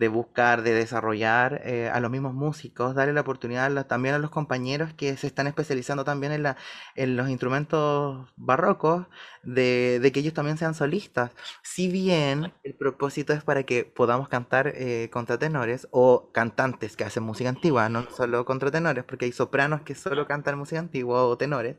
buscar, 0.10 0.62
de 0.62 0.74
desarrollar 0.74 1.62
eh, 1.66 1.90
a 1.92 2.00
los 2.00 2.12
mismos 2.12 2.34
músicos, 2.34 2.96
darle 2.96 3.14
la 3.14 3.22
oportunidad 3.22 3.88
también 3.88 4.16
a 4.16 4.20
los 4.20 4.30
compañeros 4.32 4.94
que 4.94 5.18
se 5.18 5.28
están 5.28 5.48
especializando 5.48 6.04
también 6.04 6.32
en, 6.32 6.44
la, 6.44 6.58
en 6.96 7.16
los 7.18 7.30
instrumentos 7.30 8.28
barrocos, 8.36 9.08
de, 9.44 10.00
de 10.02 10.12
que 10.12 10.20
ellos 10.20 10.34
también 10.34 10.58
sean 10.58 10.74
solistas. 10.76 11.32
Si 11.64 11.90
bien 11.90 12.54
el 12.64 12.76
propósito 12.76 13.34
es 13.34 13.44
para 13.44 13.64
que 13.64 13.84
podamos 13.86 14.30
cantar 14.30 14.68
eh, 14.76 15.10
contratenores 15.12 15.88
o 15.92 16.32
cantantes 16.32 16.96
que 16.96 17.04
hacen 17.04 17.24
música 17.24 17.50
antigua, 17.50 17.90
no 17.90 18.10
solo 18.12 18.46
contratenores, 18.46 19.04
porque 19.06 19.26
hay 19.26 19.32
sopranos 19.32 19.82
que 19.82 19.96
solo 19.96 20.28
cantan 20.28 20.58
música 20.58 20.80
antigua 20.80 21.26
o 21.26 21.38
tenores. 21.38 21.78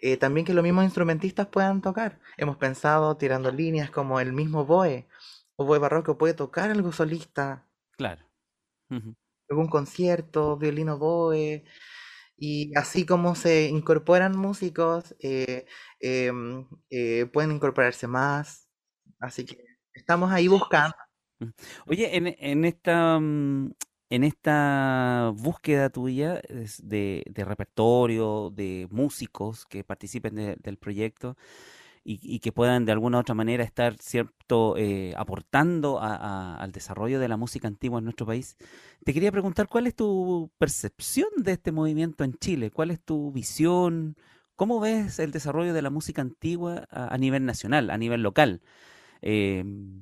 Eh, 0.00 0.16
también 0.16 0.46
que 0.46 0.54
los 0.54 0.62
mismos 0.62 0.84
instrumentistas 0.84 1.48
puedan 1.48 1.82
tocar. 1.82 2.20
Hemos 2.36 2.56
pensado 2.56 3.16
tirando 3.16 3.50
líneas 3.50 3.90
como 3.90 4.20
el 4.20 4.32
mismo 4.32 4.64
Boe 4.64 5.08
oboe 5.58 5.78
barroco 5.78 6.16
puede 6.16 6.34
tocar 6.34 6.70
algo 6.70 6.92
solista. 6.92 7.66
Claro. 7.90 8.24
Algún 9.50 9.68
concierto, 9.68 10.56
violino 10.56 10.98
boe. 10.98 11.64
Y 12.36 12.72
así 12.76 13.04
como 13.04 13.34
se 13.34 13.68
incorporan 13.68 14.38
músicos, 14.38 15.16
eh, 15.20 15.66
em, 15.98 16.66
eh, 16.90 17.26
pueden 17.32 17.50
incorporarse 17.52 18.06
más. 18.06 18.68
Así 19.18 19.44
que 19.44 19.64
estamos 19.92 20.30
ahí 20.30 20.46
buscando. 20.46 20.94
Oye, 21.86 22.16
en, 22.16 22.28
en 22.38 22.64
esta 22.64 23.18
mm, 23.18 23.72
en 24.10 24.24
esta 24.24 25.32
búsqueda 25.34 25.90
tuya 25.90 26.40
de, 26.82 27.24
de 27.28 27.44
repertorio, 27.44 28.50
de 28.50 28.86
músicos 28.90 29.66
que 29.66 29.84
participen 29.84 30.56
del 30.60 30.78
proyecto, 30.78 31.36
y, 32.10 32.38
que 32.40 32.52
puedan 32.52 32.86
de 32.86 32.92
alguna 32.92 33.18
u 33.18 33.20
otra 33.20 33.34
manera 33.34 33.62
estar 33.62 33.96
cierto 33.98 34.78
eh, 34.78 35.12
aportando 35.16 36.00
al 36.00 36.72
desarrollo 36.72 37.20
de 37.20 37.28
la 37.28 37.36
música 37.36 37.68
antigua 37.68 37.98
en 37.98 38.04
nuestro 38.04 38.24
país. 38.24 38.56
Te 39.04 39.12
quería 39.12 39.30
preguntar 39.30 39.68
cuál 39.68 39.86
es 39.86 39.94
tu 39.94 40.50
percepción 40.56 41.28
de 41.36 41.52
este 41.52 41.70
movimiento 41.70 42.24
en 42.24 42.32
Chile, 42.34 42.70
cuál 42.70 42.90
es 42.92 43.00
tu 43.02 43.30
visión, 43.30 44.16
cómo 44.56 44.80
ves 44.80 45.18
el 45.18 45.32
desarrollo 45.32 45.74
de 45.74 45.82
la 45.82 45.90
música 45.90 46.22
antigua 46.22 46.88
a, 46.90 47.18
nivel 47.18 47.44
nacional, 47.44 47.90
a 47.90 47.98
nivel 47.98 48.22
local 48.22 48.62
em, 49.20 50.00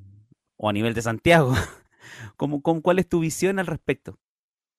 o 0.56 0.68
a 0.68 0.72
nivel 0.72 0.94
de 0.94 1.02
Santiago. 1.02 1.54
¿Cómo, 2.36 2.62
cuál 2.62 3.00
es 3.00 3.08
tu 3.08 3.18
visión 3.18 3.58
al 3.58 3.66
respecto? 3.66 4.16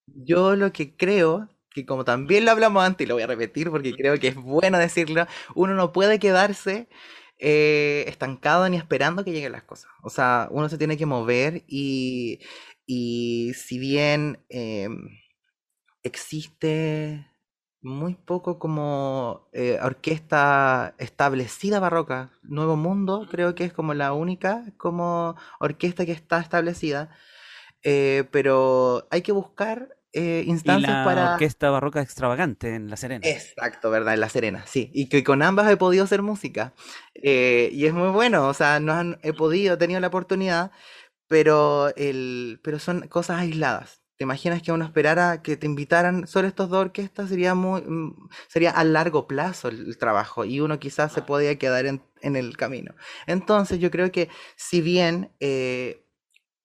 Yo 0.05 0.55
lo 0.55 0.71
que 0.71 0.95
creo 0.95 1.49
que 1.77 1.85
como 1.85 2.03
también 2.05 2.45
lo 2.45 2.51
hablamos 2.51 2.83
antes, 2.83 3.05
y 3.05 3.07
lo 3.07 3.15
voy 3.15 3.23
a 3.23 3.27
repetir 3.27 3.69
porque 3.71 3.93
creo 3.93 4.19
que 4.19 4.29
es 4.29 4.35
bueno 4.35 4.77
decirlo, 4.79 5.27
uno 5.55 5.75
no 5.75 5.91
puede 5.93 6.19
quedarse 6.19 6.89
eh, 7.39 8.05
estancado 8.07 8.67
ni 8.69 8.77
esperando 8.77 9.23
que 9.23 9.31
lleguen 9.31 9.51
las 9.53 9.63
cosas. 9.63 9.91
O 10.03 10.09
sea, 10.09 10.47
uno 10.51 10.69
se 10.69 10.77
tiene 10.77 10.97
que 10.97 11.05
mover 11.05 11.63
y, 11.67 12.39
y 12.85 13.53
si 13.55 13.77
bien 13.79 14.39
em, 14.49 15.09
existe 16.03 17.27
muy 17.81 18.15
poco 18.15 18.59
como 18.59 19.49
eh, 19.53 19.79
orquesta 19.81 20.95
establecida 20.97 21.79
barroca, 21.79 22.31
Nuevo 22.43 22.75
Mundo 22.75 23.27
creo 23.29 23.55
que 23.55 23.65
es 23.65 23.73
como 23.73 23.93
la 23.93 24.13
única 24.13 24.65
como 24.77 25.35
orquesta 25.59 26.05
que 26.05 26.11
está 26.11 26.39
establecida, 26.39 27.09
eh, 27.83 28.25
pero 28.31 29.07
hay 29.11 29.21
que 29.21 29.31
buscar 29.31 29.96
eh, 30.13 30.43
instancias 30.45 30.89
y 30.89 30.93
la 30.93 31.03
para. 31.03 31.33
Orquesta 31.33 31.69
Barroca 31.69 32.01
Extravagante 32.01 32.75
en 32.75 32.89
La 32.89 32.97
Serena. 32.97 33.27
Exacto, 33.27 33.89
¿verdad? 33.89 34.13
En 34.13 34.19
La 34.19 34.29
Serena, 34.29 34.63
sí. 34.65 34.89
Y 34.93 35.09
que 35.09 35.23
con 35.23 35.41
ambas 35.41 35.69
he 35.69 35.77
podido 35.77 36.03
hacer 36.03 36.21
música. 36.21 36.73
Eh, 37.13 37.69
y 37.73 37.85
es 37.85 37.93
muy 37.93 38.09
bueno, 38.09 38.47
o 38.47 38.53
sea, 38.53 38.79
no 38.79 38.93
han, 38.93 39.19
he 39.23 39.33
podido, 39.33 39.75
he 39.75 39.77
tenido 39.77 39.99
la 39.99 40.07
oportunidad, 40.07 40.71
pero, 41.27 41.93
el, 41.95 42.59
pero 42.63 42.79
son 42.79 43.07
cosas 43.07 43.39
aisladas. 43.41 44.01
¿Te 44.17 44.23
imaginas 44.23 44.63
que 44.63 44.71
uno 44.71 44.83
esperara 44.83 45.43
que 45.43 45.57
te 45.57 45.67
invitaran 45.67 46.25
solo 46.25 46.47
estos 46.47 46.69
dos 46.69 46.79
orquestas? 46.79 47.29
Sería 47.29 47.53
muy 47.53 47.81
mm, 47.81 48.29
sería 48.47 48.71
a 48.71 48.83
largo 48.83 49.27
plazo 49.27 49.67
el, 49.67 49.95
trabajo 49.99 50.43
y 50.43 50.59
uno 50.59 50.79
quizás 50.79 51.13
se 51.13 51.21
podía 51.21 51.59
quedar 51.59 51.85
en, 51.85 52.01
en, 52.21 52.35
el 52.35 52.57
camino. 52.57 52.95
Entonces 53.27 53.77
yo 53.77 53.91
creo 53.91 54.11
que 54.11 54.29
si 54.55 54.81
bien 54.81 55.31
eh, 55.39 56.06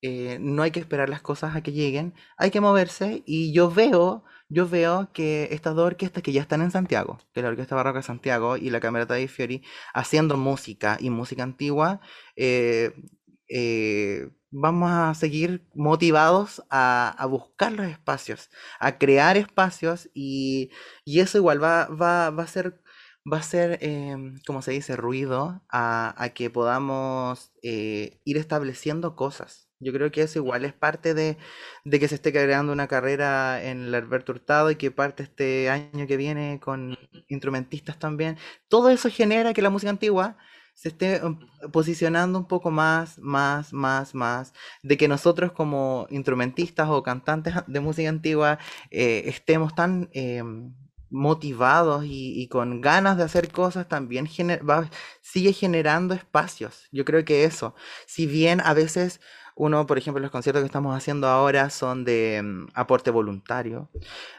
eh, 0.05 0.39
no 0.41 0.65
hay 0.65 0.73
que 0.73 0.81
esperar 0.81 1.09
las 1.09 1.23
cosas 1.23 1.55
a 1.55 1.63
que 1.63 1.71
lleguen, 1.73 2.15
hay 2.37 2.51
que 2.51 2.61
moverse 2.61 3.23
y 3.25 3.53
yo 3.53 3.71
veo, 3.71 4.25
yo 4.49 4.69
veo 4.69 5.11
que 5.13 5.49
estas 5.53 5.77
dos 5.77 5.87
orquestas 5.87 6.25
que 6.25 6.33
ya 6.33 6.43
están 6.43 6.61
en 6.61 6.73
Santiago, 6.73 7.21
que 7.33 7.41
la 7.41 7.49
Orquesta 7.49 7.77
Barroca 7.77 8.01
de 8.01 8.03
Santiago 8.03 8.57
y 8.57 8.71
la 8.71 8.81
Camerata 8.81 9.15
de 9.15 9.29
Fiori, 9.29 9.63
haciendo 9.95 10.37
música 10.37 10.99
y 11.01 11.11
música 11.11 11.45
antigua, 11.45 12.01
eh, 12.35 12.93
eh, 13.49 14.31
vamos 14.51 14.91
a 14.91 15.15
seguir 15.15 15.69
motivados 15.75 16.65
a, 16.69 17.25
buscar 17.31 17.73
los 17.73 17.87
espacios, 17.87 18.51
a 18.81 18.99
crear 18.99 19.37
espacios 19.37 20.11
y, 20.15 20.71
eso 21.07 21.39
igual 21.39 21.63
va, 21.63 21.87
va, 21.87 22.31
va 22.31 22.43
a 22.45 22.47
ser 22.49 22.81
va 23.33 23.39
a 23.39 23.43
ser, 23.43 23.79
em, 23.83 24.41
como 24.47 24.63
se 24.63 24.73
dice, 24.73 24.97
ruido 24.97 25.63
a 25.71 26.33
que 26.35 26.51
podamos 26.51 27.53
ir 27.63 28.37
estableciendo 28.37 29.15
cosas. 29.17 29.72
Yo 29.83 29.93
creo 29.93 30.11
que 30.11 30.23
eso 30.23 30.39
igual 30.39 30.65
es 30.65 30.73
parte 30.73 31.15
de, 31.15 31.37
que 31.91 32.09
se 32.09 32.15
esté 32.15 32.33
creando 32.33 32.73
una 32.73 32.87
carrera 32.87 33.63
en 33.63 33.87
el 33.87 33.95
Alberto 33.95 34.33
Hurtado 34.33 34.71
y 34.71 34.77
que 34.77 34.91
parte 34.91 35.25
este 35.25 35.69
año 35.69 36.07
que 36.07 36.17
viene 36.17 36.61
con 36.63 36.97
instrumentistas 37.29 37.99
también. 37.99 38.39
Todo 38.69 38.91
eso 38.91 39.11
genera 39.11 39.53
que 39.53 39.63
la 39.63 39.71
música 39.71 39.91
antigua 39.91 40.37
se 40.75 40.89
esté 40.89 41.25
um, 41.25 41.39
posicionando 41.71 42.39
un 42.39 42.47
poco 42.47 42.71
más, 42.71 43.19
más, 43.19 43.73
más, 43.73 44.15
más, 44.15 44.53
de 44.83 44.97
que 44.97 45.09
nosotros 45.09 45.53
como 45.53 46.07
instrumentistas 46.11 46.89
o 46.89 47.03
cantantes 47.03 47.55
de 47.67 47.81
música 47.81 48.09
antigua 48.09 48.59
eh, 48.91 49.25
estemos 49.27 49.75
tan 49.75 50.09
em, 50.13 50.73
motivados 51.13 52.05
y, 52.07 52.49
con 52.49 52.81
ganas 52.81 53.19
de 53.19 53.25
hacer 53.25 53.53
cosas, 53.53 53.87
también 53.89 54.27
sigue 55.21 55.53
generando 55.53 56.15
espacios. 56.15 56.89
Yo 56.91 57.05
creo 57.05 57.25
que 57.25 57.45
eso, 57.45 57.75
si 58.07 58.27
bien 58.27 58.61
a 58.63 58.73
veces 58.73 59.21
uno, 59.55 59.87
por 59.87 59.99
ejemplo, 59.99 60.21
los 60.21 60.31
conciertos 60.31 60.63
que 60.63 60.67
estamos 60.67 60.97
haciendo 60.97 61.29
ahora 61.29 61.71
son 61.71 62.05
de 62.05 62.41
mm, 62.43 62.69
aporte 62.75 63.11
voluntario, 63.11 63.91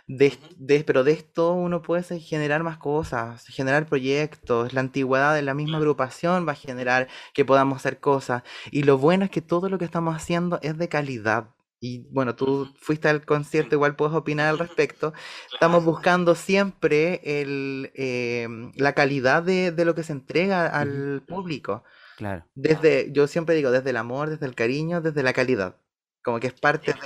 de, 0.07 0.38
pero 0.86 1.03
de 1.03 1.11
esto 1.14 1.53
uno 1.53 1.82
puede 1.82 2.20
generar 2.20 2.64
más 2.64 2.78
cosas, 2.78 3.45
generar 3.47 3.86
proyectos, 3.86 4.74
la 4.74 4.82
antigüedad 4.82 5.36
de 5.36 5.41
la 5.43 5.53
misma 5.53 5.78
agrupación 5.78 6.47
va 6.47 6.53
a 6.53 6.55
generar 6.55 7.07
que 7.34 7.45
podamos 7.45 7.78
hacer 7.78 7.99
cosas. 7.99 8.43
Y 8.72 8.84
lo 8.84 8.97
bueno 8.97 9.26
es 9.26 9.32
que 9.32 9.41
todo 9.41 9.70
lo 9.70 9.78
que 9.78 9.86
estamos 9.86 10.16
haciendo 10.16 10.59
es 10.61 10.78
de 10.78 10.89
calidad. 10.89 11.49
Y 11.80 12.07
bueno, 12.11 12.34
tú 12.36 12.74
fuiste 12.80 13.09
al 13.09 13.26
concierto, 13.26 13.76
igual 13.76 13.97
puedes 13.97 14.16
opinar 14.16 14.47
al 14.47 14.57
respecto. 14.59 15.14
Estamos 15.53 15.84
buscando 15.84 16.34
siempre 16.34 17.20
el, 17.24 17.91
em, 17.95 18.72
la 18.76 18.93
calidad 18.93 19.43
de, 19.43 19.72
de, 19.72 19.86
lo 19.86 19.93
que 19.93 20.03
se 20.03 20.14
entrega 20.14 20.68
al 20.68 21.24
público. 21.28 21.84
Claro. 22.18 22.45
Desde, 22.55 23.11
yo 23.11 23.28
siempre 23.28 23.55
digo, 23.55 23.72
desde 23.72 23.89
el 23.89 23.97
amor, 23.97 24.30
desde 24.30 24.45
el 24.45 24.55
cariño, 24.55 25.01
desde 25.01 25.24
la 25.24 25.34
calidad. 25.34 25.76
Como 26.24 26.39
que 26.39 26.47
es 26.47 26.53
parte 26.53 26.93
de. 26.93 26.99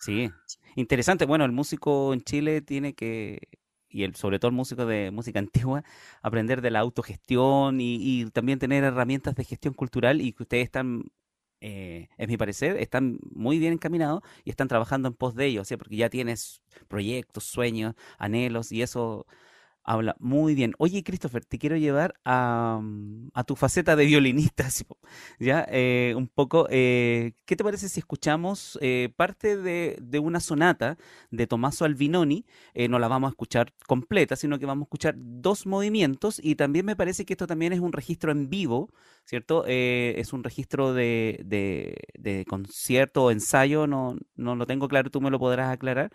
Sí. 0.00 0.30
interesante. 0.76 1.24
Bueno, 1.24 1.44
el 1.44 1.52
músico 1.52 2.12
en 2.12 2.22
Chile 2.22 2.60
tiene 2.60 2.94
que, 2.94 3.48
y 3.88 4.04
el, 4.04 4.14
sobre 4.16 4.38
todo 4.38 4.50
el 4.50 4.54
músico 4.54 4.84
de 4.86 5.10
música 5.10 5.38
antigua, 5.40 5.84
aprender 6.22 6.60
de 6.60 6.70
la 6.70 6.80
autogestión 6.80 7.80
y, 7.80 7.96
y 8.00 8.30
también 8.30 8.58
tener 8.58 8.84
herramientas 8.84 9.34
de 9.34 9.44
gestión 9.44 9.74
cultural 9.74 10.20
y 10.20 10.32
que 10.32 10.42
ustedes 10.42 10.64
están 10.64 11.04
eh, 11.66 12.08
es 12.18 12.28
mi 12.28 12.36
parecer, 12.36 12.76
están 12.76 13.18
muy 13.32 13.58
bien 13.58 13.72
encaminados 13.72 14.20
y 14.44 14.50
están 14.50 14.68
trabajando 14.68 15.08
en 15.08 15.14
pos 15.14 15.34
de 15.34 15.46
ellos, 15.46 15.66
porque 15.78 15.96
ya 15.96 16.10
tienes 16.10 16.60
proyectos, 16.88 17.44
sueños, 17.44 17.94
anhelos 18.18 18.70
y 18.70 18.82
eso 18.82 19.26
Habla 19.86 20.16
muy 20.18 20.54
bien. 20.54 20.72
Oye, 20.78 21.02
Christopher, 21.04 21.44
te 21.44 21.58
quiero 21.58 21.76
llevar 21.76 22.14
a, 22.24 22.80
mm, 22.82 23.28
a 23.34 23.44
tu 23.44 23.54
faceta 23.54 23.96
de 23.96 24.06
violinista, 24.06 24.66
¿ya? 25.38 25.66
Eh, 25.70 26.14
un 26.16 26.26
poco, 26.28 26.66
eh, 26.70 27.34
¿qué 27.44 27.54
te 27.54 27.64
parece 27.64 27.90
si 27.90 28.00
escuchamos 28.00 28.78
eh, 28.80 29.12
parte 29.14 29.58
de, 29.58 29.98
de, 30.00 30.18
una 30.20 30.40
sonata 30.40 30.96
de 31.30 31.46
Tommaso 31.46 31.84
Albinoni? 31.84 32.46
no 32.88 32.98
la 32.98 33.08
vamos 33.08 33.28
a 33.28 33.32
escuchar 33.32 33.74
completa, 33.86 34.36
sino 34.36 34.58
que 34.58 34.64
vamos 34.66 34.84
a 34.84 34.86
escuchar 34.86 35.14
dos 35.18 35.66
movimientos 35.66 36.40
y 36.42 36.54
también 36.54 36.86
me 36.86 36.96
parece 36.96 37.26
que 37.26 37.34
esto 37.34 37.46
también 37.46 37.72
es 37.74 37.80
un 37.80 37.92
registro 37.92 38.32
en 38.32 38.48
vivo, 38.48 38.90
¿cierto? 39.24 39.64
es 39.66 40.32
un 40.32 40.44
registro 40.44 40.92
de, 40.94 41.40
de, 41.44 41.96
de 42.18 42.44
concierto 42.46 43.24
o 43.24 43.30
ensayo, 43.30 43.86
no, 43.86 44.16
no 44.36 44.56
lo 44.56 44.66
tengo 44.66 44.88
claro, 44.88 45.10
tú 45.10 45.20
me 45.20 45.30
lo 45.30 45.38
podrás 45.38 45.70
aclarar. 45.72 46.10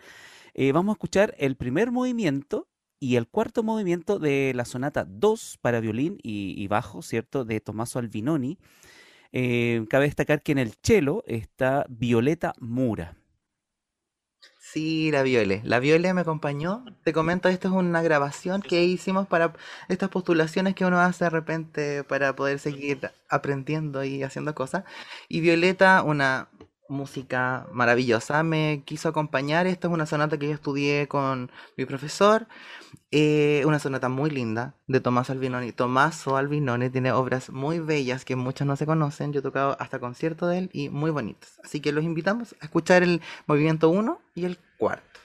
vamos 0.72 0.92
a 0.92 0.96
escuchar 0.96 1.34
el 1.38 1.56
primer 1.56 1.92
movimiento 1.92 2.69
y 3.00 3.16
el 3.16 3.26
cuarto 3.26 3.62
movimiento 3.62 4.18
de 4.18 4.52
la 4.54 4.66
sonata 4.66 5.06
2 5.08 5.58
para 5.62 5.80
violín 5.80 6.18
y, 6.22 6.66
bajo, 6.68 7.02
¿cierto? 7.02 7.44
De 7.44 7.60
Tommaso 7.60 7.98
Albinoni. 7.98 8.58
Eh, 9.32 9.86
cabe 9.88 10.04
destacar 10.04 10.42
que 10.42 10.52
en 10.52 10.58
el 10.58 10.74
cello 10.82 11.24
está 11.26 11.86
Violeta 11.88 12.52
Mura. 12.60 13.16
Sí, 14.58 15.10
la 15.10 15.22
Viole. 15.22 15.62
La 15.64 15.80
Viole 15.80 16.14
me 16.14 16.20
acompañó. 16.20 16.84
Te 17.02 17.12
comento, 17.12 17.48
esto 17.48 17.68
es 17.68 17.74
una 17.74 18.02
grabación 18.02 18.62
que 18.62 18.84
hicimos 18.84 19.26
para 19.26 19.54
estas 19.88 20.10
postulaciones 20.10 20.74
que 20.74 20.84
uno 20.84 21.00
hace 21.00 21.24
de 21.24 21.30
repente 21.30 22.04
para 22.04 22.36
poder 22.36 22.58
seguir 22.60 23.10
aprendiendo 23.28 24.04
y 24.04 24.22
haciendo 24.22 24.54
cosas. 24.54 24.84
Y 25.28 25.40
Violeta, 25.40 26.02
una 26.04 26.48
música 26.90 27.66
maravillosa. 27.72 28.42
Me 28.42 28.82
quiso 28.84 29.08
acompañar. 29.08 29.66
Esta 29.66 29.88
es 29.88 29.94
una 29.94 30.06
sonata 30.06 30.38
que 30.38 30.48
yo 30.48 30.54
estudié 30.54 31.08
con 31.08 31.50
mi 31.76 31.86
profesor. 31.86 32.46
Eh, 33.10 33.62
una 33.66 33.78
sonata 33.78 34.08
muy 34.08 34.30
linda 34.30 34.74
de 34.86 35.00
Tommaso 35.00 35.32
Albinoni. 35.32 35.72
Tommaso 35.72 36.36
Albinoni 36.36 36.90
tiene 36.90 37.12
obras 37.12 37.50
muy 37.50 37.78
bellas 37.78 38.24
que 38.24 38.36
muchas 38.36 38.66
no 38.66 38.76
se 38.76 38.86
conocen. 38.86 39.32
Yo 39.32 39.40
he 39.40 39.42
tocado 39.42 39.76
hasta 39.80 39.98
concierto 39.98 40.46
de 40.46 40.58
él 40.58 40.70
y 40.72 40.90
muy 40.90 41.10
bonitas. 41.10 41.60
Así 41.64 41.80
que 41.80 41.92
los 41.92 42.04
invitamos 42.04 42.54
a 42.60 42.64
escuchar 42.64 43.02
el 43.02 43.22
movimiento 43.46 43.88
1 43.88 44.20
y 44.34 44.44
el 44.44 44.58
cuarto. 44.78 45.20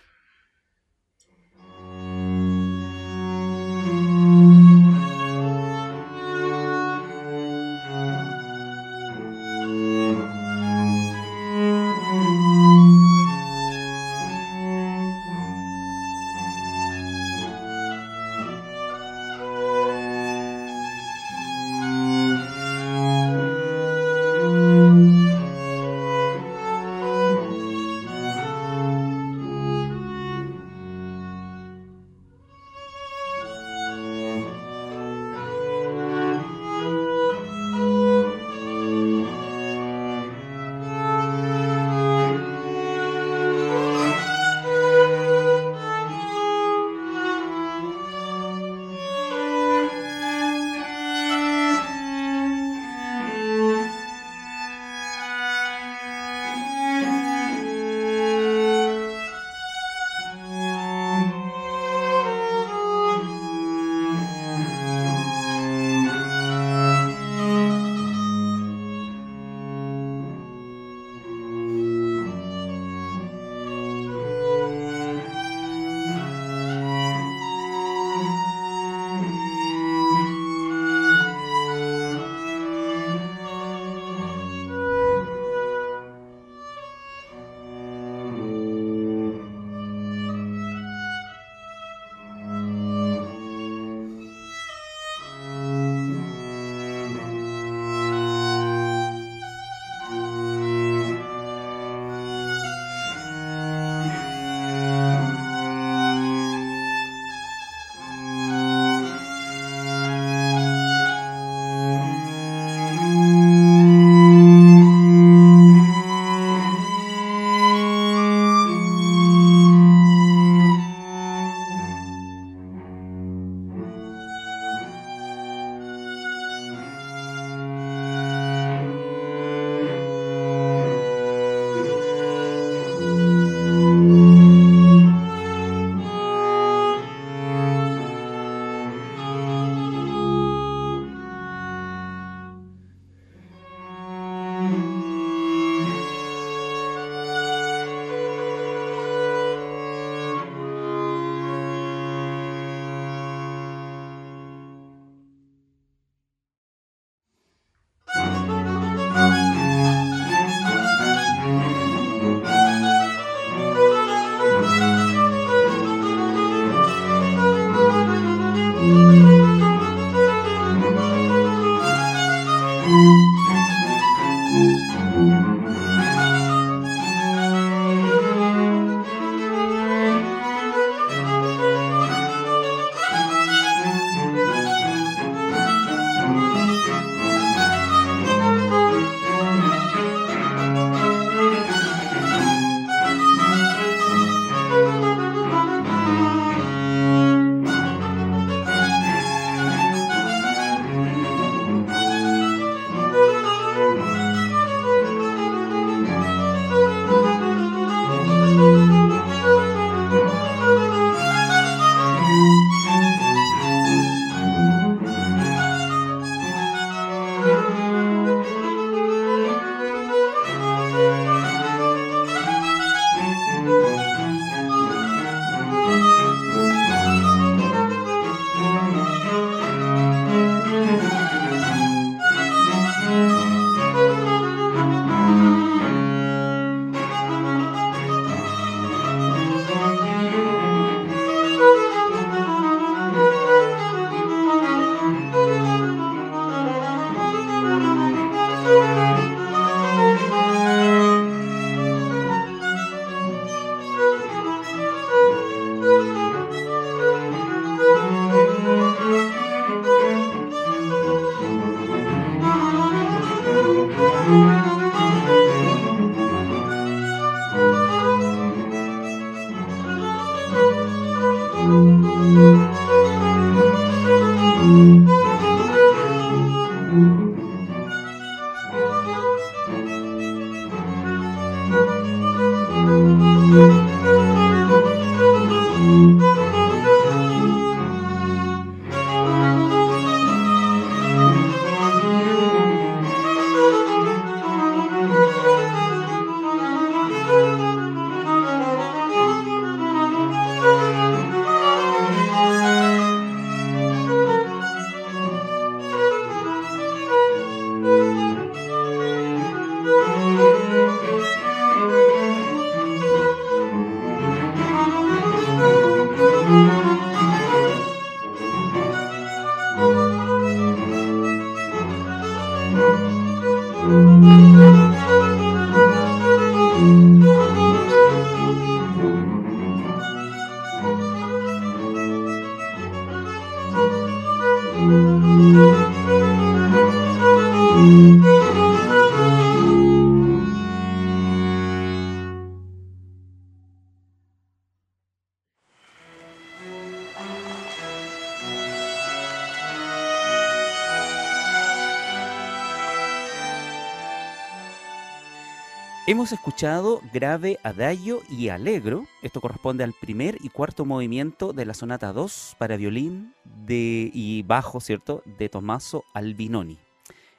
Hemos 356.08 356.32
escuchado 356.32 357.02
grave, 357.12 357.58
adagio 357.64 358.22
y 358.30 358.50
allegro. 358.50 359.08
Esto 359.24 359.42
corresponde 359.42 359.84
al 359.84 359.94
primer 359.94 360.38
y 360.40 360.50
cuarto 360.50 360.86
movimiento 360.86 361.52
de 361.52 361.66
la 361.66 361.74
sonata 361.74 362.14
2 362.14 362.58
para 362.60 362.78
violín 362.78 363.34
y 363.68 364.44
bajo, 364.44 364.80
¿cierto?, 364.82 365.24
de 365.40 365.50
Tommaso 365.50 366.04
Albinoni. 366.14 366.78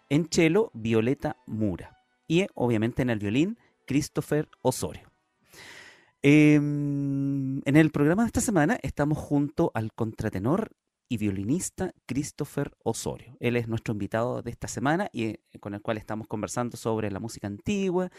En 0.08 0.28
cello, 0.28 0.72
Violeta 0.74 1.36
Mura. 1.46 2.00
Y 2.26 2.44
obviamente 2.54 3.02
en 3.02 3.10
el 3.10 3.20
violín, 3.20 3.56
Christopher 3.86 4.48
Osorio. 4.62 5.12
Em, 6.22 7.58
en 7.64 7.76
el 7.76 7.92
programa 7.92 8.24
de 8.24 8.26
esta 8.26 8.40
semana 8.40 8.80
estamos 8.82 9.16
junto 9.16 9.70
al 9.74 9.92
contratenor 9.92 10.72
y 11.08 11.16
violinista 11.18 11.92
Christopher 12.06 12.76
Osorio. 12.82 13.36
Él 13.40 13.56
es 13.56 13.68
nuestro 13.68 13.92
invitado 13.92 14.42
de 14.42 14.50
esta 14.50 14.68
semana 14.68 15.08
y 15.12 15.24
eh, 15.24 15.40
con 15.60 15.74
el 15.74 15.82
cual 15.82 15.98
estamos 15.98 16.26
conversando 16.26 16.76
sobre 16.76 17.10
la 17.10 17.20
música 17.20 17.46
antigua, 17.46 18.10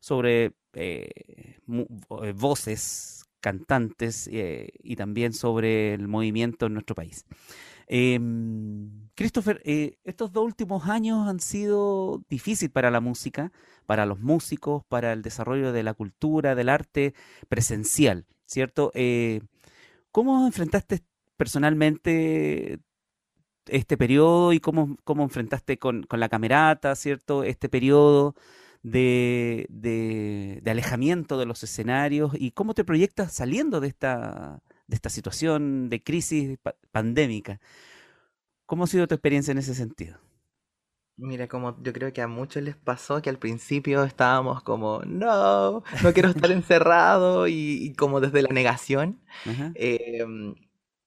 sobre 0.00 0.52
eh, 0.74 1.10
eh, 1.66 2.32
voces, 2.34 3.24
cantantes 3.40 4.26
y 4.26 4.96
también 4.96 5.34
sobre 5.34 5.92
el 5.92 6.08
movimiento 6.08 6.64
en 6.64 6.72
nuestro 6.72 6.94
país. 6.94 7.26
Em, 7.86 9.10
Christopher, 9.14 9.60
estos 10.02 10.32
dos 10.32 10.44
últimos 10.46 10.88
años 10.88 11.28
han 11.28 11.40
sido 11.40 12.22
difíciles 12.30 12.72
para 12.72 12.90
la 12.90 13.00
música, 13.00 13.52
para 13.84 14.06
los 14.06 14.18
músicos, 14.18 14.82
para 14.88 15.12
el 15.12 15.20
desarrollo 15.20 15.72
de 15.72 15.82
la 15.82 15.92
cultura, 15.92 16.54
del 16.54 16.70
arte 16.70 17.12
presencial, 17.50 18.24
¿cierto? 18.46 18.90
¿Cómo 20.10 20.46
enfrentaste 20.46 21.02
personalmente 21.36 22.80
este 23.66 23.96
periodo 23.96 24.52
y 24.52 24.60
cómo, 24.60 24.96
cómo 25.04 25.22
enfrentaste 25.22 25.78
con, 25.78 26.06
la 26.10 26.28
camerata, 26.28 26.94
¿cierto? 26.96 27.44
Este 27.44 27.68
periodo 27.68 28.34
de, 28.82 29.66
de, 29.70 30.70
alejamiento 30.70 31.38
de 31.38 31.46
los 31.46 31.62
escenarios 31.62 32.32
y 32.34 32.52
cómo 32.52 32.74
te 32.74 32.84
proyectas 32.84 33.32
saliendo 33.32 33.80
de 33.80 33.88
esta, 33.88 34.62
de 34.86 34.96
esta 34.96 35.08
situación 35.08 35.88
de 35.88 36.02
crisis 36.02 36.58
pandémica. 36.92 37.60
¿Cómo 38.66 38.84
ha 38.84 38.86
sido 38.86 39.06
tu 39.06 39.14
experiencia 39.14 39.52
en 39.52 39.58
ese 39.58 39.74
sentido? 39.74 40.18
Mira, 41.16 41.46
como 41.46 41.80
yo 41.80 41.92
creo 41.92 42.12
que 42.12 42.22
a 42.22 42.26
muchos 42.26 42.62
les 42.62 42.76
pasó 42.76 43.22
que 43.22 43.30
al 43.30 43.38
principio 43.38 44.02
estábamos 44.02 44.64
como, 44.64 45.00
no, 45.06 45.84
no 46.02 46.12
quiero 46.12 46.30
estar 46.30 46.50
encerrado 46.50 47.46
y, 47.46 47.94
como 47.96 48.20
desde 48.20 48.42
la 48.42 48.48
negación 48.48 49.20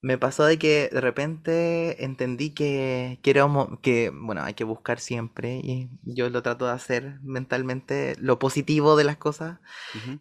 me 0.02 0.18
pasó 0.18 0.46
de 0.46 0.60
que 0.60 0.90
de 0.92 1.02
repente 1.02 2.04
entendí 2.04 2.52
que, 2.52 3.20
que, 3.24 3.34
que, 3.82 4.12
bueno, 4.14 4.44
hay 4.44 4.54
que 4.54 4.64
buscar 4.64 5.00
siempre, 5.00 5.60
y 5.64 5.90
yo 6.04 6.30
lo 6.30 6.44
trato 6.44 6.66
de 6.66 6.74
hacer 6.74 7.20
mentalmente, 7.24 8.16
lo 8.20 8.40
positivo 8.40 8.96
de 8.96 9.04
las 9.04 9.18
cosas, 9.18 9.60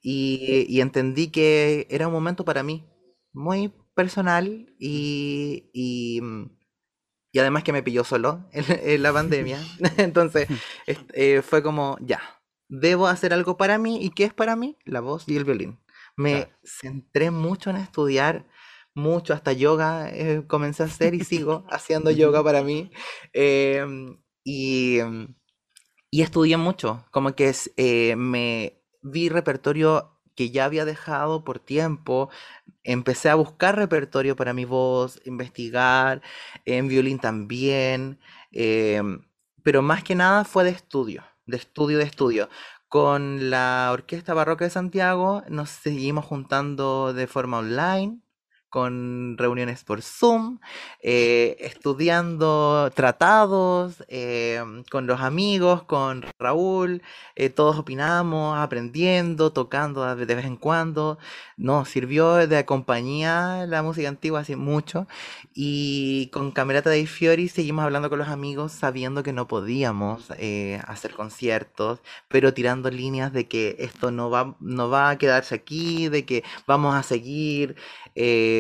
y, 0.03 0.67
y, 0.69 0.81
entendí 0.81 1.29
que 1.29 1.87
era 1.91 2.07
un 2.09 2.15
momento 2.15 2.45
para 2.45 2.63
mí, 2.63 2.87
muy 3.33 3.73
personal, 3.95 4.75
y, 4.79 5.71
y, 5.73 6.21
y 7.33 7.39
además 7.39 7.65
que 7.65 7.73
me 7.73 7.83
pilló 7.83 8.03
solo 8.05 8.49
en, 8.53 9.03
la 9.03 9.13
pandemia, 9.13 9.61
entonces 9.99 10.49
eh, 10.87 11.43
fue 11.43 11.63
como, 11.63 11.99
ya, 12.01 12.21
debo 12.69 13.09
hacer 13.09 13.33
algo 13.35 13.57
para 13.59 13.79
mí, 13.79 14.03
¿y 14.03 14.11
qué 14.11 14.25
es 14.25 14.33
para 14.33 14.57
mí? 14.57 14.79
La 14.85 15.01
voz 15.01 15.29
y 15.29 15.37
el 15.37 15.45
violín. 15.45 15.79
Me 16.19 16.49
centré 16.65 17.31
mucho 17.31 17.69
en 17.69 17.77
estudiar 17.77 18.47
mucho, 18.97 19.35
hasta 19.35 19.53
yoga 19.53 20.09
eh, 20.11 20.45
comencé 20.47 20.83
a 20.83 20.87
hacer 20.87 21.15
y 21.15 21.25
sigo 21.25 21.67
haciendo 21.71 22.11
yoga 22.11 22.43
para 22.43 22.63
mí. 22.63 22.91
Em, 23.33 24.19
y, 24.45 24.99
y, 26.11 26.23
estudié 26.23 26.57
mucho, 26.57 27.05
como 27.11 27.35
que 27.35 27.55
eh, 27.77 28.17
me 28.17 28.83
vi 29.03 29.29
repertorio 29.29 30.17
que 30.35 30.51
ya 30.51 30.67
había 30.67 30.85
dejado 30.85 31.45
por 31.45 31.59
tiempo, 31.59 32.31
empecé 32.85 33.31
a 33.31 33.35
buscar 33.37 33.77
repertorio 33.77 34.37
para 34.37 34.53
mi 34.53 34.65
voz, 34.65 35.21
investigar, 35.25 36.23
en 36.65 36.89
violín 36.89 37.19
también, 37.19 38.21
em, 38.53 39.27
pero 39.63 39.83
más 39.83 40.05
que 40.05 40.15
nada 40.15 40.45
fue 40.45 40.65
de 40.65 40.71
estudio, 40.71 41.25
de 41.47 41.57
estudio, 41.57 41.99
de 41.99 42.05
estudio. 42.05 42.49
Con 42.89 43.51
la 43.51 43.91
Orquesta 43.93 44.35
Barroca 44.35 44.65
de 44.65 44.71
Santiago 44.71 45.43
nos 45.49 45.71
seguimos 45.71 46.25
juntando 46.25 47.13
de 47.13 47.27
forma 47.27 47.59
online, 47.59 48.21
con 48.71 49.37
reuniones 49.39 49.85
por 49.85 50.03
Zoom, 50.03 50.59
eh, 51.01 51.57
estudiando 51.61 52.91
tratados 52.95 54.05
eh, 54.09 54.63
con 54.91 55.07
los 55.07 55.21
amigos, 55.21 55.85
con 55.85 56.25
Raúl, 56.39 57.03
eh, 57.37 57.49
todos 57.51 57.79
opinamos, 57.79 58.59
aprendiendo, 58.59 59.53
tocando 59.53 60.15
de 60.17 60.35
vez 60.35 60.45
en 60.45 60.57
cuando. 60.57 61.19
Nos 61.57 61.89
sirvió 61.89 62.47
de 62.47 62.65
compañía 62.65 63.67
la 63.67 63.83
música 63.83 64.09
antigua 64.09 64.41
hace 64.41 64.57
mucho 64.57 65.07
y 65.55 66.29
con 66.33 66.51
Camerata 66.51 66.91
de 66.91 67.07
Fiori 67.07 67.49
seguimos 67.49 67.85
hablando 67.85 68.11
con 68.11 68.19
los 68.19 68.29
amigos 68.29 68.73
sabiendo 68.73 69.23
que 69.23 69.33
no 69.33 69.49
podíamos 69.49 70.31
hacer 70.87 71.15
conciertos, 71.15 72.01
pero 72.29 72.53
tirando 72.53 72.91
líneas 72.91 73.33
de 73.33 73.47
que 73.49 73.77
esto 73.79 74.11
no 74.11 74.31
va, 74.31 74.57
no 74.61 74.91
va 74.91 75.11
a 75.11 75.19
quedarse 75.19 75.55
aquí, 75.55 76.09
de 76.09 76.25
que 76.27 76.45
vamos 76.67 76.95
a 76.95 77.03
seguir. 77.03 77.77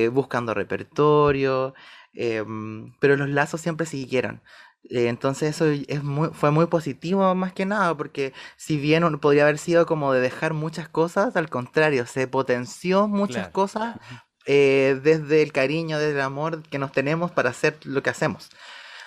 Buscando 0.08 0.54
repertorio, 0.54 1.74
em, 2.14 2.92
pero 3.00 3.16
los 3.16 3.28
lazos 3.28 3.60
siempre 3.60 3.86
siguieron. 3.86 4.42
Eh, 4.90 5.08
entonces 5.08 5.50
eso 5.56 5.66
es 5.66 6.02
muy, 6.02 6.28
fue 6.32 6.50
muy 6.50 6.66
positivo 6.66 7.34
más 7.34 7.52
que 7.52 7.66
nada, 7.66 7.96
porque 7.96 8.32
si 8.56 8.76
bien 8.76 9.18
podría 9.18 9.44
haber 9.44 9.58
sido 9.58 9.86
como 9.86 10.12
de 10.12 10.20
dejar 10.20 10.54
muchas 10.54 10.88
cosas, 10.88 11.36
al 11.36 11.48
contrario, 11.50 12.06
se 12.06 12.28
potenció 12.28 13.08
muchas 13.08 13.48
cosas 13.48 13.96
eh, 14.46 15.00
desde 15.02 15.42
el 15.42 15.52
cariño, 15.52 15.98
desde 15.98 16.14
el 16.14 16.20
amor 16.20 16.62
que 16.62 16.78
nos 16.78 16.92
tenemos 16.92 17.32
para 17.32 17.50
hacer 17.50 17.78
lo 17.84 18.02
que 18.02 18.10
hacemos. 18.10 18.50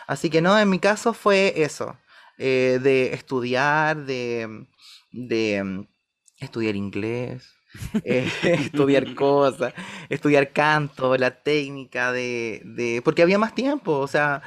Así 0.07 0.29
que 0.29 0.41
no, 0.41 0.59
en 0.59 0.69
mi 0.69 0.79
caso 0.79 1.13
fue 1.13 1.53
eso, 1.63 1.97
de 2.37 3.13
estudiar, 3.13 4.05
de, 4.05 4.65
de 5.11 5.55
em, 5.57 5.87
estudiar 6.39 6.75
inglés, 6.75 7.58
eh, 8.03 8.29
estudiar 8.43 9.15
cosas, 9.15 9.73
estudiar 10.09 10.51
canto, 10.51 11.15
la 11.17 11.31
técnica 11.31 12.11
de, 12.11 12.61
de, 12.65 13.01
porque 13.03 13.21
había 13.21 13.37
más 13.37 13.55
tiempo, 13.55 13.97
o 13.97 14.07
sea, 14.07 14.41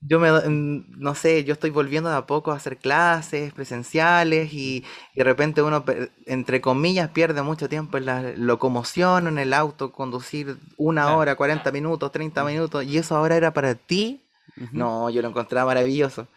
yo 0.00 0.20
me, 0.20 0.30
mm, 0.30 1.00
no 1.00 1.14
sé, 1.14 1.44
yo 1.44 1.52
estoy 1.52 1.70
volviendo 1.70 2.08
de 2.08 2.16
a 2.16 2.26
poco 2.26 2.52
a 2.52 2.56
hacer 2.56 2.76
clases 2.78 3.52
presenciales 3.52 4.52
y, 4.52 4.84
de 5.14 5.24
repente 5.24 5.62
uno, 5.62 5.84
entre 6.26 6.60
comillas, 6.60 7.10
pierde 7.10 7.42
mucho 7.42 7.68
tiempo 7.68 7.98
en 7.98 8.06
la 8.06 8.22
locomoción, 8.36 9.26
en 9.26 9.38
el 9.38 9.52
auto, 9.52 9.92
conducir 9.92 10.58
una 10.76 11.16
hora, 11.16 11.34
40 11.36 11.72
minutos, 11.72 12.12
30 12.12 12.44
minutos, 12.44 12.84
y 12.84 12.98
eso 12.98 13.16
ahora 13.16 13.36
era 13.36 13.52
para 13.52 13.74
ti 13.74 14.27
no, 14.72 15.10
yo 15.10 15.22
lo 15.22 15.28
encontraba 15.28 15.66
maravilloso. 15.66 16.28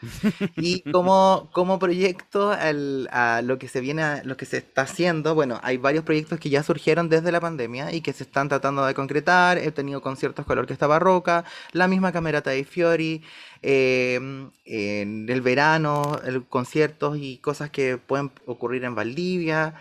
Y 0.58 0.82
como, 0.92 1.50
como 1.54 1.80
proyecto 1.80 2.52
a 2.52 3.42
lo 3.42 3.58
que 3.58 3.68
se 3.68 3.82
viene, 3.82 4.24
lo 4.24 4.38
que 4.38 4.46
se 4.46 4.58
está 4.58 4.84
haciendo, 4.84 5.36
bueno, 5.36 5.60
hay 5.64 5.78
varios 5.78 6.04
proyectos 6.04 6.40
que 6.40 6.50
ya 6.50 6.64
surgieron 6.64 7.10
desde 7.10 7.32
la 7.32 7.40
pandemia 7.40 7.94
y 7.94 8.02
que 8.02 8.14
se 8.14 8.24
están 8.24 8.50
tratando 8.50 8.86
de 8.86 8.94
concretar. 8.94 9.58
He 9.58 9.72
tenido 9.72 10.02
conciertos 10.02 10.46
con 10.46 10.56
la 10.56 10.62
Orquesta 10.62 10.88
Barroca, 10.88 11.46
la 11.72 11.88
misma 11.88 12.12
Camerata 12.12 12.52
de 12.52 12.64
Fiori, 12.64 13.24
em, 13.62 14.52
en 14.66 15.30
el 15.30 15.42
verano, 15.42 16.20
conciertos 16.50 17.18
y 17.20 17.38
cosas 17.38 17.70
que 17.70 17.98
pueden 17.98 18.32
ocurrir 18.46 18.84
en 18.84 18.96
Valdivia. 18.96 19.76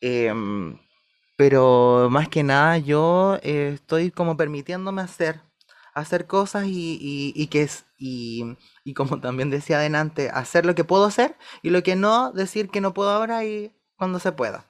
Em, 0.00 0.78
pero 1.36 2.08
más 2.10 2.28
que 2.28 2.42
nada 2.42 2.78
yo 2.78 3.38
eh, 3.42 3.72
estoy 3.74 4.10
como 4.10 4.36
permitiéndome 4.36 5.02
hacer 5.02 5.40
hacer 5.94 6.26
cosas 6.26 6.66
y, 6.66 7.32
y, 7.34 7.46
que 7.48 7.62
es, 7.62 7.84
y, 7.98 8.56
y, 8.84 8.94
como 8.94 9.20
también 9.20 9.50
decía 9.50 9.76
adelante, 9.78 10.30
hacer 10.30 10.66
lo 10.66 10.74
que 10.74 10.84
puedo 10.84 11.04
hacer 11.04 11.36
y 11.62 11.70
lo 11.70 11.82
que 11.82 11.96
no, 11.96 12.32
decir 12.32 12.70
que 12.70 12.80
no 12.80 12.94
puedo 12.94 13.10
ahora 13.10 13.44
y 13.44 13.74
cuando 13.96 14.18
se 14.18 14.32
pueda. 14.32 14.66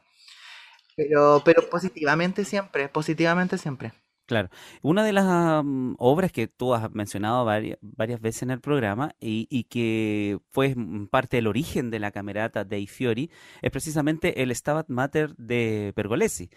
Pero, 0.96 1.42
pero 1.44 1.68
positivamente 1.70 2.44
siempre, 2.44 2.88
positivamente 2.88 3.58
siempre. 3.58 3.92
Claro. 4.26 4.48
Una 4.82 5.04
de 5.04 5.12
las 5.12 5.62
mm, 5.64 5.96
obras 5.98 6.32
que 6.32 6.46
tú 6.48 6.74
has 6.74 6.90
mencionado 6.92 7.44
varias, 7.44 7.78
varias 7.82 8.20
veces 8.20 8.44
en 8.44 8.50
el 8.50 8.60
programa 8.60 9.14
y, 9.20 9.46
y, 9.50 9.64
que 9.64 10.38
fue 10.50 10.74
parte 11.10 11.36
del 11.36 11.48
origen 11.48 11.90
de 11.90 11.98
la 11.98 12.12
camerata 12.12 12.64
dei 12.64 12.86
Fiori 12.86 13.30
es 13.60 13.70
precisamente 13.70 14.42
el 14.42 14.54
Stabat 14.54 14.88
Mater 14.88 15.34
de 15.36 15.92
Pergolesi. 15.94 16.50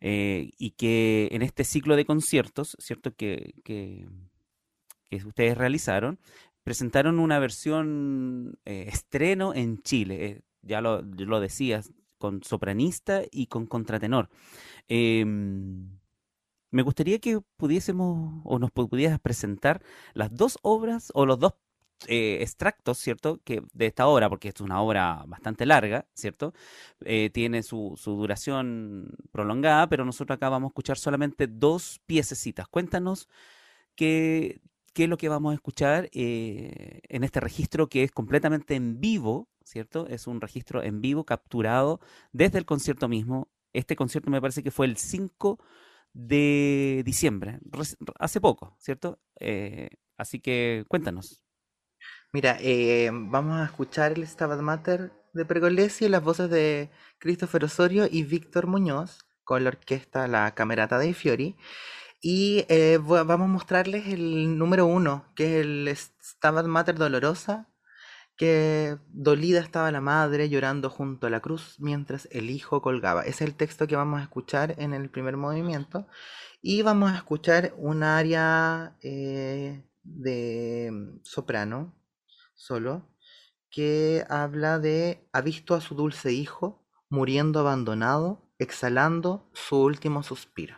Eh, 0.00 0.52
y 0.58 0.70
que 0.72 1.28
en 1.32 1.42
este 1.42 1.64
ciclo 1.64 1.94
de 1.96 2.06
conciertos, 2.06 2.76
¿cierto? 2.80 3.14
Que, 3.14 3.54
que, 3.64 4.06
ustedes 5.24 5.58
realizaron, 5.58 6.18
presentaron 6.62 7.18
una 7.18 7.38
versión 7.38 8.58
eh, 8.64 8.86
estreno 8.88 9.54
en 9.54 9.82
Chile, 9.82 10.24
eh, 10.26 10.40
ya 10.62 10.80
lo, 10.80 11.02
lo, 11.02 11.40
decías, 11.40 11.92
con 12.18 12.42
sopranista 12.42 13.22
y 13.30 13.46
con 13.46 13.66
contratenor. 13.66 14.30
Em, 14.88 15.98
me 16.70 16.82
gustaría 16.82 17.18
que 17.18 17.40
pudiésemos 17.56 18.42
o 18.44 18.58
nos 18.58 18.70
pudieras 18.70 19.18
presentar 19.20 19.82
las 20.14 20.34
dos 20.34 20.58
obras 20.62 21.10
o 21.14 21.26
los 21.26 21.38
dos 21.38 21.54
eh, 22.08 22.38
extractos, 22.40 22.98
¿cierto? 22.98 23.40
Que 23.44 23.62
de 23.74 23.86
esta 23.86 24.06
obra, 24.06 24.30
porque 24.30 24.48
es 24.48 24.60
una 24.62 24.80
obra 24.80 25.22
bastante 25.26 25.66
larga, 25.66 26.06
¿cierto? 26.14 26.54
Eh, 27.04 27.30
tiene 27.30 27.62
su, 27.62 27.94
su, 27.98 28.12
duración 28.16 29.10
prolongada, 29.32 29.86
pero 29.88 30.06
nosotros 30.06 30.36
acá 30.36 30.48
vamos 30.48 30.68
a 30.68 30.70
escuchar 30.70 30.96
solamente 30.96 31.46
dos 31.46 32.00
piececitas. 32.06 32.68
Cuéntanos 32.68 33.28
qué, 33.96 34.62
qué 34.94 35.04
es 35.04 35.10
lo 35.10 35.18
que 35.18 35.28
vamos 35.28 35.52
a 35.52 35.54
escuchar 35.54 36.08
eh, 36.12 37.00
en 37.08 37.24
este 37.24 37.40
registro 37.40 37.88
que 37.88 38.02
es 38.04 38.12
completamente 38.12 38.76
en 38.76 39.00
vivo, 39.00 39.48
¿cierto? 39.62 40.06
Es 40.08 40.26
un 40.26 40.40
registro 40.40 40.82
en 40.82 41.02
vivo 41.02 41.24
capturado 41.24 42.00
desde 42.32 42.58
el 42.58 42.64
concierto 42.66 43.08
mismo. 43.08 43.48
Este 43.74 43.96
concierto 43.96 44.30
me 44.30 44.40
parece 44.40 44.62
que 44.62 44.70
fue 44.70 44.86
el 44.86 44.96
5 44.96 45.58
de 46.14 47.02
diciembre, 47.04 47.60
hace 48.18 48.40
poco, 48.40 48.74
¿cierto? 48.78 49.20
Así 50.16 50.40
que 50.40 50.84
cuéntanos. 50.88 51.42
Mira, 52.32 52.58
eh, 52.60 53.10
vamos 53.12 53.60
a 53.60 53.64
escuchar 53.64 54.12
el 54.12 54.24
Stabat 54.26 54.60
Mater 54.60 55.12
de 55.32 55.44
Pergolesi 55.44 56.08
las 56.08 56.22
voces 56.22 56.48
de 56.48 56.88
Christopher 57.18 57.64
Osorio 57.64 58.06
y 58.08 58.22
Víctor 58.22 58.68
Muñoz 58.68 59.26
con 59.42 59.64
la 59.64 59.70
orquesta 59.70 60.28
La 60.28 60.54
Camerata 60.54 60.98
dei 60.98 61.12
Fiori. 61.12 61.56
Y 62.22 62.66
eh, 62.68 62.98
vamos 63.02 63.46
a 63.46 63.52
mostrarles 63.52 64.06
el 64.08 64.58
número 64.58 64.86
uno, 64.86 65.32
que 65.34 65.58
es 65.60 65.66
el 65.66 65.96
Stabat 66.22 66.66
Mater 66.66 66.96
Dolorosa, 66.96 67.68
que 68.36 68.98
dolida 69.08 69.60
estaba 69.60 69.90
la 69.90 70.00
madre 70.00 70.48
llorando 70.48 70.88
junto 70.90 71.26
a 71.26 71.30
la 71.30 71.40
cruz 71.40 71.76
mientras 71.80 72.28
el 72.30 72.50
hijo 72.50 72.80
colgaba. 72.82 73.22
Es 73.24 73.40
el 73.40 73.56
texto 73.56 73.88
que 73.88 73.96
vamos 73.96 74.20
a 74.20 74.24
escuchar 74.24 74.76
en 74.78 74.94
el 74.94 75.10
primer 75.10 75.36
movimiento. 75.36 76.06
Y 76.62 76.82
vamos 76.82 77.12
a 77.12 77.16
escuchar 77.16 77.74
un 77.76 78.02
área 78.04 78.96
eh, 79.02 79.84
de 80.04 81.18
soprano 81.24 81.99
solo 82.60 83.08
que 83.70 84.24
habla 84.28 84.78
de 84.78 85.26
ha 85.32 85.40
visto 85.40 85.74
a 85.74 85.80
su 85.80 85.94
dulce 85.94 86.32
hijo 86.32 86.84
muriendo 87.08 87.60
abandonado, 87.60 88.42
exhalando 88.58 89.48
su 89.54 89.82
último 89.82 90.22
suspiro. 90.22 90.76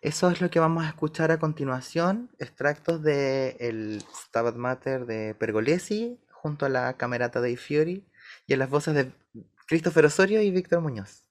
Eso 0.00 0.28
es 0.30 0.40
lo 0.40 0.50
que 0.50 0.58
vamos 0.60 0.84
a 0.84 0.88
escuchar 0.88 1.30
a 1.30 1.38
continuación, 1.38 2.30
extractos 2.38 3.02
del 3.02 3.56
el 3.60 4.02
Stabat 4.12 4.56
Mater 4.56 5.06
de 5.06 5.34
Pergolesi 5.34 6.20
junto 6.30 6.66
a 6.66 6.68
la 6.68 6.96
Camerata 6.96 7.40
dei 7.40 7.56
Fiori 7.56 8.06
y 8.46 8.54
a 8.54 8.56
las 8.56 8.68
voces 8.68 8.94
de 8.94 9.12
Christopher 9.66 10.06
Osorio 10.06 10.42
y 10.42 10.50
Víctor 10.50 10.80
Muñoz. 10.80 11.25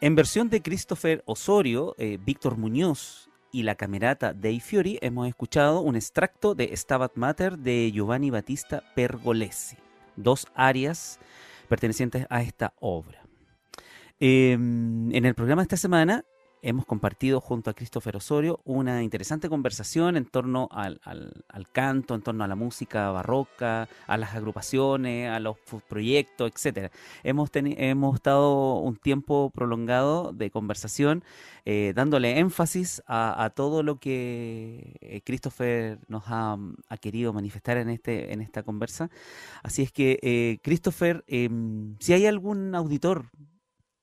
En 0.00 0.14
versión 0.14 0.48
de 0.48 0.62
Christopher 0.62 1.24
Osorio, 1.26 1.96
eh, 1.98 2.18
Víctor 2.24 2.56
Muñoz 2.56 3.28
y 3.50 3.64
la 3.64 3.74
camerata 3.74 4.32
Dei 4.32 4.60
Fiori 4.60 4.96
hemos 5.02 5.26
escuchado 5.26 5.80
un 5.80 5.96
extracto 5.96 6.54
de 6.54 6.70
Stabat 6.76 7.16
Mater 7.16 7.58
de 7.58 7.90
Giovanni 7.92 8.30
Battista 8.30 8.84
Pergolesi, 8.94 9.76
dos 10.14 10.46
áreas 10.54 11.18
pertenecientes 11.68 12.26
a 12.30 12.42
esta 12.42 12.74
obra. 12.78 13.24
Em, 14.20 15.12
en 15.12 15.24
el 15.24 15.34
programa 15.34 15.62
de 15.62 15.64
esta 15.64 15.76
semana 15.76 16.24
hemos 16.62 16.84
compartido 16.86 17.40
junto 17.40 17.70
a 17.70 17.74
Christopher 17.74 18.16
Osorio 18.16 18.60
una 18.64 19.02
interesante 19.02 19.48
conversación 19.48 20.16
en 20.16 20.24
torno 20.24 20.68
al, 20.72 21.00
canto, 21.72 22.14
en 22.14 22.22
torno 22.22 22.44
a 22.44 22.48
la 22.48 22.56
música 22.56 23.10
barroca, 23.10 23.88
a 24.06 24.16
las 24.16 24.34
agrupaciones, 24.34 25.30
a 25.30 25.40
los 25.40 25.56
proyectos, 25.88 26.50
etcétera. 26.52 26.90
Hemos, 27.22 27.50
hemos 27.54 28.14
estado 28.14 28.76
un 28.76 28.96
tiempo 28.96 29.50
prolongado 29.54 30.32
de 30.32 30.50
conversación 30.50 31.24
eh, 31.64 31.92
dándole 31.94 32.38
énfasis 32.38 33.02
a, 33.06 33.52
todo 33.54 33.82
lo 33.82 33.98
que 33.98 34.96
eh, 35.00 35.20
Christopher 35.24 35.98
nos 36.08 36.24
ha, 36.26 36.56
querido 37.00 37.32
manifestar 37.32 37.76
en, 37.76 37.90
este, 37.90 38.32
en 38.32 38.40
esta 38.40 38.62
conversa. 38.62 39.10
Así 39.62 39.82
es 39.82 39.92
que, 39.92 40.18
eh, 40.22 40.58
Christopher, 40.62 41.24
em, 41.26 41.96
si 42.00 42.12
hay 42.14 42.26
algún 42.26 42.74
auditor 42.74 43.26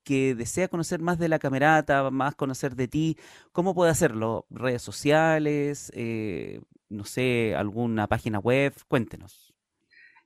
que 0.06 0.36
desea 0.36 0.70
conocer 0.70 1.02
más 1.02 1.20
de 1.20 1.28
la 1.28 1.40
camerata, 1.40 2.10
más 2.12 2.36
conocer 2.36 2.76
de 2.76 2.88
ti, 2.88 3.18
¿cómo 3.52 3.76
puede 3.76 3.92
hacerlo? 3.92 4.46
¿Redes 4.50 4.82
sociales? 4.82 5.92
Eh, 5.96 6.62
no 6.88 7.04
sé, 7.04 7.56
alguna 7.56 8.08
página 8.08 8.40
web? 8.40 8.74
Cuéntenos. 8.88 9.54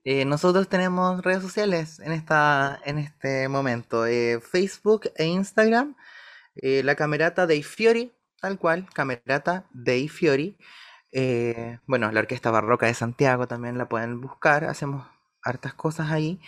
Eh, 0.04 0.24
nosotros 0.24 0.68
tenemos 0.68 1.22
redes 1.22 1.42
sociales 1.42 1.98
en, 2.00 2.12
esta, 2.12 2.80
en 2.84 2.98
este 2.98 3.48
momento, 3.48 4.06
eh, 4.06 4.40
Facebook 4.40 5.10
e 5.16 5.26
Instagram, 5.26 5.96
la 6.54 6.94
camerata 6.94 7.46
de 7.46 7.62
Fiori, 7.62 8.12
tal 8.40 8.58
cual, 8.58 8.86
camerata 8.92 9.66
de 9.72 10.08
Fiori. 10.08 10.58
bueno, 11.86 12.12
la 12.12 12.20
Orquesta 12.20 12.50
Barroca 12.50 12.86
de 12.86 12.94
Santiago 12.94 13.46
también 13.46 13.78
la 13.78 13.88
pueden 13.88 14.20
buscar, 14.20 14.64
hacemos 14.64 15.06
hartas 15.42 15.74
cosas 15.74 16.10
ahí. 16.10 16.40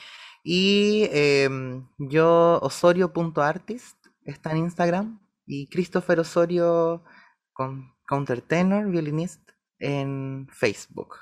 Y 0.43 1.09
em, 1.12 1.86
yo, 1.98 2.59
osorio.artist, 2.62 4.06
está 4.24 4.51
en 4.51 4.59
Instagram. 4.59 5.20
Y 5.47 5.69
Christopher 5.69 6.20
Osorio 6.20 7.05
con 7.52 7.94
countertenor, 8.06 8.89
violinist, 8.89 9.51
en 9.78 10.48
Facebook. 10.51 11.16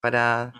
Para, 0.00 0.52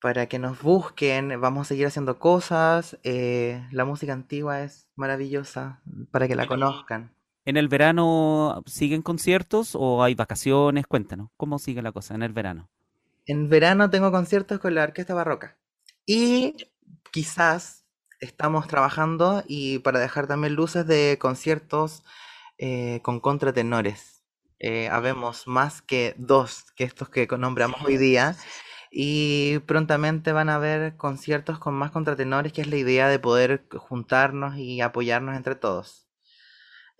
para 0.00 0.26
que 0.26 0.38
nos 0.38 0.60
busquen, 0.60 1.40
vamos 1.40 1.66
a 1.66 1.68
seguir 1.68 1.86
haciendo 1.86 2.18
cosas. 2.18 2.98
Eh, 3.02 3.66
la 3.72 3.84
música 3.84 4.12
antigua 4.12 4.62
es 4.62 4.88
maravillosa 4.96 5.82
para 6.10 6.28
que 6.28 6.36
la 6.36 6.46
conozcan. 6.46 7.14
¿En 7.44 7.56
el 7.56 7.68
verano 7.68 8.62
siguen 8.66 9.02
conciertos 9.02 9.74
o 9.74 10.02
hay 10.02 10.14
vacaciones? 10.14 10.86
Cuéntanos, 10.86 11.30
¿cómo 11.36 11.58
sigue 11.58 11.82
la 11.82 11.92
cosa 11.92 12.14
en 12.14 12.22
el 12.22 12.32
verano? 12.32 12.68
En 13.26 13.48
verano 13.48 13.88
tengo 13.90 14.10
conciertos 14.10 14.58
con 14.58 14.74
la 14.74 14.82
Orquesta 14.82 15.14
Barroca. 15.14 15.56
Y 16.06 16.56
quizás 17.10 17.84
estamos 18.20 18.66
trabajando 18.66 19.42
y 19.46 19.78
para 19.80 19.98
dejar 19.98 20.26
también 20.26 20.54
luces 20.54 20.86
de 20.86 21.18
conciertos 21.20 22.04
eh, 22.58 23.00
con 23.02 23.20
contratenores. 23.20 24.22
Eh, 24.58 24.88
habemos 24.88 25.46
más 25.46 25.80
que 25.80 26.14
dos 26.18 26.66
que 26.76 26.84
estos 26.84 27.08
que 27.08 27.26
nombramos 27.38 27.82
hoy 27.82 27.96
día 27.96 28.36
y 28.90 29.60
prontamente 29.60 30.32
van 30.32 30.50
a 30.50 30.56
haber 30.56 30.96
conciertos 30.96 31.58
con 31.58 31.74
más 31.74 31.92
contratenores, 31.92 32.52
que 32.52 32.60
es 32.60 32.66
la 32.66 32.76
idea 32.76 33.08
de 33.08 33.18
poder 33.18 33.66
juntarnos 33.74 34.58
y 34.58 34.80
apoyarnos 34.80 35.36
entre 35.36 35.54
todos. 35.54 36.10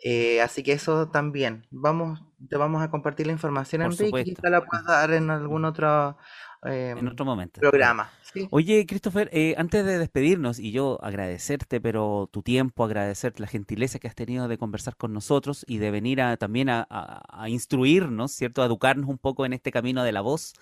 Eh, 0.02 0.40
así 0.40 0.62
que 0.62 0.72
eso 0.72 1.08
también. 1.08 1.66
Vamos, 1.70 2.22
te 2.48 2.56
vamos 2.56 2.82
a 2.82 2.90
compartir 2.90 3.26
la 3.26 3.32
información, 3.32 3.82
en 3.82 3.90
Enrique, 3.90 4.24
quizá 4.24 4.48
la 4.48 4.64
puedas 4.64 4.86
dar 4.86 5.12
en 5.12 5.30
algún 5.30 5.64
otro, 5.64 6.16
en 6.62 6.98
em, 6.98 7.08
otro 7.08 7.24
momento. 7.24 7.60
Programa. 7.60 8.10
Oye, 8.50 8.86
Christopher, 8.86 9.28
eh, 9.32 9.54
antes 9.58 9.84
de 9.84 9.98
despedirnos 9.98 10.58
y 10.58 10.72
yo 10.72 10.98
agradecerte, 11.02 11.80
pero 11.80 12.28
tu 12.30 12.42
tiempo, 12.42 12.84
agradecerte 12.84 13.40
la 13.40 13.48
gentileza 13.48 13.98
que 13.98 14.08
has 14.08 14.14
tenido 14.14 14.46
de 14.46 14.58
conversar 14.58 14.96
con 14.96 15.12
nosotros 15.12 15.64
y 15.66 15.78
de 15.78 15.90
venir 15.90 16.20
a, 16.20 16.36
también 16.36 16.68
a, 16.70 16.86
instruirnos, 17.48 18.32
¿cierto? 18.32 18.62
A 18.62 18.66
educarnos 18.66 19.08
un 19.08 19.18
poco 19.18 19.46
en 19.46 19.52
este 19.52 19.72
camino 19.72 20.04
de 20.04 20.12
la 20.12 20.20
voz, 20.20 20.52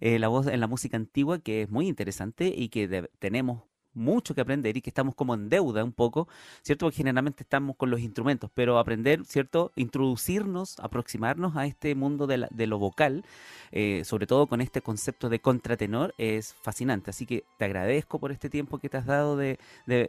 eh, 0.00 0.18
la 0.18 0.28
voz 0.28 0.46
en 0.46 0.60
la 0.60 0.66
música 0.66 0.96
antigua, 0.96 1.38
que 1.38 1.62
es 1.62 1.70
muy 1.70 1.88
interesante 1.88 2.52
y 2.54 2.68
que 2.68 3.08
tenemos 3.18 3.62
mucho 3.96 4.34
que 4.34 4.40
aprender 4.40 4.76
y 4.76 4.80
que 4.80 4.90
estamos 4.90 5.14
como 5.14 5.34
en 5.34 5.48
deuda 5.48 5.82
un 5.82 5.92
poco, 5.92 6.28
¿cierto? 6.62 6.86
Porque 6.86 6.98
generalmente 6.98 7.42
estamos 7.42 7.76
con 7.76 7.90
los 7.90 8.00
instrumentos, 8.00 8.50
pero 8.54 8.78
aprender, 8.78 9.24
¿cierto? 9.24 9.72
Introducirnos, 9.76 10.78
aproximarnos 10.80 11.56
a 11.56 11.66
este 11.66 11.94
mundo 11.94 12.26
de, 12.26 12.46
de 12.50 12.66
lo 12.66 12.78
vocal, 12.78 13.24
eh, 13.72 14.02
sobre 14.04 14.26
todo 14.26 14.46
con 14.46 14.60
este 14.60 14.80
concepto 14.82 15.28
de 15.28 15.40
contratenor, 15.40 16.14
es 16.18 16.54
fascinante. 16.54 17.10
Así 17.10 17.26
que 17.26 17.44
te 17.58 17.64
agradezco 17.64 18.18
por 18.18 18.32
este 18.32 18.50
tiempo 18.50 18.78
que 18.78 18.88
te 18.88 18.96
has 18.96 19.06
dado 19.06 19.36
de, 19.36 19.58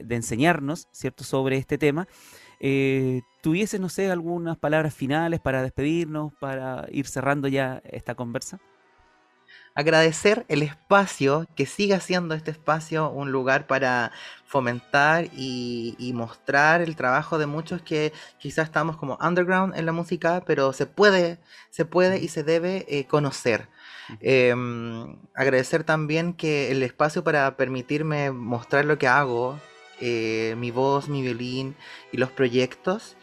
enseñarnos, 0.09 0.87
¿cierto? 0.91 1.23
Sobre 1.23 1.57
este 1.57 1.77
tema. 1.77 2.07
Eh, 2.59 3.21
¿Tuviese, 3.41 3.79
no 3.79 3.89
sé, 3.89 4.11
algunas 4.11 4.57
palabras 4.57 4.93
finales 4.93 5.39
para 5.39 5.61
despedirnos, 5.61 6.33
para 6.39 6.87
ir 6.91 7.07
cerrando 7.07 7.47
ya 7.47 7.81
esta 7.85 8.15
conversa? 8.15 8.59
Agradecer 9.77 10.43
el 10.47 10.63
espacio, 10.63 11.45
que 11.55 11.67
siga 11.67 11.99
siendo 11.99 12.33
este 12.33 12.49
espacio 12.49 13.11
un 13.11 13.31
lugar 13.31 13.67
para 13.67 14.11
fomentar 14.47 15.25
y, 15.37 16.11
mostrar 16.15 16.81
el 16.81 16.95
trabajo 16.95 17.37
de 17.37 17.45
muchos 17.45 17.83
que 17.83 18.11
quizás 18.39 18.65
estamos 18.65 18.97
como 18.97 19.19
underground 19.21 19.77
en 19.77 19.85
la 19.85 19.91
música, 19.91 20.41
pero 20.47 20.73
se 20.73 20.87
puede, 20.87 21.37
se 21.69 21.85
puede 21.85 22.17
y 22.17 22.27
se 22.29 22.43
debe 22.43 22.87
eh, 22.89 23.05
conocer. 23.05 23.69
Em, 24.19 25.15
agradecer 25.35 25.83
también 25.83 26.33
que 26.33 26.71
el 26.71 26.81
espacio 26.81 27.23
para 27.23 27.55
permitirme 27.55 28.31
mostrar 28.31 28.83
lo 28.83 28.97
que 28.97 29.07
hago, 29.07 29.59
eh, 29.99 30.55
mi 30.57 30.71
voz, 30.71 31.07
mi 31.07 31.21
violín 31.21 31.75
y 32.11 32.17
los 32.17 32.31
proyectos. 32.31 33.15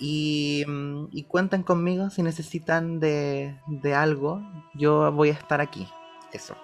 Mm, 0.00 1.06
y, 1.10 1.24
cuenten 1.24 1.62
conmigo 1.62 2.10
si 2.10 2.22
necesitan 2.22 3.00
de 3.00 3.94
algo. 3.94 4.42
Yo 4.74 5.10
voy 5.12 5.30
a 5.30 5.32
estar 5.32 5.60
aquí. 5.60 5.88
Eso. 6.32 6.56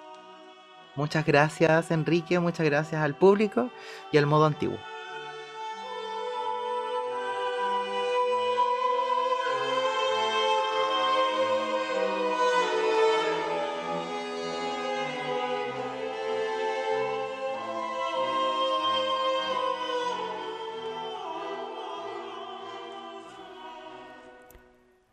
Muchas 0.95 1.25
gracias 1.25 1.89
Enrique, 1.91 2.39
muchas 2.39 2.65
gracias 2.65 3.01
al 3.01 3.15
público 3.15 3.69
y 4.11 4.17
al 4.17 4.25
modo 4.25 4.45
antiguo. 4.45 4.77